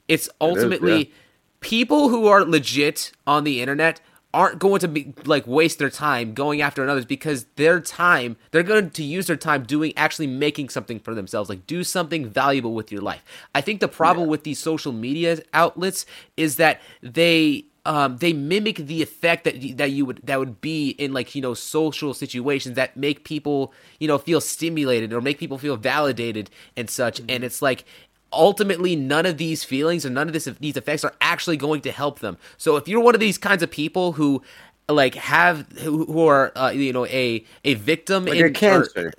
it's 0.09 0.29
ultimately 0.39 1.13
people 1.61 2.11
who 2.11 2.27
are 2.27 2.45
legit 2.45 3.13
on 3.27 3.45
the 3.45 3.63
internet 3.63 4.01
aren't 4.35 4.59
going 4.59 4.81
to 4.81 4.89
be 4.89 5.13
like 5.25 5.47
waste 5.47 5.79
their 5.79 5.91
time 5.91 6.33
going 6.35 6.61
after 6.63 6.89
others 6.89 7.05
because 7.05 7.45
their 7.57 7.81
time 7.81 8.37
they're 8.51 8.63
going 8.63 8.91
to 8.91 9.03
use 9.03 9.27
their 9.27 9.37
time 9.37 9.65
doing 9.65 9.93
actually 9.97 10.27
making 10.27 10.69
something 10.69 10.99
for 10.99 11.15
themselves. 11.15 11.51
Like 11.51 11.67
do 11.67 11.85
something 11.85 12.29
valuable 12.29 12.75
with 12.75 12.91
your 12.91 13.03
life. 13.03 13.23
I 13.55 13.61
think 13.61 13.81
the 13.81 13.89
problem 13.89 14.29
with 14.29 14.45
these 14.45 14.59
social 14.59 14.93
media 14.93 15.39
outlets 15.53 16.07
is 16.37 16.57
that 16.57 16.81
they 17.03 17.67
um, 17.85 18.19
they 18.19 18.33
mimic 18.33 18.77
the 18.77 19.03
effect 19.03 19.45
that 19.45 19.77
that 19.77 19.91
you 19.91 20.07
would 20.07 20.21
that 20.25 20.39
would 20.39 20.61
be 20.61 20.91
in 20.91 21.13
like 21.13 21.35
you 21.35 21.43
know 21.43 21.55
social 21.55 22.15
situations 22.15 22.77
that 22.77 22.97
make 22.97 23.25
people 23.25 23.73
you 23.99 24.07
know 24.07 24.19
feel 24.19 24.41
stimulated 24.41 25.13
or 25.13 25.21
make 25.21 25.39
people 25.39 25.59
feel 25.59 25.77
validated 25.77 26.49
and 26.77 26.89
such. 26.89 27.21
And 27.29 27.45
it's 27.45 27.61
like 27.61 27.85
ultimately 28.33 28.97
none 28.97 29.27
of 29.27 29.37
these 29.39 29.65
feelings 29.65 30.05
or 30.07 30.11
none 30.11 30.27
of 30.27 30.33
this 30.33 30.45
these 30.61 30.77
effects 30.77 31.05
are 31.05 31.15
actually 31.21 31.57
going 31.57 31.81
to 31.81 31.93
help 31.93 32.21
them 32.21 32.37
so 32.57 32.77
if 32.77 32.89
you're 32.89 33.01
one 33.01 33.15
of 33.15 33.21
these 33.21 33.39
kinds 33.39 33.63
of 33.63 33.71
people 33.71 34.13
who 34.13 34.43
like 34.89 35.15
have 35.15 35.67
who, 35.79 36.05
who 36.07 36.27
are 36.27 36.53
uh, 36.57 36.71
you 36.71 36.93
know 36.93 37.07
a 37.07 37.45
a 37.65 37.75
victim 37.75 38.25
Like 38.27 38.39
in 38.39 38.53
cancer. 38.53 39.13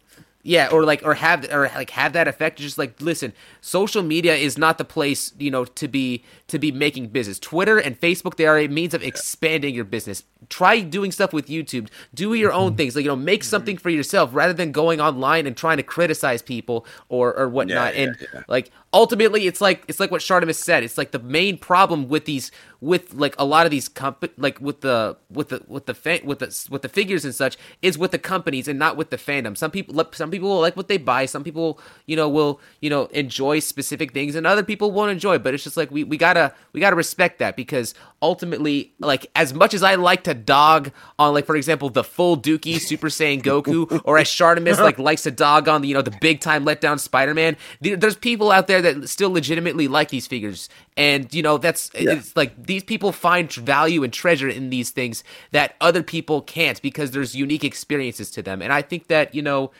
yeah, 0.43 0.67
or 0.69 0.84
like 0.84 1.02
or 1.04 1.13
have 1.15 1.45
or 1.52 1.69
like 1.73 1.89
have 1.91 2.13
that 2.13 2.28
effect. 2.28 2.60
Just 2.60 2.78
like 2.78 2.99
listen, 3.02 3.34
social 3.62 4.04
media 4.04 4.36
is 4.36 4.58
not 4.58 4.78
the 4.78 4.84
place 4.86 5.34
you 5.39 5.49
know 5.49 5.65
to 5.65 5.88
be 5.88 6.23
to 6.47 6.60
be 6.60 6.71
making 6.71 7.08
business. 7.08 7.39
Twitter 7.39 7.78
and 7.78 7.99
Facebook 7.99 8.36
they 8.36 8.45
are 8.45 8.60
a 8.60 8.67
means 8.67 8.93
of 8.93 9.02
expanding 9.02 9.73
your 9.73 9.86
business. 9.86 10.23
Try 10.49 10.82
doing 10.82 11.12
stuff 11.12 11.32
with 11.34 11.47
YouTube. 11.47 11.88
Do 12.13 12.34
your 12.34 12.52
own 12.52 12.76
things. 12.76 12.95
Like 12.95 13.06
you 13.06 13.10
know, 13.12 13.15
make 13.15 13.43
something 13.43 13.78
for 13.78 13.89
yourself 13.89 14.32
rather 14.34 14.54
than 14.54 14.71
going 14.73 14.99
online 14.99 15.47
and 15.47 15.56
trying 15.56 15.78
to 15.78 15.84
criticize 15.84 16.41
people 16.41 16.86
or 17.10 17.34
or 17.34 17.47
whatnot. 17.47 17.95
yeah, 17.95 18.04
and 18.04 18.17
yeah. 18.34 18.41
like 18.49 18.69
ultimately 18.93 19.47
it's 19.47 19.60
like 19.60 19.84
it's 19.88 19.99
like 19.99 20.12
what 20.12 20.21
Shartimus 20.21 20.56
said. 20.56 20.84
It's 20.84 20.97
like 20.97 21.12
the 21.12 21.19
main 21.19 21.58
problem 21.58 22.08
with 22.08 22.25
these 22.25 22.51
with 22.79 23.13
like 23.13 23.34
a 23.39 23.45
lot 23.45 23.65
of 23.65 23.71
these 23.71 23.88
comp 23.88 24.29
like 24.38 24.60
with 24.60 24.82
the 24.82 25.17
with 25.29 25.49
the 25.49 25.63
with 25.67 25.86
the 25.86 25.93
with 26.23 26.39
the 26.39 26.67
with 26.69 26.82
the 26.82 26.89
figures 26.89 27.25
and 27.25 27.34
such 27.34 27.58
is 27.82 27.97
with 27.97 28.12
the 28.12 28.19
companies 28.19 28.67
and 28.67 28.77
not 28.77 28.95
with 28.95 29.10
the 29.10 29.17
fandom. 29.17 29.58
Some 29.58 29.71
people 29.71 30.06
some 30.12 30.29
people 30.29 30.49
will 30.49 30.62
like 30.62 30.77
what 30.77 30.88
they 30.88 30.97
buy. 30.97 31.25
Some 31.25 31.43
people 31.43 31.79
you 32.06 32.15
know 32.15 32.29
will 32.29 32.62
you 32.82 32.89
know 32.89 33.06
enjoy 33.08 33.60
specific 33.60 34.13
things 34.13 34.36
and 34.36 34.45
other 34.45 34.63
people 34.63 34.91
won't 34.91 35.12
enjoy. 35.12 35.39
But 35.39 35.53
it's 35.53 35.63
just 35.63 35.77
like 35.77 35.89
we 35.89 36.03
we 36.03 36.17
gotta 36.17 36.53
we 36.71 36.79
gotta 36.79 36.95
respect 36.95 37.39
that 37.39 37.56
because 37.56 37.95
ultimately 38.21 38.93
like 38.99 39.25
as 39.36 39.53
much 39.53 39.73
as 39.73 39.82
I 39.82 39.95
like 39.95 40.23
to 40.25 40.34
dog 40.34 40.91
on 41.17 41.34
like 41.34 41.45
for 41.45 41.56
example 41.56 41.89
the 41.89 42.03
full 42.03 42.38
Dookie 42.38 42.79
Super 42.79 43.08
Saiyan 43.08 43.41
Goku 43.41 44.01
or 44.03 44.19
as 44.19 44.27
Shartimus 44.27 44.79
like 44.79 44.99
likes 44.99 45.23
to 45.23 45.32
dog 45.32 45.67
on 45.67 45.82
the 45.82 45.88
you 45.88 45.93
know 45.93 46.01
the 46.01 46.15
big 46.21 46.41
time 46.41 46.63
letdown 46.63 46.99
Spider 46.99 47.34
Man. 47.34 47.58
There's 47.82 48.15
people 48.17 48.51
out 48.51 48.67
there 48.67 48.83
that 48.84 49.10
still 49.10 49.32
legitimately 49.32 49.88
like 49.88 50.10
these 50.10 50.28
figures. 50.28 50.69
And 50.96 51.34
you 51.34 51.41
know 51.41 51.58
that's 51.58 51.89
yeah. 51.93 52.12
it's 52.12 52.36
like 52.36 52.65
these 52.65 52.84
people 52.84 53.12
find 53.12 53.52
value 53.52 54.04
and 54.04 54.13
treasure 54.13 54.48
in 54.48 54.69
these 54.69 54.91
things 54.91 55.24
that 55.52 55.76
other 55.82 56.04
people 56.04 56.41
can't 56.41 56.82
because 56.82 57.12
there's 57.12 57.36
unique 57.36 57.63
experiences 57.63 58.32
to 58.32 58.41
them. 58.41 58.62
And 58.62 58.72
i 58.72 58.82
think 58.82 59.08
that 59.08 59.34
you 59.34 59.41
know 59.41 59.72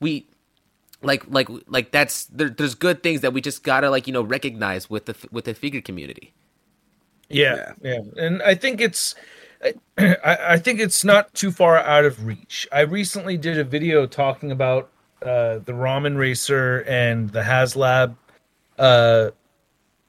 we 0.00 0.26
like 1.02 1.24
like 1.28 1.48
like 1.66 1.90
that's 1.90 2.26
there, 2.26 2.50
there's 2.50 2.74
good 2.74 3.02
things 3.02 3.20
that 3.22 3.32
we 3.32 3.40
just 3.40 3.62
gotta 3.62 3.90
like 3.90 4.06
you 4.06 4.12
know 4.12 4.22
recognize 4.22 4.90
with 4.90 5.06
the 5.06 5.16
with 5.30 5.44
the 5.44 5.54
figure 5.54 5.80
community. 5.80 6.32
Yeah 7.28 7.72
yeah, 7.82 7.98
yeah. 8.16 8.24
and 8.24 8.42
i 8.42 8.54
think 8.54 8.80
it's 8.80 9.14
I, 9.98 10.16
I 10.24 10.58
think 10.58 10.80
it's 10.80 11.04
not 11.04 11.32
too 11.34 11.50
far 11.52 11.76
out 11.76 12.06
of 12.06 12.24
reach. 12.24 12.66
I 12.72 12.80
recently 12.80 13.36
did 13.36 13.58
a 13.58 13.64
video 13.64 14.06
talking 14.06 14.50
about 14.50 14.90
uh, 15.22 15.58
the 15.58 15.72
ramen 15.72 16.16
racer 16.16 16.82
and 16.88 17.28
the 17.30 17.42
haslab 17.42 18.16
uh, 18.80 19.30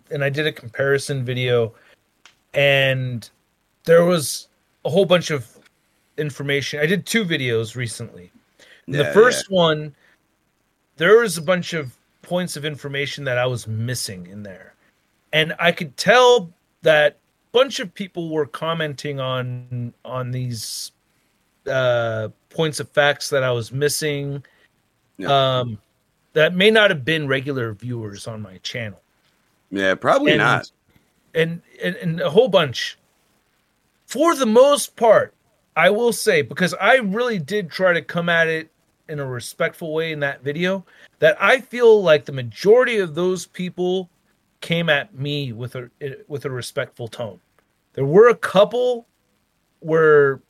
and 0.09 0.23
I 0.23 0.29
did 0.29 0.47
a 0.47 0.51
comparison 0.51 1.23
video, 1.23 1.73
and 2.53 3.29
there 3.83 4.05
was 4.05 4.47
a 4.85 4.89
whole 4.89 5.05
bunch 5.05 5.29
of 5.29 5.47
information. 6.17 6.79
I 6.79 6.85
did 6.85 7.05
two 7.05 7.25
videos 7.25 7.75
recently. 7.75 8.31
Yeah, 8.87 9.03
the 9.03 9.05
first 9.11 9.47
yeah. 9.49 9.57
one, 9.57 9.95
there 10.95 11.19
was 11.19 11.37
a 11.37 11.41
bunch 11.41 11.73
of 11.73 11.95
points 12.21 12.55
of 12.55 12.63
information 12.63 13.25
that 13.25 13.37
I 13.37 13.45
was 13.45 13.67
missing 13.67 14.25
in 14.27 14.41
there, 14.41 14.73
and 15.33 15.53
I 15.59 15.73
could 15.73 15.95
tell 15.97 16.49
that 16.81 17.13
a 17.13 17.51
bunch 17.51 17.79
of 17.81 17.93
people 17.93 18.29
were 18.29 18.45
commenting 18.45 19.19
on 19.19 19.93
on 20.05 20.31
these 20.31 20.93
uh, 21.67 22.29
points 22.49 22.79
of 22.79 22.89
facts 22.89 23.29
that 23.31 23.43
I 23.43 23.51
was 23.51 23.73
missing. 23.73 24.43
Yeah. 25.17 25.59
Um, 25.59 25.77
that 26.33 26.55
may 26.55 26.71
not 26.71 26.89
have 26.89 27.05
been 27.05 27.27
regular 27.27 27.73
viewers 27.73 28.27
on 28.27 28.41
my 28.41 28.57
channel. 28.59 29.01
Yeah, 29.69 29.95
probably 29.95 30.33
and, 30.33 30.39
not. 30.39 30.71
And, 31.33 31.61
and 31.81 31.95
and 31.95 32.21
a 32.21 32.29
whole 32.29 32.49
bunch. 32.49 32.97
For 34.05 34.35
the 34.35 34.45
most 34.45 34.95
part, 34.95 35.33
I 35.75 35.89
will 35.89 36.11
say 36.11 36.41
because 36.41 36.73
I 36.73 36.95
really 36.95 37.39
did 37.39 37.71
try 37.71 37.93
to 37.93 38.01
come 38.01 38.27
at 38.27 38.47
it 38.47 38.69
in 39.07 39.19
a 39.19 39.25
respectful 39.25 39.93
way 39.93 40.11
in 40.11 40.19
that 40.21 40.41
video 40.43 40.85
that 41.19 41.37
I 41.41 41.59
feel 41.59 42.01
like 42.01 42.25
the 42.25 42.31
majority 42.31 42.97
of 42.97 43.15
those 43.15 43.45
people 43.45 44.09
came 44.61 44.89
at 44.89 45.13
me 45.13 45.51
with 45.53 45.75
a 45.75 45.89
with 46.27 46.45
a 46.45 46.49
respectful 46.49 47.07
tone. 47.07 47.39
There 47.93 48.05
were 48.05 48.29
a 48.29 48.35
couple 48.35 49.07
where 49.79 50.41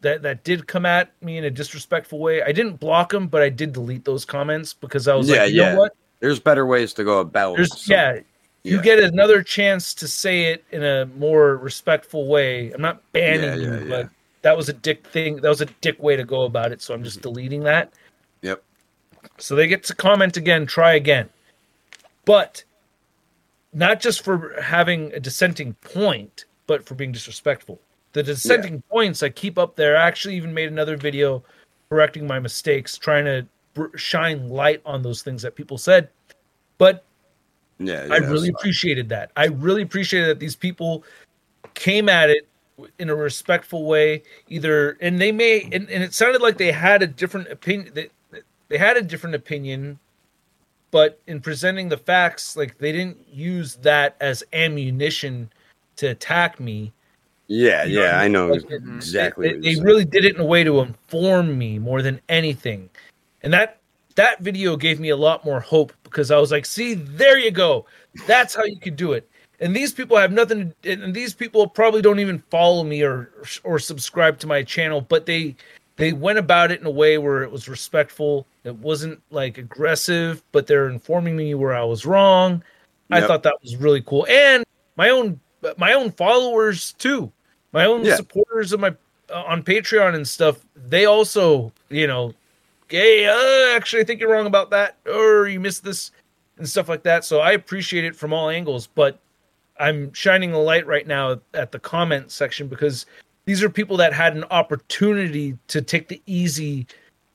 that 0.00 0.22
that 0.22 0.44
did 0.44 0.66
come 0.66 0.86
at 0.86 1.12
me 1.22 1.38
in 1.38 1.44
a 1.44 1.50
disrespectful 1.50 2.18
way. 2.18 2.42
I 2.42 2.52
didn't 2.52 2.80
block 2.80 3.10
them, 3.10 3.28
but 3.28 3.42
I 3.42 3.48
did 3.48 3.72
delete 3.72 4.04
those 4.04 4.24
comments 4.24 4.74
because 4.74 5.08
I 5.08 5.14
was 5.14 5.28
yeah, 5.28 5.42
like, 5.42 5.50
you 5.50 5.60
yeah. 5.60 5.72
know 5.72 5.80
what? 5.80 5.96
There's 6.20 6.40
better 6.40 6.66
ways 6.66 6.92
to 6.94 7.04
go 7.04 7.20
about. 7.20 7.56
There's 7.56 7.88
yeah, 7.88 8.20
you 8.62 8.76
yeah. 8.76 8.82
get 8.82 8.98
another 8.98 9.42
chance 9.42 9.94
to 9.94 10.08
say 10.08 10.44
it 10.52 10.64
in 10.70 10.82
a 10.82 11.06
more 11.16 11.56
respectful 11.56 12.28
way. 12.28 12.72
I'm 12.72 12.82
not 12.82 13.00
banning 13.12 13.60
yeah, 13.60 13.78
you, 13.78 13.88
but 13.88 14.10
that 14.42 14.56
was 14.56 14.68
a 14.68 14.72
dick 14.72 15.06
thing. 15.06 15.36
That 15.36 15.48
was 15.48 15.60
a 15.60 15.66
dick 15.80 16.02
way 16.02 16.16
to 16.16 16.24
go 16.24 16.42
about 16.42 16.72
it. 16.72 16.82
So 16.82 16.94
I'm 16.94 17.02
just 17.02 17.18
mm-hmm. 17.18 17.32
deleting 17.34 17.62
that. 17.64 17.92
Yep. 18.42 18.62
So 19.38 19.54
they 19.54 19.66
get 19.66 19.84
to 19.84 19.94
comment 19.94 20.36
again, 20.36 20.66
try 20.66 20.94
again, 20.94 21.28
but 22.24 22.64
not 23.72 24.00
just 24.00 24.22
for 24.22 24.60
having 24.60 25.12
a 25.12 25.20
dissenting 25.20 25.74
point, 25.74 26.44
but 26.66 26.84
for 26.84 26.94
being 26.94 27.12
disrespectful. 27.12 27.80
The 28.12 28.22
dissenting 28.22 28.74
yeah. 28.74 28.90
points 28.90 29.22
I 29.22 29.28
keep 29.28 29.58
up 29.58 29.76
there. 29.76 29.96
I 29.96 30.06
actually 30.06 30.36
even 30.36 30.52
made 30.52 30.68
another 30.68 30.96
video 30.96 31.44
correcting 31.88 32.26
my 32.26 32.38
mistakes, 32.38 32.98
trying 32.98 33.24
to 33.24 33.46
shine 33.96 34.48
light 34.48 34.82
on 34.84 35.02
those 35.02 35.22
things 35.22 35.42
that 35.42 35.54
people 35.54 35.78
said. 35.78 36.08
But 36.78 37.04
yeah, 37.78 38.06
yeah 38.06 38.14
I 38.14 38.18
really 38.18 38.48
appreciated 38.48 39.08
that. 39.10 39.30
I 39.36 39.46
really 39.46 39.82
appreciated 39.82 40.28
that 40.28 40.40
these 40.40 40.56
people 40.56 41.04
came 41.74 42.08
at 42.08 42.30
it 42.30 42.46
in 42.98 43.10
a 43.10 43.14
respectful 43.14 43.84
way, 43.84 44.22
either 44.48 44.96
and 45.00 45.20
they 45.20 45.32
may 45.32 45.62
and, 45.72 45.88
and 45.90 46.02
it 46.02 46.14
sounded 46.14 46.40
like 46.40 46.58
they 46.58 46.72
had 46.72 47.02
a 47.02 47.06
different 47.06 47.48
opinion. 47.48 47.92
They, 47.94 48.10
they 48.68 48.78
had 48.78 48.96
a 48.96 49.02
different 49.02 49.34
opinion, 49.34 49.98
but 50.90 51.20
in 51.26 51.40
presenting 51.40 51.88
the 51.88 51.96
facts, 51.96 52.56
like 52.56 52.78
they 52.78 52.92
didn't 52.92 53.18
use 53.28 53.76
that 53.76 54.16
as 54.20 54.44
ammunition 54.52 55.50
to 55.96 56.08
attack 56.08 56.60
me. 56.60 56.92
Yeah, 57.52 57.84
you 57.84 58.00
yeah, 58.00 58.20
I 58.20 58.28
know 58.28 58.48
like 58.48 58.70
exactly. 58.70 59.48
It, 59.50 59.62
they 59.62 59.74
really 59.76 60.04
did 60.04 60.24
it 60.24 60.36
in 60.36 60.40
a 60.40 60.46
way 60.46 60.62
to 60.62 60.80
inform 60.80 61.58
me 61.58 61.78
more 61.80 62.00
than 62.00 62.20
anything 62.28 62.88
and 63.42 63.52
that 63.52 63.80
that 64.16 64.40
video 64.40 64.76
gave 64.76 65.00
me 65.00 65.10
a 65.10 65.16
lot 65.16 65.44
more 65.44 65.60
hope 65.60 65.92
because 66.02 66.30
I 66.30 66.38
was 66.38 66.50
like, 66.50 66.66
see, 66.66 66.94
there 66.94 67.38
you 67.38 67.50
go. 67.50 67.86
That's 68.26 68.54
how 68.54 68.64
you 68.64 68.78
could 68.78 68.96
do 68.96 69.12
it. 69.12 69.28
And 69.60 69.74
these 69.74 69.92
people 69.92 70.16
have 70.16 70.32
nothing 70.32 70.74
to, 70.82 70.90
and 70.92 71.14
these 71.14 71.34
people 71.34 71.66
probably 71.66 72.02
don't 72.02 72.18
even 72.18 72.42
follow 72.50 72.82
me 72.82 73.02
or 73.02 73.30
or 73.62 73.78
subscribe 73.78 74.38
to 74.40 74.46
my 74.46 74.62
channel, 74.62 75.00
but 75.00 75.26
they 75.26 75.54
they 75.96 76.12
went 76.12 76.38
about 76.38 76.70
it 76.70 76.80
in 76.80 76.86
a 76.86 76.90
way 76.90 77.18
where 77.18 77.42
it 77.42 77.50
was 77.50 77.68
respectful. 77.68 78.46
It 78.64 78.74
wasn't 78.76 79.20
like 79.30 79.58
aggressive, 79.58 80.42
but 80.52 80.66
they're 80.66 80.88
informing 80.88 81.36
me 81.36 81.54
where 81.54 81.74
I 81.74 81.84
was 81.84 82.06
wrong. 82.06 82.62
Yep. 83.10 83.22
I 83.22 83.26
thought 83.26 83.42
that 83.42 83.56
was 83.62 83.76
really 83.76 84.02
cool. 84.02 84.26
And 84.28 84.64
my 84.96 85.10
own 85.10 85.40
my 85.76 85.92
own 85.92 86.10
followers 86.10 86.92
too. 86.94 87.30
My 87.72 87.84
own 87.84 88.04
yeah. 88.04 88.16
supporters 88.16 88.72
of 88.72 88.80
my 88.80 88.94
uh, 89.30 89.44
on 89.46 89.62
Patreon 89.62 90.14
and 90.14 90.26
stuff, 90.26 90.58
they 90.74 91.04
also, 91.04 91.72
you 91.88 92.06
know, 92.06 92.34
hey, 92.88 93.26
uh, 93.26 93.76
actually, 93.76 94.02
I 94.02 94.04
think 94.04 94.20
you're 94.20 94.30
wrong 94.30 94.46
about 94.46 94.70
that, 94.70 94.96
or 95.06 95.46
you 95.46 95.60
missed 95.60 95.84
this, 95.84 96.10
and 96.58 96.68
stuff 96.68 96.88
like 96.88 97.02
that. 97.04 97.24
So 97.24 97.40
I 97.40 97.52
appreciate 97.52 98.04
it 98.04 98.14
from 98.14 98.32
all 98.32 98.50
angles, 98.50 98.86
but 98.86 99.18
I'm 99.78 100.12
shining 100.12 100.52
a 100.52 100.58
light 100.58 100.86
right 100.86 101.06
now 101.06 101.40
at 101.54 101.72
the 101.72 101.78
comment 101.78 102.30
section 102.30 102.68
because 102.68 103.06
these 103.46 103.62
are 103.62 103.70
people 103.70 103.96
that 103.96 104.12
had 104.12 104.36
an 104.36 104.44
opportunity 104.50 105.56
to 105.68 105.80
take 105.80 106.08
the 106.08 106.20
easy 106.26 106.86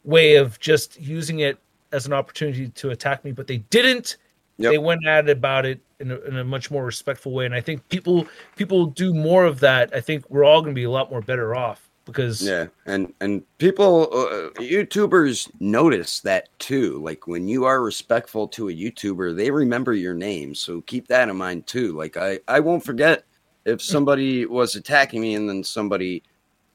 way 0.03 0.35
of 0.35 0.59
just 0.59 0.99
using 1.01 1.39
it 1.39 1.57
as 1.91 2.05
an 2.05 2.13
opportunity 2.13 2.69
to 2.69 2.91
attack 2.91 3.25
me, 3.25 3.31
but 3.31 3.47
they 3.47 3.57
didn't. 3.57 4.17
Yep. 4.57 4.71
They 4.71 4.77
went 4.77 5.05
at 5.05 5.27
it 5.27 5.31
about 5.31 5.65
it 5.65 5.81
in 5.99 6.11
a, 6.11 6.15
in 6.21 6.37
a, 6.37 6.43
much 6.43 6.71
more 6.71 6.85
respectful 6.85 7.33
way, 7.33 7.45
and 7.45 7.53
I 7.53 7.61
think 7.61 7.87
people 7.89 8.25
people 8.55 8.85
do 8.85 9.13
more 9.13 9.45
of 9.45 9.59
that. 9.59 9.93
I 9.93 9.99
think 9.99 10.29
we're 10.29 10.45
all 10.45 10.61
going 10.61 10.73
to 10.73 10.79
be 10.79 10.85
a 10.85 10.89
lot 10.89 11.11
more 11.11 11.21
better 11.21 11.55
off 11.55 11.89
because 12.05 12.41
yeah 12.41 12.67
and 12.85 13.13
and 13.19 13.43
people 13.57 14.03
uh, 14.13 14.49
youtubers 14.61 15.49
notice 15.59 16.19
that 16.21 16.47
too 16.59 17.01
like 17.03 17.27
when 17.27 17.47
you 17.47 17.65
are 17.65 17.81
respectful 17.81 18.47
to 18.47 18.69
a 18.69 18.73
youtuber 18.73 19.35
they 19.35 19.49
remember 19.49 19.93
your 19.93 20.13
name 20.13 20.53
so 20.53 20.81
keep 20.81 21.07
that 21.07 21.27
in 21.27 21.35
mind 21.35 21.65
too 21.65 21.93
like 21.93 22.15
i 22.15 22.39
i 22.47 22.59
won't 22.59 22.85
forget 22.85 23.23
if 23.65 23.79
hmm. 23.79 23.91
somebody 23.91 24.45
was 24.45 24.75
attacking 24.75 25.21
me 25.21 25.33
and 25.33 25.49
then 25.49 25.63
somebody 25.63 26.21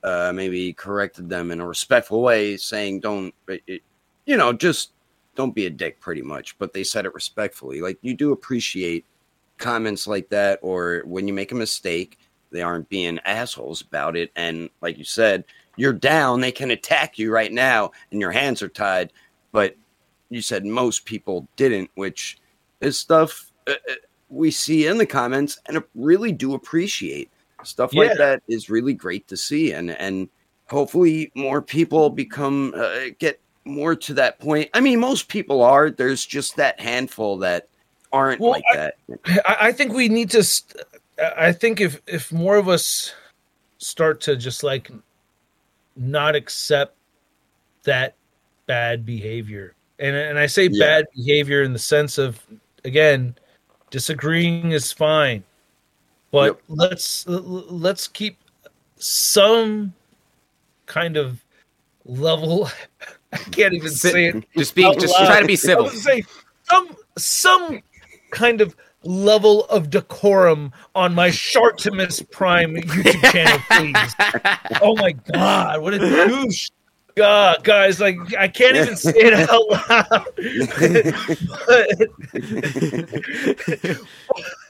uh 0.03 0.33
maybe 0.35 0.73
corrected 0.73 1.29
them 1.29 1.51
in 1.53 1.61
a 1.61 1.67
respectful 1.67 2.23
way 2.23 2.57
saying 2.57 2.99
don't 2.99 3.33
it, 3.47 3.83
you 4.27 4.37
know 4.37 4.53
just 4.53 4.91
don't 5.41 5.55
be 5.55 5.67
a 5.67 5.71
dick 5.71 6.01
pretty 6.01 6.23
much 6.23 6.59
but 6.59 6.73
they 6.73 6.85
said 6.85 7.07
it 7.07 7.15
respectfully 7.15 7.81
like 7.81 7.99
you 8.03 8.15
do 8.15 8.33
appreciate 8.33 9.05
comments 9.59 10.07
like 10.07 10.29
that 10.29 10.59
or 10.63 11.03
when 11.07 11.27
you 11.27 11.35
make 11.35 11.53
a 11.53 11.55
mistake 11.55 12.19
they 12.51 12.63
aren't 12.63 12.89
being 12.89 13.19
assholes 13.25 13.81
about 13.81 14.17
it. 14.17 14.31
And 14.37 14.71
like 14.81 14.99
you 14.99 15.05
said, 15.05 15.45
you're 15.77 15.93
down. 15.93 16.41
They 16.41 16.53
can 16.53 16.71
attack 16.71 17.19
you 17.19 17.33
right 17.33 17.53
now, 17.53 17.93
and 18.11 18.21
your 18.21 18.33
hands 18.33 18.63
are 18.63 18.69
tied. 18.69 19.13
But 19.53 19.77
you 20.29 20.43
said 20.43 20.65
most 20.65 21.05
people 21.05 21.49
didn't, 21.57 21.91
which 21.95 22.39
is 22.81 22.99
stuff 22.99 23.51
uh, 23.67 23.73
uh 23.89 23.95
we 24.29 24.51
see 24.51 24.87
in 24.87 24.97
the 24.99 25.07
comments 25.07 25.59
and 25.67 25.83
really 25.95 26.33
do 26.33 26.55
appreciate. 26.55 27.31
Stuff 27.65 27.93
yeah. 27.93 28.05
like 28.05 28.17
that 28.19 28.43
is 28.49 28.71
really 28.71 28.95
great 28.95 29.27
to 29.29 29.37
see, 29.37 29.73
and 29.73 29.91
and 29.91 30.29
hopefully 30.69 31.31
more 31.35 31.61
people 31.61 32.11
become 32.11 32.75
uh, 32.77 33.11
get 33.19 33.41
more 33.71 33.95
to 33.97 34.15
that 34.15 34.39
point. 34.39 34.71
I 34.75 34.81
mean, 34.81 35.01
most 35.01 35.29
people 35.29 35.63
are. 35.63 35.91
There's 35.91 36.25
just 36.25 36.57
that 36.57 36.81
handful 36.81 37.39
that 37.39 37.69
aren't 38.13 38.41
well, 38.41 38.53
like 38.53 38.65
I, 38.73 38.77
that. 38.77 38.95
I 39.47 39.73
think 39.73 39.93
we 39.93 40.09
need 40.09 40.31
to. 40.31 40.43
St- 40.43 40.83
I 41.37 41.53
think 41.53 41.81
if 41.81 42.01
if 42.07 42.33
more 42.33 42.57
of 42.57 42.69
us 42.69 43.15
start 43.79 44.21
to 44.23 44.37
just 44.37 44.63
like 44.63 44.91
not 45.97 46.35
accept 46.35 46.97
that 47.85 48.15
bad 48.67 49.05
behavior, 49.05 49.75
and 49.99 50.17
and 50.17 50.39
I 50.39 50.47
say 50.47 50.69
yeah. 50.71 50.87
bad 50.87 51.07
behavior 51.15 51.63
in 51.63 51.73
the 51.73 51.79
sense 51.79 52.19
of 52.19 52.45
again, 52.85 53.35
disagreeing 53.91 54.73
is 54.73 54.93
fine, 54.93 55.45
but 56.31 56.47
Yep. 56.47 56.61
let's 56.69 57.27
let's 57.27 58.09
keep 58.09 58.39
some 58.97 59.95
kind 60.87 61.17
of 61.17 61.45
level. 62.05 62.71
I 63.33 63.39
can't 63.39 63.75
even 63.75 63.91
say 63.91 64.27
it. 64.27 64.45
Just 64.57 64.75
be, 64.75 64.83
just 64.83 65.15
loud. 65.15 65.27
try 65.27 65.41
to 65.41 65.47
be 65.47 65.57
civil. 65.57 65.89
say 65.89 66.25
some 66.65 66.97
some 67.17 67.81
kind 68.31 68.61
of 68.61 68.75
level 69.05 69.65
of 69.67 69.91
decorum 69.91 70.73
on 70.95 71.15
my 71.15 71.29
Shartimus 71.29 72.29
Prime 72.31 72.75
YouTube 72.77 73.33
channel, 73.33 73.59
please. 73.71 74.15
Oh 74.83 74.97
my 74.97 75.13
god, 75.13 75.83
what 75.83 75.95
a 75.95 75.99
douche! 75.99 76.71
God, 77.15 77.65
guys, 77.65 78.01
like 78.01 78.17
I 78.39 78.49
can't 78.49 78.77
even 78.77 78.97
say 78.97 79.13
it 79.17 79.35
out 79.35 79.69
loud. 79.71 80.27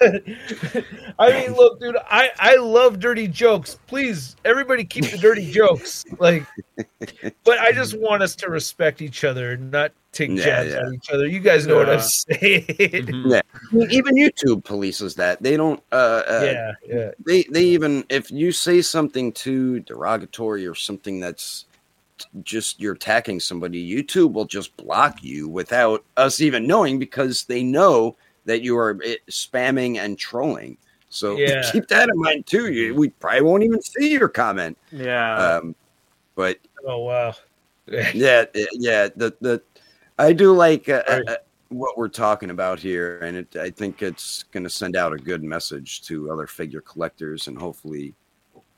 I 1.19 1.33
mean, 1.33 1.53
look, 1.55 1.81
dude, 1.81 1.97
I 2.11 2.31
I 2.39 2.57
love 2.57 2.99
dirty 2.99 3.29
jokes. 3.29 3.79
Please, 3.87 4.37
everybody, 4.45 4.85
keep 4.85 5.05
the 5.11 5.19
dirty 5.19 5.51
jokes. 5.53 6.05
Like, 6.19 6.47
but 7.45 7.59
I 7.59 7.73
just 7.73 7.99
want 7.99 8.23
us 8.23 8.35
to 8.37 8.49
respect 8.51 9.03
each 9.03 9.25
other, 9.25 9.53
and 9.53 9.71
not 9.71 9.93
take 10.13 10.31
Yeah, 10.31 10.45
jabs 10.45 10.71
yeah. 10.71 10.87
at 10.87 10.93
each 10.95 11.11
other. 11.11 11.27
You 11.27 11.41
guys 11.41 11.67
know 11.67 11.77
what 11.77 11.89
I'm 11.91 12.01
saying. 12.01 12.65
Mhm. 12.67 13.41
I 13.41 13.75
mean, 13.75 13.91
even 13.91 14.15
YouTube 14.17 14.63
polices 14.65 15.15
that. 15.17 15.43
They 15.43 15.57
don't. 15.57 15.83
Uh, 15.93 16.23
uh, 16.27 16.41
yeah, 16.45 16.73
yeah, 16.87 17.11
They 17.27 17.43
they 17.45 17.65
even 17.65 18.05
if 18.09 18.31
you 18.31 18.53
say 18.53 18.81
something 18.83 19.33
too 19.33 19.81
derogatory 19.81 20.67
or 20.67 20.75
something 20.75 21.21
that's 21.21 21.67
just 22.43 22.81
you're 22.81 22.95
attacking 22.95 23.41
somebody, 23.41 23.85
YouTube 23.89 24.33
will 24.33 24.45
just 24.45 24.77
block 24.77 25.23
you 25.23 25.49
without 25.49 26.05
us 26.17 26.41
even 26.41 26.67
knowing 26.67 26.99
because 26.99 27.45
they 27.45 27.63
know 27.63 28.17
that 28.45 28.63
you 28.63 28.77
are 28.77 28.99
eh, 29.05 29.17
spamming 29.31 29.99
and 29.99 30.19
trolling. 30.19 30.77
So 31.09 31.37
Yeah. 31.39 31.71
keep 31.73 31.87
that 31.89 32.09
in 32.09 32.19
mind 32.19 32.47
too. 32.47 32.73
You, 32.73 32.95
we 32.95 33.11
probably 33.11 33.43
won't 33.43 33.65
even 33.65 33.83
see 33.83 34.13
your 34.13 34.29
comment. 34.29 34.77
Yeah. 34.93 35.37
Um, 35.59 35.75
but 36.35 36.59
Oh 36.87 37.05
wow. 37.05 37.35
yeah, 38.15 38.45
eh, 38.55 38.67
yeah. 38.73 39.09
The 39.15 39.35
the 39.41 39.63
I 40.19 40.33
do 40.33 40.53
like 40.53 40.89
uh, 40.89 41.03
Right. 41.09 41.29
uh, 41.29 41.37
what 41.71 41.97
we're 41.97 42.09
talking 42.09 42.51
about 42.51 42.79
here, 42.81 43.21
and 43.21 43.37
it, 43.37 43.57
I 43.57 43.71
think 43.71 44.03
it's 44.03 44.43
going 44.45 44.65
to 44.65 44.71
send 44.71 44.97
out 44.97 45.13
a 45.13 45.17
good 45.17 45.43
message 45.43 46.03
to 46.03 46.31
other 46.31 46.47
figure 46.47 46.81
collectors, 46.81 47.47
and 47.49 47.57
hopefully 47.59 48.15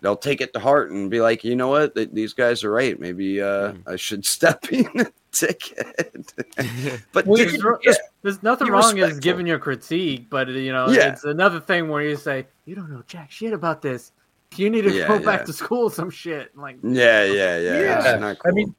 they'll 0.02 0.16
take 0.16 0.40
it 0.42 0.52
to 0.52 0.58
heart 0.60 0.90
and 0.90 1.10
be 1.10 1.20
like, 1.20 1.42
you 1.44 1.56
know 1.56 1.68
what, 1.68 1.94
Th- 1.94 2.10
these 2.12 2.34
guys 2.34 2.62
are 2.64 2.70
right. 2.70 2.98
Maybe 3.00 3.40
uh, 3.40 3.72
I 3.86 3.96
should 3.96 4.26
step 4.36 4.70
in 4.70 4.86
a 5.00 5.06
ticket. 5.32 6.34
but 7.12 7.26
Well, 7.26 7.36
dude, 7.36 7.58
There's, 7.62 7.78
yeah. 7.84 7.92
there's 8.22 8.42
nothing 8.42 8.68
wrong 8.68 8.82
as 8.84 8.94
respectful. 8.94 9.20
giving 9.20 9.46
your 9.46 9.58
critique, 9.58 10.26
but 10.28 10.48
you 10.48 10.72
know, 10.72 10.90
Yeah. 10.90 11.12
it's 11.12 11.24
another 11.24 11.60
thing 11.60 11.88
where 11.88 12.02
you 12.02 12.16
say 12.16 12.46
you 12.66 12.74
don't 12.74 12.90
know 12.90 13.02
jack 13.06 13.30
shit 13.30 13.52
about 13.54 13.80
this. 13.80 14.12
You 14.56 14.68
need 14.68 14.82
to 14.82 14.90
Yeah, 14.92 15.08
go 15.08 15.14
yeah. 15.14 15.24
back 15.24 15.46
to 15.46 15.52
school, 15.52 15.88
some 15.88 16.10
shit. 16.10 16.54
Like, 16.56 16.76
yeah, 16.82 17.24
yeah, 17.24 17.58
yeah. 17.58 17.80
Yeah. 17.80 18.12
It's 18.12 18.20
not 18.20 18.36
I 18.44 18.50
mean, 18.50 18.74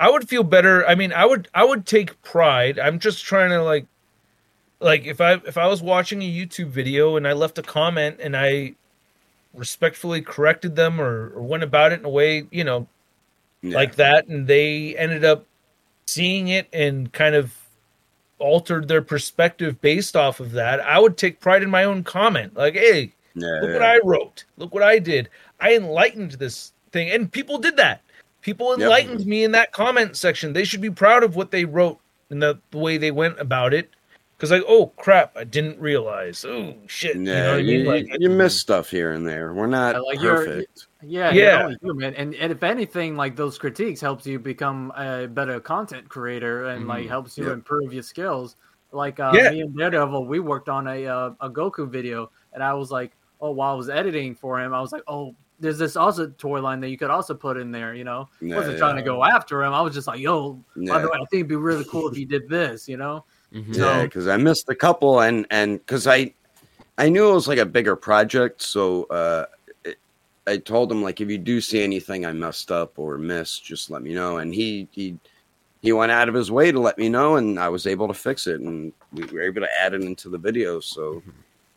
I 0.00 0.10
would 0.10 0.28
feel 0.28 0.42
better. 0.42 0.84
I 0.86 0.96
mean, 0.96 1.12
I 1.12 1.24
would 1.24 1.48
I 1.54 1.64
would 1.64 1.86
take 1.86 2.20
pride. 2.22 2.78
I'm 2.80 2.98
just 2.98 3.24
trying 3.24 3.50
to 3.50 3.62
like 3.62 3.86
like 4.80 5.04
if 5.04 5.20
I 5.20 5.34
if 5.34 5.56
I 5.56 5.68
was 5.68 5.80
watching 5.80 6.22
a 6.22 6.24
YouTube 6.28 6.68
video 6.70 7.16
and 7.16 7.28
I 7.28 7.34
left 7.34 7.58
a 7.58 7.62
comment 7.62 8.16
and 8.20 8.36
I 8.36 8.74
respectfully 9.54 10.22
corrected 10.22 10.76
them 10.76 11.00
or, 11.00 11.32
or 11.34 11.42
went 11.42 11.62
about 11.62 11.92
it 11.92 12.00
in 12.00 12.04
a 12.04 12.10
way, 12.10 12.44
you 12.50 12.64
know, 12.64 12.86
Yeah. 13.62 13.76
like 13.76 13.94
that 13.96 14.26
and 14.26 14.46
they 14.46 14.96
ended 14.96 15.24
up 15.24 15.44
seeing 16.06 16.48
it 16.48 16.68
and 16.72 17.12
kind 17.12 17.34
of 17.34 17.54
altered 18.38 18.88
their 18.88 19.02
perspective 19.02 19.80
based 19.80 20.16
off 20.16 20.40
of 20.40 20.52
that, 20.52 20.80
I 20.80 20.98
would 20.98 21.16
take 21.16 21.40
pride 21.40 21.62
in 21.62 21.70
my 21.70 21.84
own 21.84 22.02
comment. 22.02 22.56
Like, 22.56 22.74
hey, 22.74 23.12
yeah, 23.34 23.46
Look 23.60 23.68
yeah. 23.68 23.72
what 23.74 23.82
I 23.82 23.98
wrote. 24.02 24.44
Look 24.58 24.74
what 24.74 24.82
I 24.82 24.98
did. 24.98 25.28
I 25.60 25.74
enlightened 25.76 26.32
this 26.32 26.72
thing. 26.90 27.10
And 27.10 27.30
people 27.30 27.56
did 27.58 27.76
that. 27.76 28.02
People 28.40 28.74
enlightened 28.74 29.24
me 29.26 29.44
in 29.44 29.52
that 29.52 29.70
comment 29.72 30.16
section. 30.16 30.52
They 30.52 30.64
should 30.64 30.80
be 30.80 30.90
proud 30.90 31.22
of 31.22 31.36
what 31.36 31.52
they 31.52 31.64
wrote 31.64 32.00
and 32.30 32.42
the, 32.42 32.58
the 32.72 32.78
way 32.78 32.98
they 32.98 33.12
went 33.12 33.38
about 33.38 33.72
it. 33.72 33.88
Because, 34.42 34.50
like, 34.50 34.64
oh, 34.66 34.86
crap, 34.96 35.36
I 35.36 35.44
didn't 35.44 35.78
realize. 35.78 36.44
Oh, 36.44 36.74
shit. 36.88 37.14
you 37.14 37.22
know 37.22 37.32
yeah, 37.32 37.50
what 37.50 37.54
I 37.54 37.58
you, 37.58 37.78
mean? 37.78 37.86
Like, 37.86 38.08
you, 38.08 38.16
you 38.22 38.28
miss 38.28 38.60
stuff 38.60 38.90
here 38.90 39.12
and 39.12 39.24
there. 39.24 39.54
We're 39.54 39.68
not 39.68 39.94
Yeah, 39.94 40.00
like 40.00 40.18
perfect. 40.18 40.88
yeah, 41.00 41.30
Yeah. 41.30 41.68
yeah, 41.68 41.74
human. 41.80 42.12
And, 42.16 42.34
and 42.34 42.50
if 42.50 42.64
anything, 42.64 43.16
like 43.16 43.36
those 43.36 43.56
critiques 43.56 44.00
helps 44.00 44.26
you 44.26 44.40
become 44.40 44.92
a 44.96 45.28
better 45.28 45.60
content 45.60 46.08
creator 46.08 46.64
and 46.64 46.88
like 46.88 47.04
Mhm. 47.04 47.08
helps 47.08 47.38
you 47.38 47.44
Yep. 47.44 47.52
improve 47.52 47.92
your 47.92 48.02
skills. 48.02 48.56
Like 48.90 49.20
uh, 49.20 49.30
Yeah. 49.32 49.50
me 49.50 49.60
and 49.60 49.76
Daredevil, 49.78 50.26
we 50.26 50.40
worked 50.40 50.68
on 50.68 50.88
a 50.88 51.06
uh, 51.06 51.30
a 51.40 51.48
Goku 51.48 51.88
video, 51.88 52.32
and 52.52 52.64
I 52.64 52.74
was 52.74 52.90
like, 52.90 53.12
oh, 53.40 53.52
while 53.52 53.72
I 53.72 53.76
was 53.76 53.88
editing 53.90 54.34
for 54.34 54.58
him, 54.60 54.74
I 54.74 54.80
was 54.80 54.90
like, 54.90 55.04
oh, 55.06 55.36
there's 55.60 55.78
this 55.78 55.94
also 55.94 56.26
toy 56.30 56.60
line 56.60 56.80
that 56.80 56.88
you 56.88 56.98
could 56.98 57.10
also 57.10 57.32
put 57.32 57.58
in 57.58 57.70
there. 57.70 57.94
You 57.94 58.02
know, 58.02 58.28
Yeah, 58.40 58.56
wasn't 58.56 58.74
yeah. 58.74 58.80
trying 58.80 58.96
to 58.96 59.02
go 59.02 59.22
after 59.22 59.62
him. 59.62 59.72
I 59.72 59.80
was 59.82 59.94
just 59.94 60.08
like, 60.08 60.18
yo, 60.18 60.64
by 60.74 60.98
the 60.98 61.06
way, 61.06 61.14
I 61.14 61.18
think 61.30 61.42
it'd 61.42 61.48
be 61.48 61.54
really 61.54 61.84
cool 61.88 62.08
if 62.08 62.18
you 62.18 62.26
did 62.26 62.48
this. 62.48 62.88
You 62.88 62.96
know, 62.96 63.24
Mhm. 63.52 63.76
Yeah, 63.76 64.02
because 64.04 64.28
I 64.28 64.36
missed 64.36 64.68
a 64.68 64.74
couple, 64.74 65.20
and 65.20 65.46
and 65.50 65.78
because 65.78 66.06
I, 66.06 66.32
I 66.98 67.08
knew 67.08 67.28
it 67.30 67.34
was 67.34 67.48
like 67.48 67.58
a 67.58 67.66
bigger 67.66 67.96
project, 67.96 68.62
so 68.62 69.04
uh, 69.04 69.46
it, 69.84 69.98
I 70.46 70.56
told 70.56 70.90
him 70.90 71.02
like 71.02 71.20
if 71.20 71.28
you 71.28 71.38
do 71.38 71.60
see 71.60 71.82
anything 71.82 72.24
I 72.24 72.32
messed 72.32 72.70
up 72.72 72.98
or 72.98 73.18
missed, 73.18 73.64
just 73.64 73.90
let 73.90 74.02
me 74.02 74.14
know. 74.14 74.38
And 74.38 74.54
he 74.54 74.88
he 74.92 75.18
he 75.82 75.92
went 75.92 76.12
out 76.12 76.28
of 76.28 76.34
his 76.34 76.50
way 76.50 76.72
to 76.72 76.80
let 76.80 76.96
me 76.98 77.08
know, 77.08 77.36
and 77.36 77.58
I 77.58 77.68
was 77.68 77.86
able 77.86 78.08
to 78.08 78.14
fix 78.14 78.46
it, 78.46 78.60
and 78.60 78.92
we 79.12 79.24
were 79.26 79.42
able 79.42 79.60
to 79.62 79.68
add 79.80 79.94
it 79.94 80.02
into 80.02 80.28
the 80.28 80.38
video. 80.38 80.80
So 80.80 81.22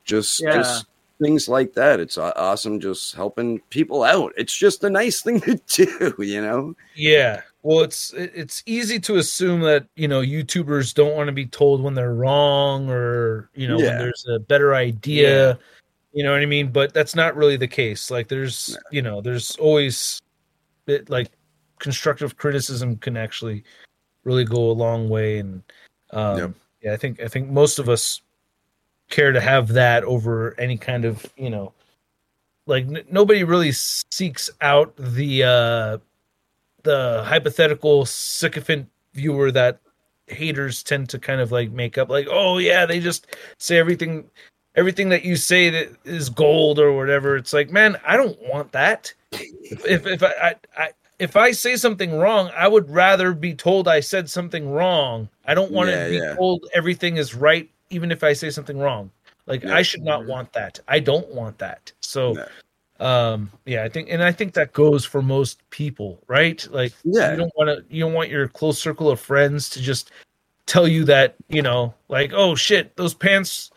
just 0.05 0.39
Yeah. 0.41 0.53
just 0.53 0.85
things 1.21 1.47
like 1.47 1.73
that, 1.73 1.99
it's 1.99 2.17
awesome. 2.17 2.79
Just 2.79 3.15
helping 3.15 3.59
people 3.69 4.03
out. 4.03 4.33
It's 4.37 4.55
just 4.55 4.83
a 4.83 4.89
nice 4.89 5.21
thing 5.23 5.41
to 5.41 5.55
do, 5.67 6.15
you 6.19 6.41
know. 6.41 6.75
yeah. 6.95 7.41
Well, 7.65 7.79
it's 7.79 8.13
it's 8.13 8.61
easy 8.67 8.99
to 8.99 9.15
assume 9.15 9.61
that, 9.61 9.87
you 9.95 10.07
know, 10.07 10.21
YouTubers 10.21 10.93
don't 10.93 11.15
want 11.15 11.29
to 11.29 11.33
be 11.33 11.47
told 11.47 11.81
when 11.81 11.95
they're 11.95 12.13
wrong 12.13 12.91
or, 12.91 13.49
you 13.55 13.67
know, 13.67 13.79
when 13.79 13.97
there's 13.97 14.23
a 14.29 14.37
better 14.37 14.75
idea. 14.75 15.57
You 16.13 16.23
know 16.23 16.31
what 16.31 16.41
I 16.41 16.45
mean? 16.45 16.71
But 16.71 16.93
that's 16.93 17.15
not 17.15 17.35
really 17.35 17.57
the 17.57 17.67
case. 17.67 18.11
Like, 18.11 18.27
there's, 18.27 18.77
you 18.91 19.01
know, 19.01 19.19
there's 19.19 19.55
always 19.55 20.21
it, 20.85 21.09
like 21.09 21.31
constructive 21.79 22.37
criticism 22.37 22.97
can 22.97 23.17
actually 23.17 23.63
really 24.25 24.45
go 24.45 24.69
a 24.69 24.71
long 24.71 25.09
way. 25.09 25.39
And 25.39 25.63
um, 26.11 26.37
Yep. 26.37 26.51
yeah, 26.83 26.93
I 26.93 26.97
think 26.97 27.19
I 27.19 27.27
think 27.27 27.49
most 27.49 27.79
of 27.79 27.89
us 27.89 28.21
care 29.09 29.31
to 29.31 29.41
have 29.41 29.69
that 29.69 30.03
over 30.03 30.53
any 30.59 30.77
kind 30.77 31.03
of 31.03 31.25
you 31.35 31.49
know, 31.49 31.73
like 32.67 32.85
n- 32.85 33.05
nobody 33.09 33.43
really 33.43 33.71
seeks 33.71 34.51
out 34.61 34.93
the 34.97 35.43
uh, 35.43 35.97
the 36.85 37.21
hypothetical 37.25 38.05
sycophant 38.05 38.87
viewer 39.13 39.51
that 39.51 39.79
haters 40.27 40.81
tend 40.81 41.09
to 41.09 41.19
kind 41.19 41.41
of 41.41 41.51
like 41.51 41.69
make 41.71 41.97
up 41.97 42.09
like 42.09 42.27
oh 42.29 42.57
yeah 42.57 42.85
they 42.85 42.99
just 42.99 43.27
say 43.59 43.77
everything 43.77 44.23
everything 44.75 45.09
that 45.09 45.23
you 45.23 45.35
say 45.35 45.69
that 45.69 45.89
is 46.05 46.29
gold 46.29 46.79
or 46.79 46.93
whatever 46.93 47.35
it's 47.35 47.53
like 47.53 47.69
man 47.69 47.95
i 48.07 48.15
don't 48.17 48.37
want 48.41 48.71
that 48.71 49.13
if 49.31 50.05
if, 50.07 50.23
I, 50.23 50.33
I, 50.41 50.55
I 50.77 50.89
if 51.19 51.35
i 51.35 51.51
say 51.51 51.75
something 51.75 52.17
wrong 52.17 52.49
i 52.55 52.67
would 52.67 52.89
rather 52.89 53.33
be 53.33 53.53
told 53.53 53.87
i 53.87 53.99
said 53.99 54.29
something 54.29 54.69
wrong 54.69 55.29
i 55.45 55.53
don't 55.53 55.71
want 55.71 55.89
Yeah, 55.89 56.05
to 56.05 56.09
be 56.09 56.17
yeah. 56.17 56.35
told 56.35 56.65
everything 56.73 57.17
is 57.17 57.35
right 57.35 57.69
even 57.91 58.11
if 58.11 58.23
i 58.23 58.33
say 58.33 58.49
something 58.49 58.79
wrong 58.79 59.11
like 59.45 59.63
Yeah. 59.63 59.75
i 59.75 59.81
should 59.83 60.03
not 60.03 60.25
want 60.25 60.51
that 60.53 60.79
i 60.87 60.99
don't 60.99 61.27
want 61.33 61.57
that 61.59 61.91
so 62.01 62.33
No. 62.33 62.45
Um 63.01 63.51
yeah 63.65 63.83
i 63.83 63.89
think 63.89 64.07
and 64.09 64.23
i 64.23 64.31
think 64.31 64.53
that 64.53 64.71
goes 64.71 65.03
for 65.03 65.21
most 65.21 65.59
people 65.69 66.17
right? 66.27 66.65
Like 66.71 66.93
Yeah. 67.03 67.31
you 67.31 67.37
don't 67.37 67.51
want 67.57 67.67
to 67.69 67.83
you 67.93 68.01
don't 68.01 68.13
want 68.13 68.29
your 68.29 68.47
close 68.47 68.79
circle 68.79 69.09
of 69.09 69.19
friends 69.19 69.69
to 69.71 69.81
just 69.81 70.11
tell 70.65 70.87
you 70.87 71.03
that 71.05 71.35
you 71.49 71.61
know 71.61 71.93
like 72.07 72.31
oh 72.33 72.55
shit 72.55 72.95
those 72.95 73.13
pants 73.13 73.69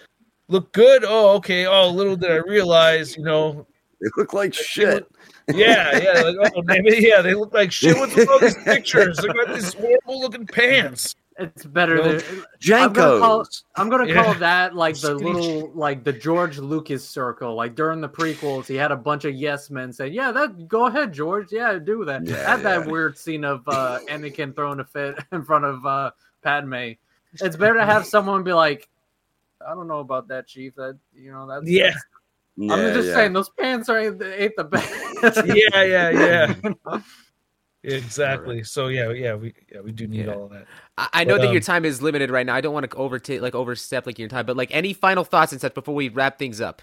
look 0.48 0.70
good. 0.72 1.04
Oh 1.06 1.30
okay. 1.36 1.66
Oh 1.66 1.90
little 1.90 2.16
did 2.16 2.30
i 2.30 2.36
realize 2.36 3.16
you 3.16 3.24
know 3.24 3.66
They 4.00 4.08
look 4.16 4.32
like 4.34 4.54
shit. 4.54 5.06
yeah 5.52 5.98
yeah 5.98 6.22
like 6.22 6.52
oh 6.54 6.62
maybe 6.62 6.96
yeah 7.00 7.20
they 7.20 7.34
look 7.34 7.52
like 7.52 7.72
shit 7.72 7.96
what's 7.96 8.14
with 8.14 8.28
all 8.28 8.38
these 8.38 8.56
pictures. 8.64 9.20
Look 9.20 9.36
at 9.36 9.54
these 9.54 9.74
horrible 9.74 10.20
looking 10.20 10.46
pants 10.46 11.14
it's 11.38 11.64
better 11.64 11.96
No. 11.96 12.18
than. 12.18 12.44
I'm 12.74 12.92
gonna 12.92 13.20
call- 13.20 13.46
I'm 13.76 13.88
gonna 13.88 14.06
Yeah. 14.06 14.34
that 14.34 14.74
like 14.74 14.96
the 15.00 15.14
little 15.14 15.70
like 15.74 16.04
the 16.04 16.12
George 16.12 16.58
Lucas 16.58 17.08
circle. 17.08 17.54
Like 17.54 17.74
during 17.74 18.00
the 18.00 18.08
prequels, 18.08 18.66
he 18.66 18.74
had 18.74 18.90
a 18.92 18.96
bunch 18.96 19.24
of 19.24 19.34
yes 19.34 19.70
men 19.70 19.92
saying, 19.92 20.12
"Yeah, 20.12 20.32
that 20.32 20.66
go 20.68 20.86
ahead, 20.86 21.12
George. 21.12 21.52
Yeah, 21.52 21.78
do 21.78 22.04
that." 22.04 22.26
Yeah, 22.26 22.36
had 22.48 22.62
that 22.62 22.86
weird 22.86 23.16
scene 23.16 23.44
of 23.44 23.62
uh, 23.68 24.00
Anakin 24.08 24.54
throwing 24.54 24.80
a 24.80 24.84
fit 24.84 25.16
in 25.32 25.44
front 25.44 25.64
of 25.64 25.86
uh, 25.86 26.10
Padme. 26.42 26.92
It's 27.40 27.56
better 27.56 27.74
to 27.74 27.84
have 27.86 28.04
someone 28.06 28.42
be 28.42 28.52
like, 28.52 28.88
"I 29.66 29.74
don't 29.74 29.86
know 29.88 30.00
about 30.00 30.28
that, 30.28 30.46
Chief. 30.46 30.74
That 30.74 30.98
you 31.14 31.30
know 31.30 31.46
that's 31.46 31.68
yeah 31.68 31.92
I'm 32.60 32.92
just 32.92 33.08
yeah. 33.08 33.14
saying 33.14 33.32
those 33.34 33.50
pants 33.50 33.88
are 33.88 33.98
ain't, 33.98 34.20
ain't 34.20 34.56
the 34.56 34.64
best. 35.22 35.46
yeah 35.46 35.82
yeah 35.82 36.10
yeah 36.10 36.54
exactly. 37.82 38.62
So 38.64 38.88
yeah, 38.88 39.10
yeah, 39.10 39.34
we 39.34 39.54
yeah 39.72 39.80
we 39.80 39.92
do 39.92 40.06
need 40.06 40.26
Yeah. 40.26 40.34
all 40.34 40.44
of 40.44 40.50
that. 40.50 40.66
I, 40.96 41.08
I 41.12 41.24
know 41.24 41.34
But, 41.36 41.42
that 41.42 41.52
your 41.52 41.60
um, 41.60 41.62
time 41.62 41.84
is 41.84 42.02
limited 42.02 42.30
right 42.30 42.44
now. 42.46 42.54
I 42.54 42.60
don't 42.60 42.74
want 42.74 42.90
to 42.90 42.96
overtake 42.96 43.40
like 43.40 43.54
overstep 43.54 44.06
like 44.06 44.18
your 44.18 44.28
time, 44.28 44.46
but 44.46 44.56
like 44.56 44.70
any 44.72 44.92
final 44.92 45.24
thoughts 45.24 45.52
and 45.52 45.60
such 45.60 45.74
before 45.74 45.94
we 45.94 46.08
wrap 46.08 46.38
things 46.38 46.60
up. 46.60 46.82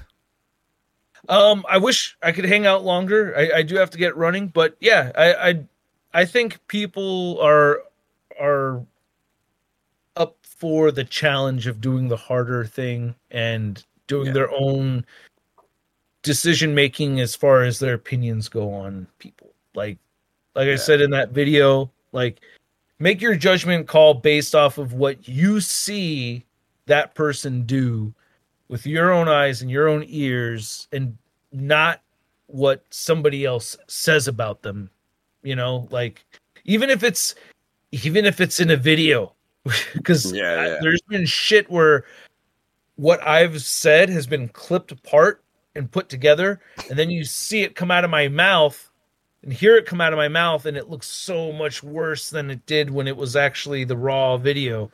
Um, 1.27 1.65
I 1.67 1.77
wish 1.77 2.15
I 2.21 2.31
could 2.31 2.45
hang 2.45 2.65
out 2.67 2.83
longer. 2.83 3.33
I, 3.35 3.59
I 3.59 3.61
do 3.63 3.75
have 3.75 3.89
to 3.91 3.97
get 3.97 4.15
running, 4.15 4.47
but 4.47 4.75
yeah, 4.79 5.11
I, 5.15 5.33
I 5.49 5.65
I 6.13 6.25
think 6.25 6.59
people 6.67 7.39
are 7.41 7.81
are 8.39 8.85
up 10.15 10.37
for 10.43 10.91
the 10.91 11.03
challenge 11.03 11.67
of 11.67 11.81
doing 11.81 12.07
the 12.07 12.15
harder 12.17 12.63
thing 12.65 13.15
and 13.31 13.83
doing 14.07 14.27
Yeah. 14.27 14.33
their 14.33 14.51
own 14.51 15.05
decision 16.21 16.73
making 16.73 17.19
as 17.19 17.35
far 17.35 17.63
as 17.63 17.79
their 17.79 17.95
opinions 17.95 18.47
go 18.47 18.71
on 18.71 19.07
people. 19.19 19.53
Like 19.73 19.97
like 20.55 20.67
I 20.67 20.75
said 20.75 21.01
in 21.01 21.11
that 21.11 21.31
video, 21.31 21.91
like 22.11 22.41
make 22.99 23.21
your 23.21 23.35
judgment 23.35 23.87
call 23.87 24.13
based 24.13 24.55
off 24.55 24.77
of 24.77 24.93
what 24.93 25.27
you 25.27 25.59
see 25.61 26.45
that 26.85 27.13
person 27.15 27.63
do 27.63 28.13
with 28.67 28.85
your 28.85 29.11
own 29.11 29.27
eyes 29.27 29.61
and 29.61 29.69
your 29.69 29.87
own 29.87 30.03
ears 30.07 30.87
and 30.91 31.17
not 31.51 32.01
what 32.47 32.83
somebody 32.89 33.45
else 33.45 33.75
says 33.87 34.27
about 34.27 34.61
them 34.61 34.89
you 35.43 35.55
know 35.55 35.87
like 35.91 36.23
even 36.63 36.89
if 36.89 37.03
it's 37.03 37.35
even 37.91 38.25
if 38.25 38.39
it's 38.39 38.59
in 38.59 38.71
a 38.71 38.77
video 38.77 39.33
because 39.93 40.31
Yeah, 40.31 40.65
yeah. 40.65 40.77
there's 40.81 41.01
been 41.07 41.25
shit 41.25 41.69
where 41.69 42.05
what 42.97 43.25
i've 43.25 43.61
said 43.61 44.09
has 44.09 44.27
been 44.27 44.47
clipped 44.49 44.91
apart 44.91 45.43
and 45.75 45.91
put 45.91 46.07
together 46.07 46.61
and 46.89 46.97
then 46.97 47.09
you 47.09 47.23
see 47.23 47.63
it 47.63 47.75
come 47.75 47.91
out 47.91 48.03
of 48.03 48.11
my 48.11 48.27
mouth 48.27 48.91
and 49.45 49.53
hear 49.53 49.77
it 49.77 49.85
come 49.85 50.01
out 50.01 50.11
of 50.11 50.17
my 50.17 50.27
mouth 50.27 50.65
and 50.65 50.75
it 50.75 50.89
looks 50.89 51.07
so 51.07 51.53
much 51.53 51.81
worse 51.81 52.29
than 52.29 52.51
it 52.51 52.65
did 52.65 52.89
when 52.89 53.07
it 53.07 53.15
was 53.15 53.35
actually 53.37 53.85
the 53.85 53.95
raw 53.95 54.35
video. 54.35 54.91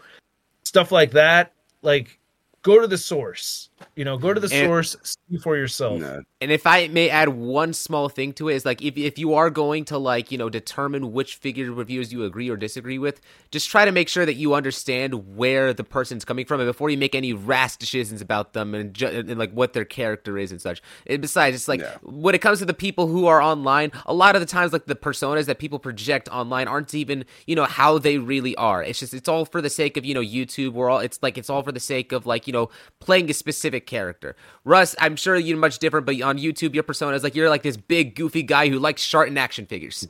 Stuff 0.63 0.91
like 0.91 1.11
that 1.11 1.53
like 1.81 2.19
go 2.61 2.79
to 2.79 2.87
the 2.87 2.97
source 2.97 3.69
you 3.95 4.05
know 4.05 4.17
go 4.17 4.33
to 4.33 4.39
the 4.39 4.53
And- 4.55 4.67
source 4.67 4.95
see 5.03 5.37
for 5.37 5.55
yourself 5.57 5.99
No. 5.99 6.21
And 6.43 6.51
if 6.51 6.65
I 6.65 6.87
may 6.87 7.07
add 7.07 7.29
one 7.29 7.71
small 7.71 8.09
thing 8.09 8.33
to 8.33 8.49
it, 8.49 8.55
is 8.55 8.65
like 8.65 8.81
if 8.81 8.97
if 8.97 9.19
you 9.19 9.35
are 9.35 9.51
going 9.51 9.85
to 9.85 9.99
like 9.99 10.31
you 10.31 10.39
know 10.39 10.49
determine 10.49 11.11
which 11.11 11.35
figure 11.35 11.71
reviews 11.71 12.11
you 12.11 12.23
agree 12.23 12.49
or 12.49 12.57
disagree 12.57 12.97
with, 12.97 13.21
just 13.51 13.69
try 13.69 13.85
to 13.85 13.91
make 13.91 14.09
sure 14.09 14.25
that 14.25 14.33
you 14.33 14.55
understand 14.55 15.35
where 15.37 15.71
the 15.71 15.83
person's 15.83 16.25
coming 16.25 16.45
from, 16.47 16.59
and 16.59 16.67
before 16.67 16.89
you 16.89 16.97
make 16.97 17.13
any 17.13 17.31
rash 17.31 17.75
decisions 17.77 18.21
about 18.21 18.53
them 18.53 18.73
and, 18.73 18.95
ju- 18.95 19.05
and 19.05 19.37
like 19.37 19.51
what 19.51 19.73
their 19.73 19.85
character 19.85 20.35
is 20.39 20.51
and 20.51 20.59
such. 20.59 20.81
And 21.05 21.21
besides, 21.21 21.55
it's 21.55 21.67
like 21.67 21.81
Yeah. 21.81 21.97
when 22.01 22.33
it 22.33 22.41
comes 22.41 22.57
to 22.57 22.65
the 22.65 22.73
people 22.73 23.05
who 23.05 23.27
are 23.27 23.39
online, 23.39 23.91
a 24.07 24.13
lot 24.13 24.33
of 24.35 24.41
the 24.41 24.47
times 24.47 24.73
like 24.73 24.87
the 24.87 24.95
personas 24.95 25.45
that 25.45 25.59
people 25.59 25.77
project 25.77 26.27
online 26.29 26.67
aren't 26.67 26.95
even 26.95 27.23
you 27.45 27.55
know 27.55 27.65
how 27.65 27.99
they 27.99 28.17
really 28.17 28.55
are. 28.55 28.81
It's 28.83 28.99
just 28.99 29.13
it's 29.13 29.29
all 29.29 29.45
for 29.45 29.61
the 29.61 29.69
sake 29.69 29.95
of 29.95 30.05
you 30.05 30.15
know 30.15 30.21
YouTube. 30.21 30.73
We're 30.73 30.89
all 30.89 30.99
it's 30.99 31.19
like 31.21 31.37
it's 31.37 31.51
all 31.51 31.61
for 31.61 31.71
the 31.71 31.79
sake 31.79 32.11
of 32.11 32.25
like 32.25 32.47
you 32.47 32.53
know 32.53 32.69
playing 32.99 33.29
a 33.29 33.33
specific 33.35 33.70
character. 33.79 34.35
Russ, 34.65 34.95
I'm 34.99 35.15
sure 35.15 35.35
you're 35.37 35.57
much 35.57 35.79
different, 35.79 36.05
but 36.05 36.19
on 36.21 36.37
YouTube 36.37 36.73
your 36.73 36.83
persona 36.83 37.15
is 37.15 37.23
like 37.23 37.35
you're 37.35 37.49
like 37.49 37.63
this 37.63 37.77
big 37.77 38.15
goofy 38.15 38.43
guy 38.43 38.67
who 38.69 38.79
likes 38.79 39.01
Sharton 39.01 39.37
action 39.37 39.65
figures. 39.65 40.07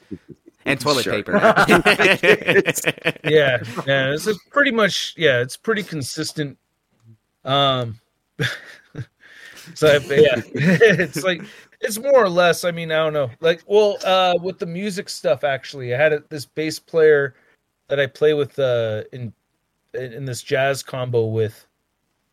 And 0.66 0.80
toilet 0.82 1.04
Sure. 1.04 1.14
paper. 1.14 1.34
yeah 3.24 3.62
yeah 3.88 4.14
it's 4.14 4.28
a 4.28 4.34
pretty 4.50 4.72
much 4.72 5.14
yeah 5.18 5.40
it's 5.42 5.58
pretty 5.58 5.84
consistent 5.84 6.58
um 7.46 8.00
so 9.74 10.00
but 10.08 10.22
yeah 10.22 10.42
it's 10.54 11.24
like 11.24 11.42
it's 11.80 11.98
more 12.00 12.24
or 12.24 12.30
less 12.30 12.64
i 12.64 12.72
mean 12.72 12.92
i 12.92 12.96
don't 12.98 13.14
know 13.14 13.30
like 13.40 13.64
well 13.68 13.98
uh 14.06 14.34
with 14.42 14.60
the 14.60 14.66
music 14.66 15.10
stuff 15.10 15.44
actually 15.44 15.94
i 15.94 15.98
had 15.98 16.14
a, 16.14 16.24
this 16.30 16.46
bass 16.46 16.80
player 16.80 17.36
that 17.88 18.00
i 18.00 18.06
play 18.06 18.34
with 18.34 18.58
uh 18.60 19.04
in 19.14 19.34
in 19.94 20.26
this 20.26 20.42
jazz 20.44 20.82
combo 20.84 21.26
with 21.26 21.68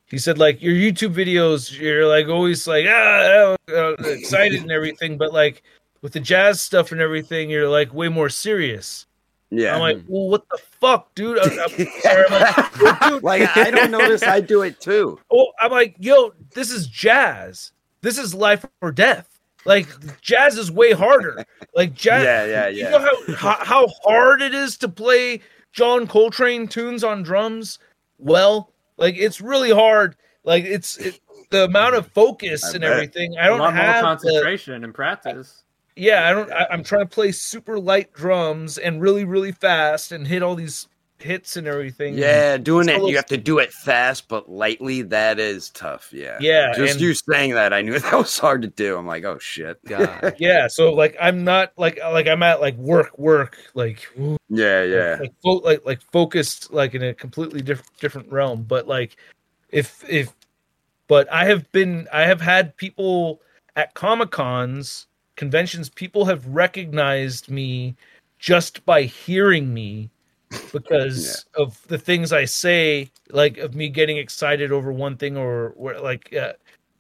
he 0.09 0.19
said 0.19 0.39
like 0.39 0.61
your 0.63 0.75
youtube 0.75 1.15
videos 1.15 1.79
you're 1.79 2.07
like 2.07 2.29
always 2.29 2.67
like 2.67 2.87
ah, 2.89 3.57
ah, 3.71 3.73
uh, 3.73 3.93
excited 4.05 4.61
and 4.63 4.73
everything 4.73 5.17
but 5.19 5.33
like 5.33 5.63
with 6.03 6.13
the 6.13 6.21
jazz 6.21 6.61
stuff 6.61 6.93
and 6.93 7.01
everything 7.01 7.51
you're 7.51 7.69
like 7.69 7.93
way 7.93 8.09
more 8.09 8.29
serious 8.29 9.07
Yeah. 9.51 9.75
I'm 9.75 9.81
like, 9.81 10.05
well, 10.07 10.29
what 10.29 10.45
the 10.51 10.59
fuck, 10.79 11.15
dude? 11.15 11.39
I'm, 11.39 11.59
I'm 11.59 11.87
sorry. 12.03 12.25
I'm 12.29 12.41
like, 12.41 13.01
dude, 13.01 13.23
like 13.33 13.57
I 13.57 13.71
don't 13.71 13.91
notice 13.91 14.23
I 14.23 14.41
do 14.41 14.61
it 14.61 14.79
too. 14.79 15.19
oh, 15.33 15.53
I'm 15.59 15.71
like, 15.71 15.97
yo, 15.99 16.35
this 16.53 16.71
is 16.71 16.87
jazz. 16.87 17.73
This 18.03 18.19
is 18.19 18.35
life 18.35 18.67
or 18.83 18.93
death. 18.93 19.27
Like 19.65 19.89
jazz 20.21 20.59
is 20.59 20.71
way 20.71 20.93
harder. 20.93 21.45
Like 21.75 21.95
jazz. 21.95 22.25
Yeah, 22.25 22.45
yeah, 22.45 22.69
yeah. 22.69 22.85
You 22.85 22.91
know 22.91 23.01
how, 23.01 23.35
how 23.35 23.65
how 23.65 23.87
hard 24.05 24.43
it 24.43 24.55
is 24.55 24.77
to 24.79 24.89
play 24.89 25.41
John 25.73 26.07
Coltrane 26.07 26.69
tunes 26.69 27.03
on 27.03 27.23
drums. 27.23 27.79
Well, 28.19 28.71
like 28.99 29.17
it's 29.17 29.41
really 29.41 29.71
hard. 29.71 30.17
Like 30.45 30.65
it's 30.65 30.99
it, 30.99 31.21
the 31.51 31.65
amount 31.65 31.95
of 31.95 32.07
focus 32.09 32.65
I 32.65 32.73
and 32.73 32.81
bet. 32.83 32.93
everything. 32.93 33.39
I 33.39 33.47
don't 33.47 33.61
lot 33.61 33.75
more 33.75 33.83
have 33.83 34.03
the, 34.03 34.07
concentration 34.07 34.85
and 34.85 34.95
practice. 34.95 35.65
yeah, 35.97 36.29
I 36.29 36.33
don't. 36.33 36.53
I, 36.53 36.67
I'm 36.71 36.85
trying 36.85 37.07
to 37.07 37.15
play 37.15 37.33
super 37.33 37.79
light 37.79 38.13
drums 38.13 38.77
and 38.77 39.01
really, 39.01 39.25
really 39.25 39.53
fast 39.53 40.13
and 40.13 40.27
hit 40.27 40.43
all 40.43 40.55
these 40.55 40.89
hits 41.21 41.57
and 41.57 41.67
everything. 41.67 42.17
Yeah, 42.17 42.57
doing 42.57 42.89
it, 42.89 43.01
So- 43.01 43.09
you 43.09 43.17
have 43.17 43.27
to 43.27 43.37
do 43.37 43.59
it 43.59 43.73
fast 43.73 44.29
but 44.29 44.49
lightly. 44.51 45.03
That 45.03 45.39
is 45.39 45.71
tough. 45.71 46.11
Yeah. 46.13 46.39
Yeah, 46.41 46.73
Just 46.77 46.93
and- 46.95 47.01
you 47.01 47.15
saying 47.15 47.55
that, 47.55 47.73
I 47.73 47.83
knew 47.83 47.99
that 47.99 48.13
was 48.13 48.39
hard 48.39 48.63
to 48.63 48.69
do. 48.69 48.97
I'm 48.97 49.07
like, 49.07 49.25
oh 49.25 49.39
shit. 49.39 49.83
God. 49.85 50.35
yeah. 50.39 50.67
So 50.69 50.93
like, 50.95 51.17
I'm 51.21 51.45
not 51.45 51.73
like 51.77 51.99
like 52.03 52.27
I'm 52.27 52.43
at 52.43 52.61
like 52.61 52.77
work, 52.77 53.19
work, 53.19 53.59
like 53.75 54.07
Yeah, 54.49 54.83
yeah. 54.85 55.17
like 55.21 55.33
fo- 55.43 55.61
like 55.65 55.85
like 55.85 56.01
focused 56.13 56.73
like 56.73 56.95
in 56.95 57.03
a 57.03 57.15
completely 57.15 57.61
different 57.63 57.91
different 58.01 58.33
realm. 58.33 58.63
But 58.63 58.87
like, 58.87 59.17
if 59.71 60.05
if, 60.09 60.33
but 61.09 61.31
I 61.33 61.45
have 61.47 61.71
been 61.73 62.07
I 62.13 62.23
have 62.23 62.41
had 62.41 62.77
people 62.77 63.41
at 63.77 63.95
comic 63.95 64.31
cons 64.31 65.07
conventions. 65.37 65.89
People 65.89 66.25
have 66.25 66.45
recognized 66.47 67.49
me 67.51 67.95
just 68.39 68.85
by 68.85 69.03
hearing 69.03 69.73
me 69.75 70.11
because 70.73 71.45
of 71.55 71.81
the 71.89 71.99
things 71.99 72.33
I 72.33 72.45
say, 72.45 73.11
like 73.31 73.59
of 73.59 73.75
me 73.75 73.89
getting 73.89 74.17
excited 74.17 74.73
over 74.73 74.93
one 74.93 75.17
thing 75.17 75.37
or 75.37 75.73
where 75.77 76.01
like 76.01 76.35
uh, 76.35 76.53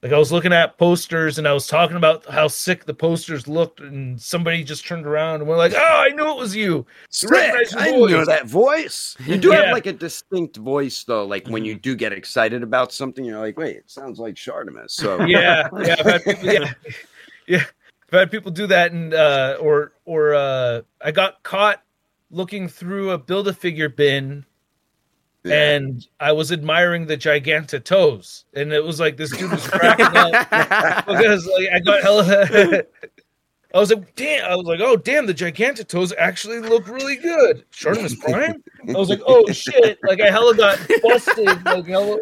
like 0.02 0.12
I 0.12 0.18
was 0.18 0.30
looking 0.30 0.52
at 0.52 0.78
posters 0.78 1.38
and 1.38 1.48
I 1.48 1.52
was 1.52 1.66
talking 1.66 1.96
about 1.96 2.24
how 2.26 2.46
sick 2.46 2.84
the 2.84 2.94
posters 2.94 3.48
looked, 3.48 3.80
and 3.80 4.20
somebody 4.20 4.62
just 4.62 4.86
turned 4.86 5.06
around 5.06 5.40
and 5.40 5.48
were 5.48 5.56
like, 5.56 5.72
"Oh, 5.74 5.80
I 6.06 6.10
knew 6.10 6.30
it 6.30 6.36
was 6.36 6.54
you." 6.54 6.86
Sick. 7.10 7.30
I 7.76 7.90
know 7.90 8.06
voice. 8.06 8.26
that 8.26 8.46
voice. 8.46 9.16
You 9.26 9.38
do 9.38 9.48
Yeah. 9.48 9.62
have 9.64 9.72
like 9.72 9.86
a 9.86 9.92
distinct 9.92 10.56
voice 10.58 11.02
though. 11.04 11.24
Like 11.26 11.48
when 11.48 11.64
you 11.64 11.74
do 11.74 11.96
get 11.96 12.12
excited 12.12 12.62
about 12.62 12.92
something, 12.92 13.24
you're 13.24 13.40
like, 13.40 13.58
wait, 13.58 13.76
it 13.76 13.90
sounds 13.90 14.20
like 14.20 14.34
Shartimus. 14.36 14.90
So 14.92 15.20
Yeah, 15.24 15.68
yeah, 15.82 15.96
I've 15.98 16.06
had 16.24 16.38
yeah, 16.44 16.72
yeah, 17.48 17.64
I've 18.12 18.18
had 18.20 18.30
people 18.30 18.52
do 18.52 18.68
that, 18.68 18.92
and 18.92 19.12
uh, 19.12 19.56
or 19.60 19.94
or 20.04 20.34
uh, 20.34 20.82
I 21.04 21.10
got 21.10 21.42
caught 21.42 21.82
looking 22.30 22.68
through 22.68 23.10
a 23.10 23.18
build 23.18 23.48
a 23.48 23.52
figure 23.52 23.88
bin 23.88 24.44
yeah. 25.44 25.74
and 25.76 26.06
I 26.20 26.32
was 26.32 26.52
admiring 26.52 27.06
the 27.06 27.16
Giganta 27.16 27.82
toes, 27.82 28.44
and 28.54 28.72
it 28.72 28.84
was 28.84 29.00
like 29.00 29.16
this 29.16 29.36
dude 29.36 29.50
was 29.50 29.66
cracking 29.66 30.06
up 30.06 30.32
because 31.06 31.46
like 31.46 31.68
I 31.74 31.80
got 31.80 32.02
hella. 32.02 32.82
I 33.74 33.78
was 33.78 33.90
like, 33.90 34.14
damn! 34.14 34.50
I 34.50 34.56
was 34.56 34.64
like, 34.64 34.80
oh, 34.80 34.96
damn! 34.96 35.26
The 35.26 35.34
Giganta 35.34 35.86
toes 35.86 36.14
actually 36.16 36.60
look 36.60 36.88
really 36.88 37.16
good. 37.16 37.64
Shartimus 37.70 38.18
Prime. 38.18 38.62
I 38.88 38.92
was 38.92 39.10
like, 39.10 39.20
oh 39.26 39.46
shit! 39.52 39.98
Like 40.02 40.22
I 40.22 40.30
hella 40.30 40.56
got 40.56 40.78
busted. 41.02 41.64
Like 41.64 41.86
hella. 41.86 42.18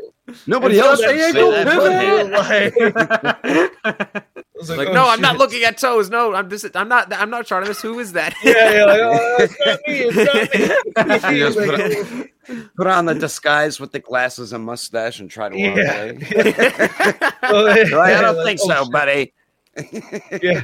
nobody 0.49 0.81
else 0.81 1.01
felt 1.01 1.15
would 1.15 1.21
that 1.21 1.33
say 1.33 2.71
so 2.73 2.91
that. 3.93 4.25
bad, 4.61 4.69
like- 4.69 4.79
like, 4.79 4.89
oh, 4.89 4.93
no, 4.93 5.09
I'm 5.09 5.21
not 5.21 5.37
looking 5.39 5.63
at 5.65 5.79
toes. 5.79 6.11
No, 6.11 6.35
I'm 6.35 6.49
just, 6.51 6.75
I'm 6.77 6.89
not, 6.89 7.13
I'm 7.13 7.31
not 7.31 7.47
Shartimus. 7.47 7.81
Who 7.83 7.99
is 7.99 8.13
that? 8.13 8.35
Yeah, 8.43 8.73
yeah, 8.73 8.85
like, 8.85 9.01
oh, 9.03 9.37
it's 9.41 9.59
not 9.59 9.81
me. 9.87 10.01
It's 10.01 10.97
not 10.97 11.31
me. 11.33 11.39
You 11.39 11.47
just 11.47 11.59
Like, 11.59 12.27
put, 12.47 12.75
put 12.77 12.87
on 12.87 13.07
the 13.07 13.15
disguise 13.15 13.79
with 13.81 13.93
the 13.93 14.01
glasses 14.01 14.53
and 14.53 14.65
mustache 14.65 15.21
and 15.21 15.31
try 15.31 15.49
to 15.49 15.55
walk 15.57 15.77
Yeah. 15.77 16.03
away. 16.03 16.19
You're 17.89 17.99
like, 17.99 18.15
I 18.15 18.21
don't 18.23 18.37
like, 18.37 18.47
think 18.47 18.61
oh, 18.63 18.69
so, 18.69 18.85
shit. 18.85 18.93
buddy. 18.93 19.33
yeah 20.43 20.63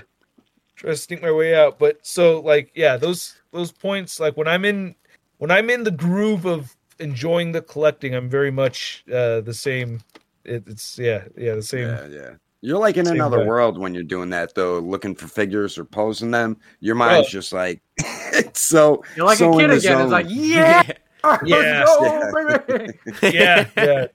try 0.76 0.90
to 0.90 0.96
sneak 0.96 1.20
my 1.22 1.30
way 1.30 1.54
out 1.54 1.78
but 1.78 1.98
so 2.02 2.40
like 2.40 2.70
yeah 2.74 2.96
those 2.96 3.34
those 3.52 3.70
points 3.70 4.18
like 4.18 4.36
when 4.38 4.48
i'm 4.48 4.64
in 4.64 4.94
when 5.36 5.50
i'm 5.50 5.68
in 5.68 5.84
the 5.84 5.90
groove 5.90 6.46
of 6.46 6.74
enjoying 6.98 7.52
the 7.52 7.60
collecting 7.60 8.14
i'm 8.14 8.30
very 8.30 8.50
much 8.50 9.04
uh 9.12 9.42
the 9.42 9.52
same 9.52 10.00
it, 10.44 10.64
it's 10.66 10.98
yeah 10.98 11.24
yeah 11.36 11.54
the 11.54 11.62
same 11.62 11.88
Yeah, 11.88 12.06
yeah. 12.06 12.30
You're 12.64 12.78
like 12.78 12.96
in 12.96 13.04
Same 13.06 13.16
another 13.16 13.40
way. 13.40 13.46
world 13.46 13.76
when 13.76 13.92
you're 13.92 14.04
doing 14.04 14.30
that, 14.30 14.54
though. 14.54 14.78
Looking 14.78 15.14
for 15.16 15.26
figures 15.26 15.76
or 15.78 15.84
posing 15.84 16.30
them, 16.30 16.56
your 16.80 16.94
mind's 16.94 17.28
just 17.28 17.52
like 17.52 17.82
it's 17.98 18.60
so. 18.68 19.02
You're 19.16 19.26
like 19.26 19.38
so 19.38 19.52
a 19.52 19.56
kid 19.60 19.70
again. 19.70 19.80
zone. 19.80 20.02
It's 20.02 20.12
like, 20.12 20.26
yeah, 20.28 20.82
Yeah. 21.44 21.84
let's 21.84 21.96
go, 21.98 22.62
baby. 22.68 23.36
yeah 23.36 23.68
yeah 23.76 24.06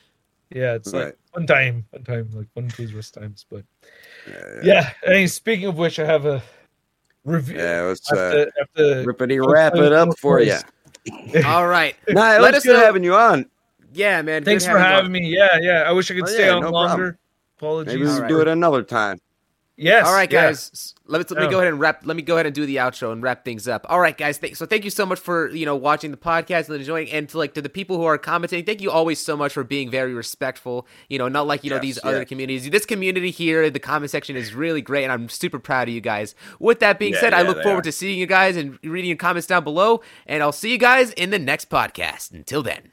yeah 0.54 0.74
it's 0.74 0.92
Right. 0.92 1.06
like 1.06 1.18
one 1.32 1.46
time 1.46 1.84
one 1.90 2.04
time 2.04 2.28
like 2.32 2.46
one 2.54 2.66
of 2.66 2.76
those 2.76 2.92
worst 2.94 3.14
times 3.14 3.44
but 3.50 3.64
Yeah, 4.28 4.34
yeah. 4.34 4.60
yeah 4.62 4.90
I 5.06 5.10
mean, 5.10 5.28
speaking 5.28 5.66
of 5.66 5.76
which 5.78 5.98
i 5.98 6.04
have 6.04 6.26
a 6.26 6.42
review. 7.24 7.56
Yeah, 7.58 7.82
let's 7.82 8.10
uh, 8.12 8.14
to, 8.16 8.52
have 8.56 9.06
rippity 9.06 9.44
wrap 9.44 9.74
it 9.74 9.92
up 9.92 10.16
for 10.18 10.40
you. 10.40 10.56
All 11.44 11.66
right. 11.66 11.96
Nah, 12.08 12.34
it 12.36 12.40
Let 12.40 12.54
us 12.54 12.64
good 12.64 12.74
know- 12.74 12.84
having 12.84 13.02
you 13.04 13.14
on. 13.16 13.46
Yeah, 13.92 14.22
man. 14.22 14.44
Thanks 14.44 14.64
for 14.64 14.72
you 14.72 14.78
having 14.78 15.06
on. 15.06 15.12
me. 15.12 15.26
Yeah, 15.28 15.58
yeah. 15.60 15.82
I 15.86 15.92
wish 15.92 16.10
I 16.10 16.14
could 16.14 16.24
Oh, 16.24 16.26
stay 16.26 16.46
yeah, 16.46 16.54
on 16.54 16.62
no 16.62 16.70
longer. 16.70 16.88
problem. 16.94 17.18
Apologies. 17.58 17.94
Maybe 17.94 18.04
we 18.04 18.08
All 18.10 18.14
can 18.16 18.22
right. 18.22 18.28
do 18.28 18.40
it 18.40 18.48
another 18.48 18.82
time. 18.82 19.18
Yes. 19.78 20.06
All 20.06 20.14
right, 20.14 20.30
guys. 20.30 20.70
s- 20.72 20.94
Let 21.06 21.18
me, 21.18 21.36
let 21.36 21.44
me 21.44 21.50
go 21.50 21.58
ahead 21.58 21.68
and 21.70 21.78
wrap. 21.78 22.00
Let 22.06 22.16
me 22.16 22.22
go 22.22 22.36
ahead 22.36 22.46
and 22.46 22.54
do 22.54 22.64
the 22.64 22.76
outro 22.76 23.12
and 23.12 23.22
wrap 23.22 23.44
things 23.44 23.68
up. 23.68 23.84
All 23.90 24.00
right, 24.00 24.16
guys. 24.16 24.38
Th- 24.38 24.56
so 24.56 24.64
thank 24.64 24.84
you 24.84 24.90
so 24.90 25.04
much 25.04 25.18
for 25.20 25.50
you 25.50 25.66
know 25.66 25.76
watching 25.76 26.10
the 26.12 26.16
podcast 26.16 26.68
and 26.70 26.76
enjoying, 26.76 27.10
and 27.10 27.28
to 27.28 27.36
like 27.36 27.52
to 27.54 27.60
the 27.60 27.68
people 27.68 27.98
who 27.98 28.04
are 28.04 28.16
commenting. 28.16 28.64
Thank 28.64 28.80
you 28.80 28.90
always 28.90 29.20
so 29.20 29.36
much 29.36 29.52
for 29.52 29.64
being 29.64 29.90
very 29.90 30.14
respectful. 30.14 30.86
You 31.10 31.18
know, 31.18 31.28
not 31.28 31.46
like 31.46 31.62
you 31.62 31.68
know 31.68 31.78
these 31.78 31.98
yeah. 32.02 32.08
other 32.08 32.24
communities. 32.24 32.70
This 32.70 32.86
community 32.86 33.30
here, 33.30 33.68
the 33.68 33.78
comment 33.78 34.10
section 34.10 34.34
is 34.34 34.54
really 34.54 34.80
great, 34.80 35.04
and 35.04 35.12
I'm 35.12 35.28
super 35.28 35.58
proud 35.58 35.88
of 35.88 35.94
you 35.94 36.00
guys. 36.00 36.34
With 36.58 36.80
that 36.80 36.98
being 36.98 37.12
Yeah, 37.12 37.20
said, 37.20 37.34
I 37.34 37.42
look 37.42 37.62
forward 37.62 37.80
are. 37.80 37.82
to 37.82 37.92
seeing 37.92 38.18
you 38.18 38.26
guys 38.26 38.56
and 38.56 38.78
reading 38.82 39.08
your 39.10 39.18
comments 39.18 39.46
down 39.46 39.62
below. 39.62 40.00
And 40.26 40.42
I'll 40.42 40.52
see 40.52 40.72
you 40.72 40.78
guys 40.78 41.10
in 41.12 41.28
the 41.28 41.38
next 41.38 41.68
podcast. 41.68 42.32
Until 42.32 42.62
then. 42.62 42.92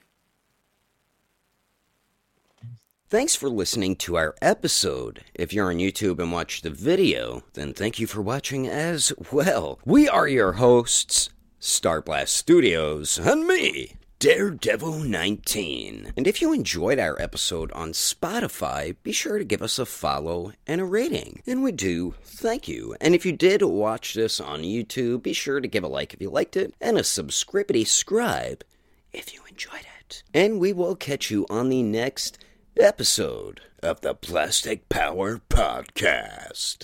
Thanks 3.14 3.36
for 3.36 3.48
listening 3.48 3.96
to 3.98 4.18
our 4.18 4.34
episode. 4.42 5.24
If 5.36 5.54
you're 5.54 5.70
on 5.70 5.78
YouTube 5.78 6.18
and 6.18 6.32
watch 6.32 6.64
the 6.64 6.72
video, 6.72 7.44
then 7.54 7.72
thank 7.72 8.00
you 8.00 8.08
for 8.08 8.24
watching 8.24 8.68
as 8.68 9.14
well. 9.32 9.80
We 9.86 10.10
are 10.10 10.28
your 10.28 10.54
hosts, 10.54 11.30
Starblast 11.62 12.30
Studios, 12.30 13.20
and 13.20 13.46
me, 13.46 13.98
Daredevil19. 14.20 16.14
And 16.18 16.26
if 16.26 16.42
you 16.42 16.54
enjoyed 16.54 16.98
our 16.98 17.22
episode 17.22 17.72
on 17.74 17.92
Spotify, 17.92 18.96
be 19.04 19.12
sure 19.12 19.38
to 19.38 19.46
give 19.46 19.62
us 19.62 19.78
a 19.78 19.86
follow 19.86 20.54
and 20.66 20.82
a 20.82 20.86
rating. 20.86 21.44
And 21.46 21.62
we 21.62 21.72
do 21.72 22.16
thank 22.24 22.68
you. 22.68 22.96
And 23.00 23.14
if 23.14 23.28
you 23.28 23.32
did 23.32 23.62
watch 23.62 24.16
this 24.16 24.40
on 24.40 24.64
YouTube, 24.64 25.22
be 25.22 25.34
sure 25.34 25.62
to 25.62 25.68
give 25.68 25.84
a 25.84 25.88
like 25.88 26.16
if 26.16 26.20
you 26.20 26.32
liked 26.32 26.58
it, 26.58 26.74
and 26.82 26.98
a 26.98 27.04
subscripity 27.04 27.84
scribe 27.84 28.64
if 29.12 29.36
you 29.36 29.42
enjoyed 29.48 29.86
it. 30.00 30.24
And 30.34 30.60
we 30.60 30.74
will 30.74 30.96
catch 30.96 31.30
you 31.30 31.46
on 31.52 31.70
the 31.70 31.84
next 31.84 32.43
episode 32.80 33.62
of 33.82 34.02
the 34.02 34.14
Plastic 34.16 34.90
Power 34.90 35.42
Podcast. 35.50 36.78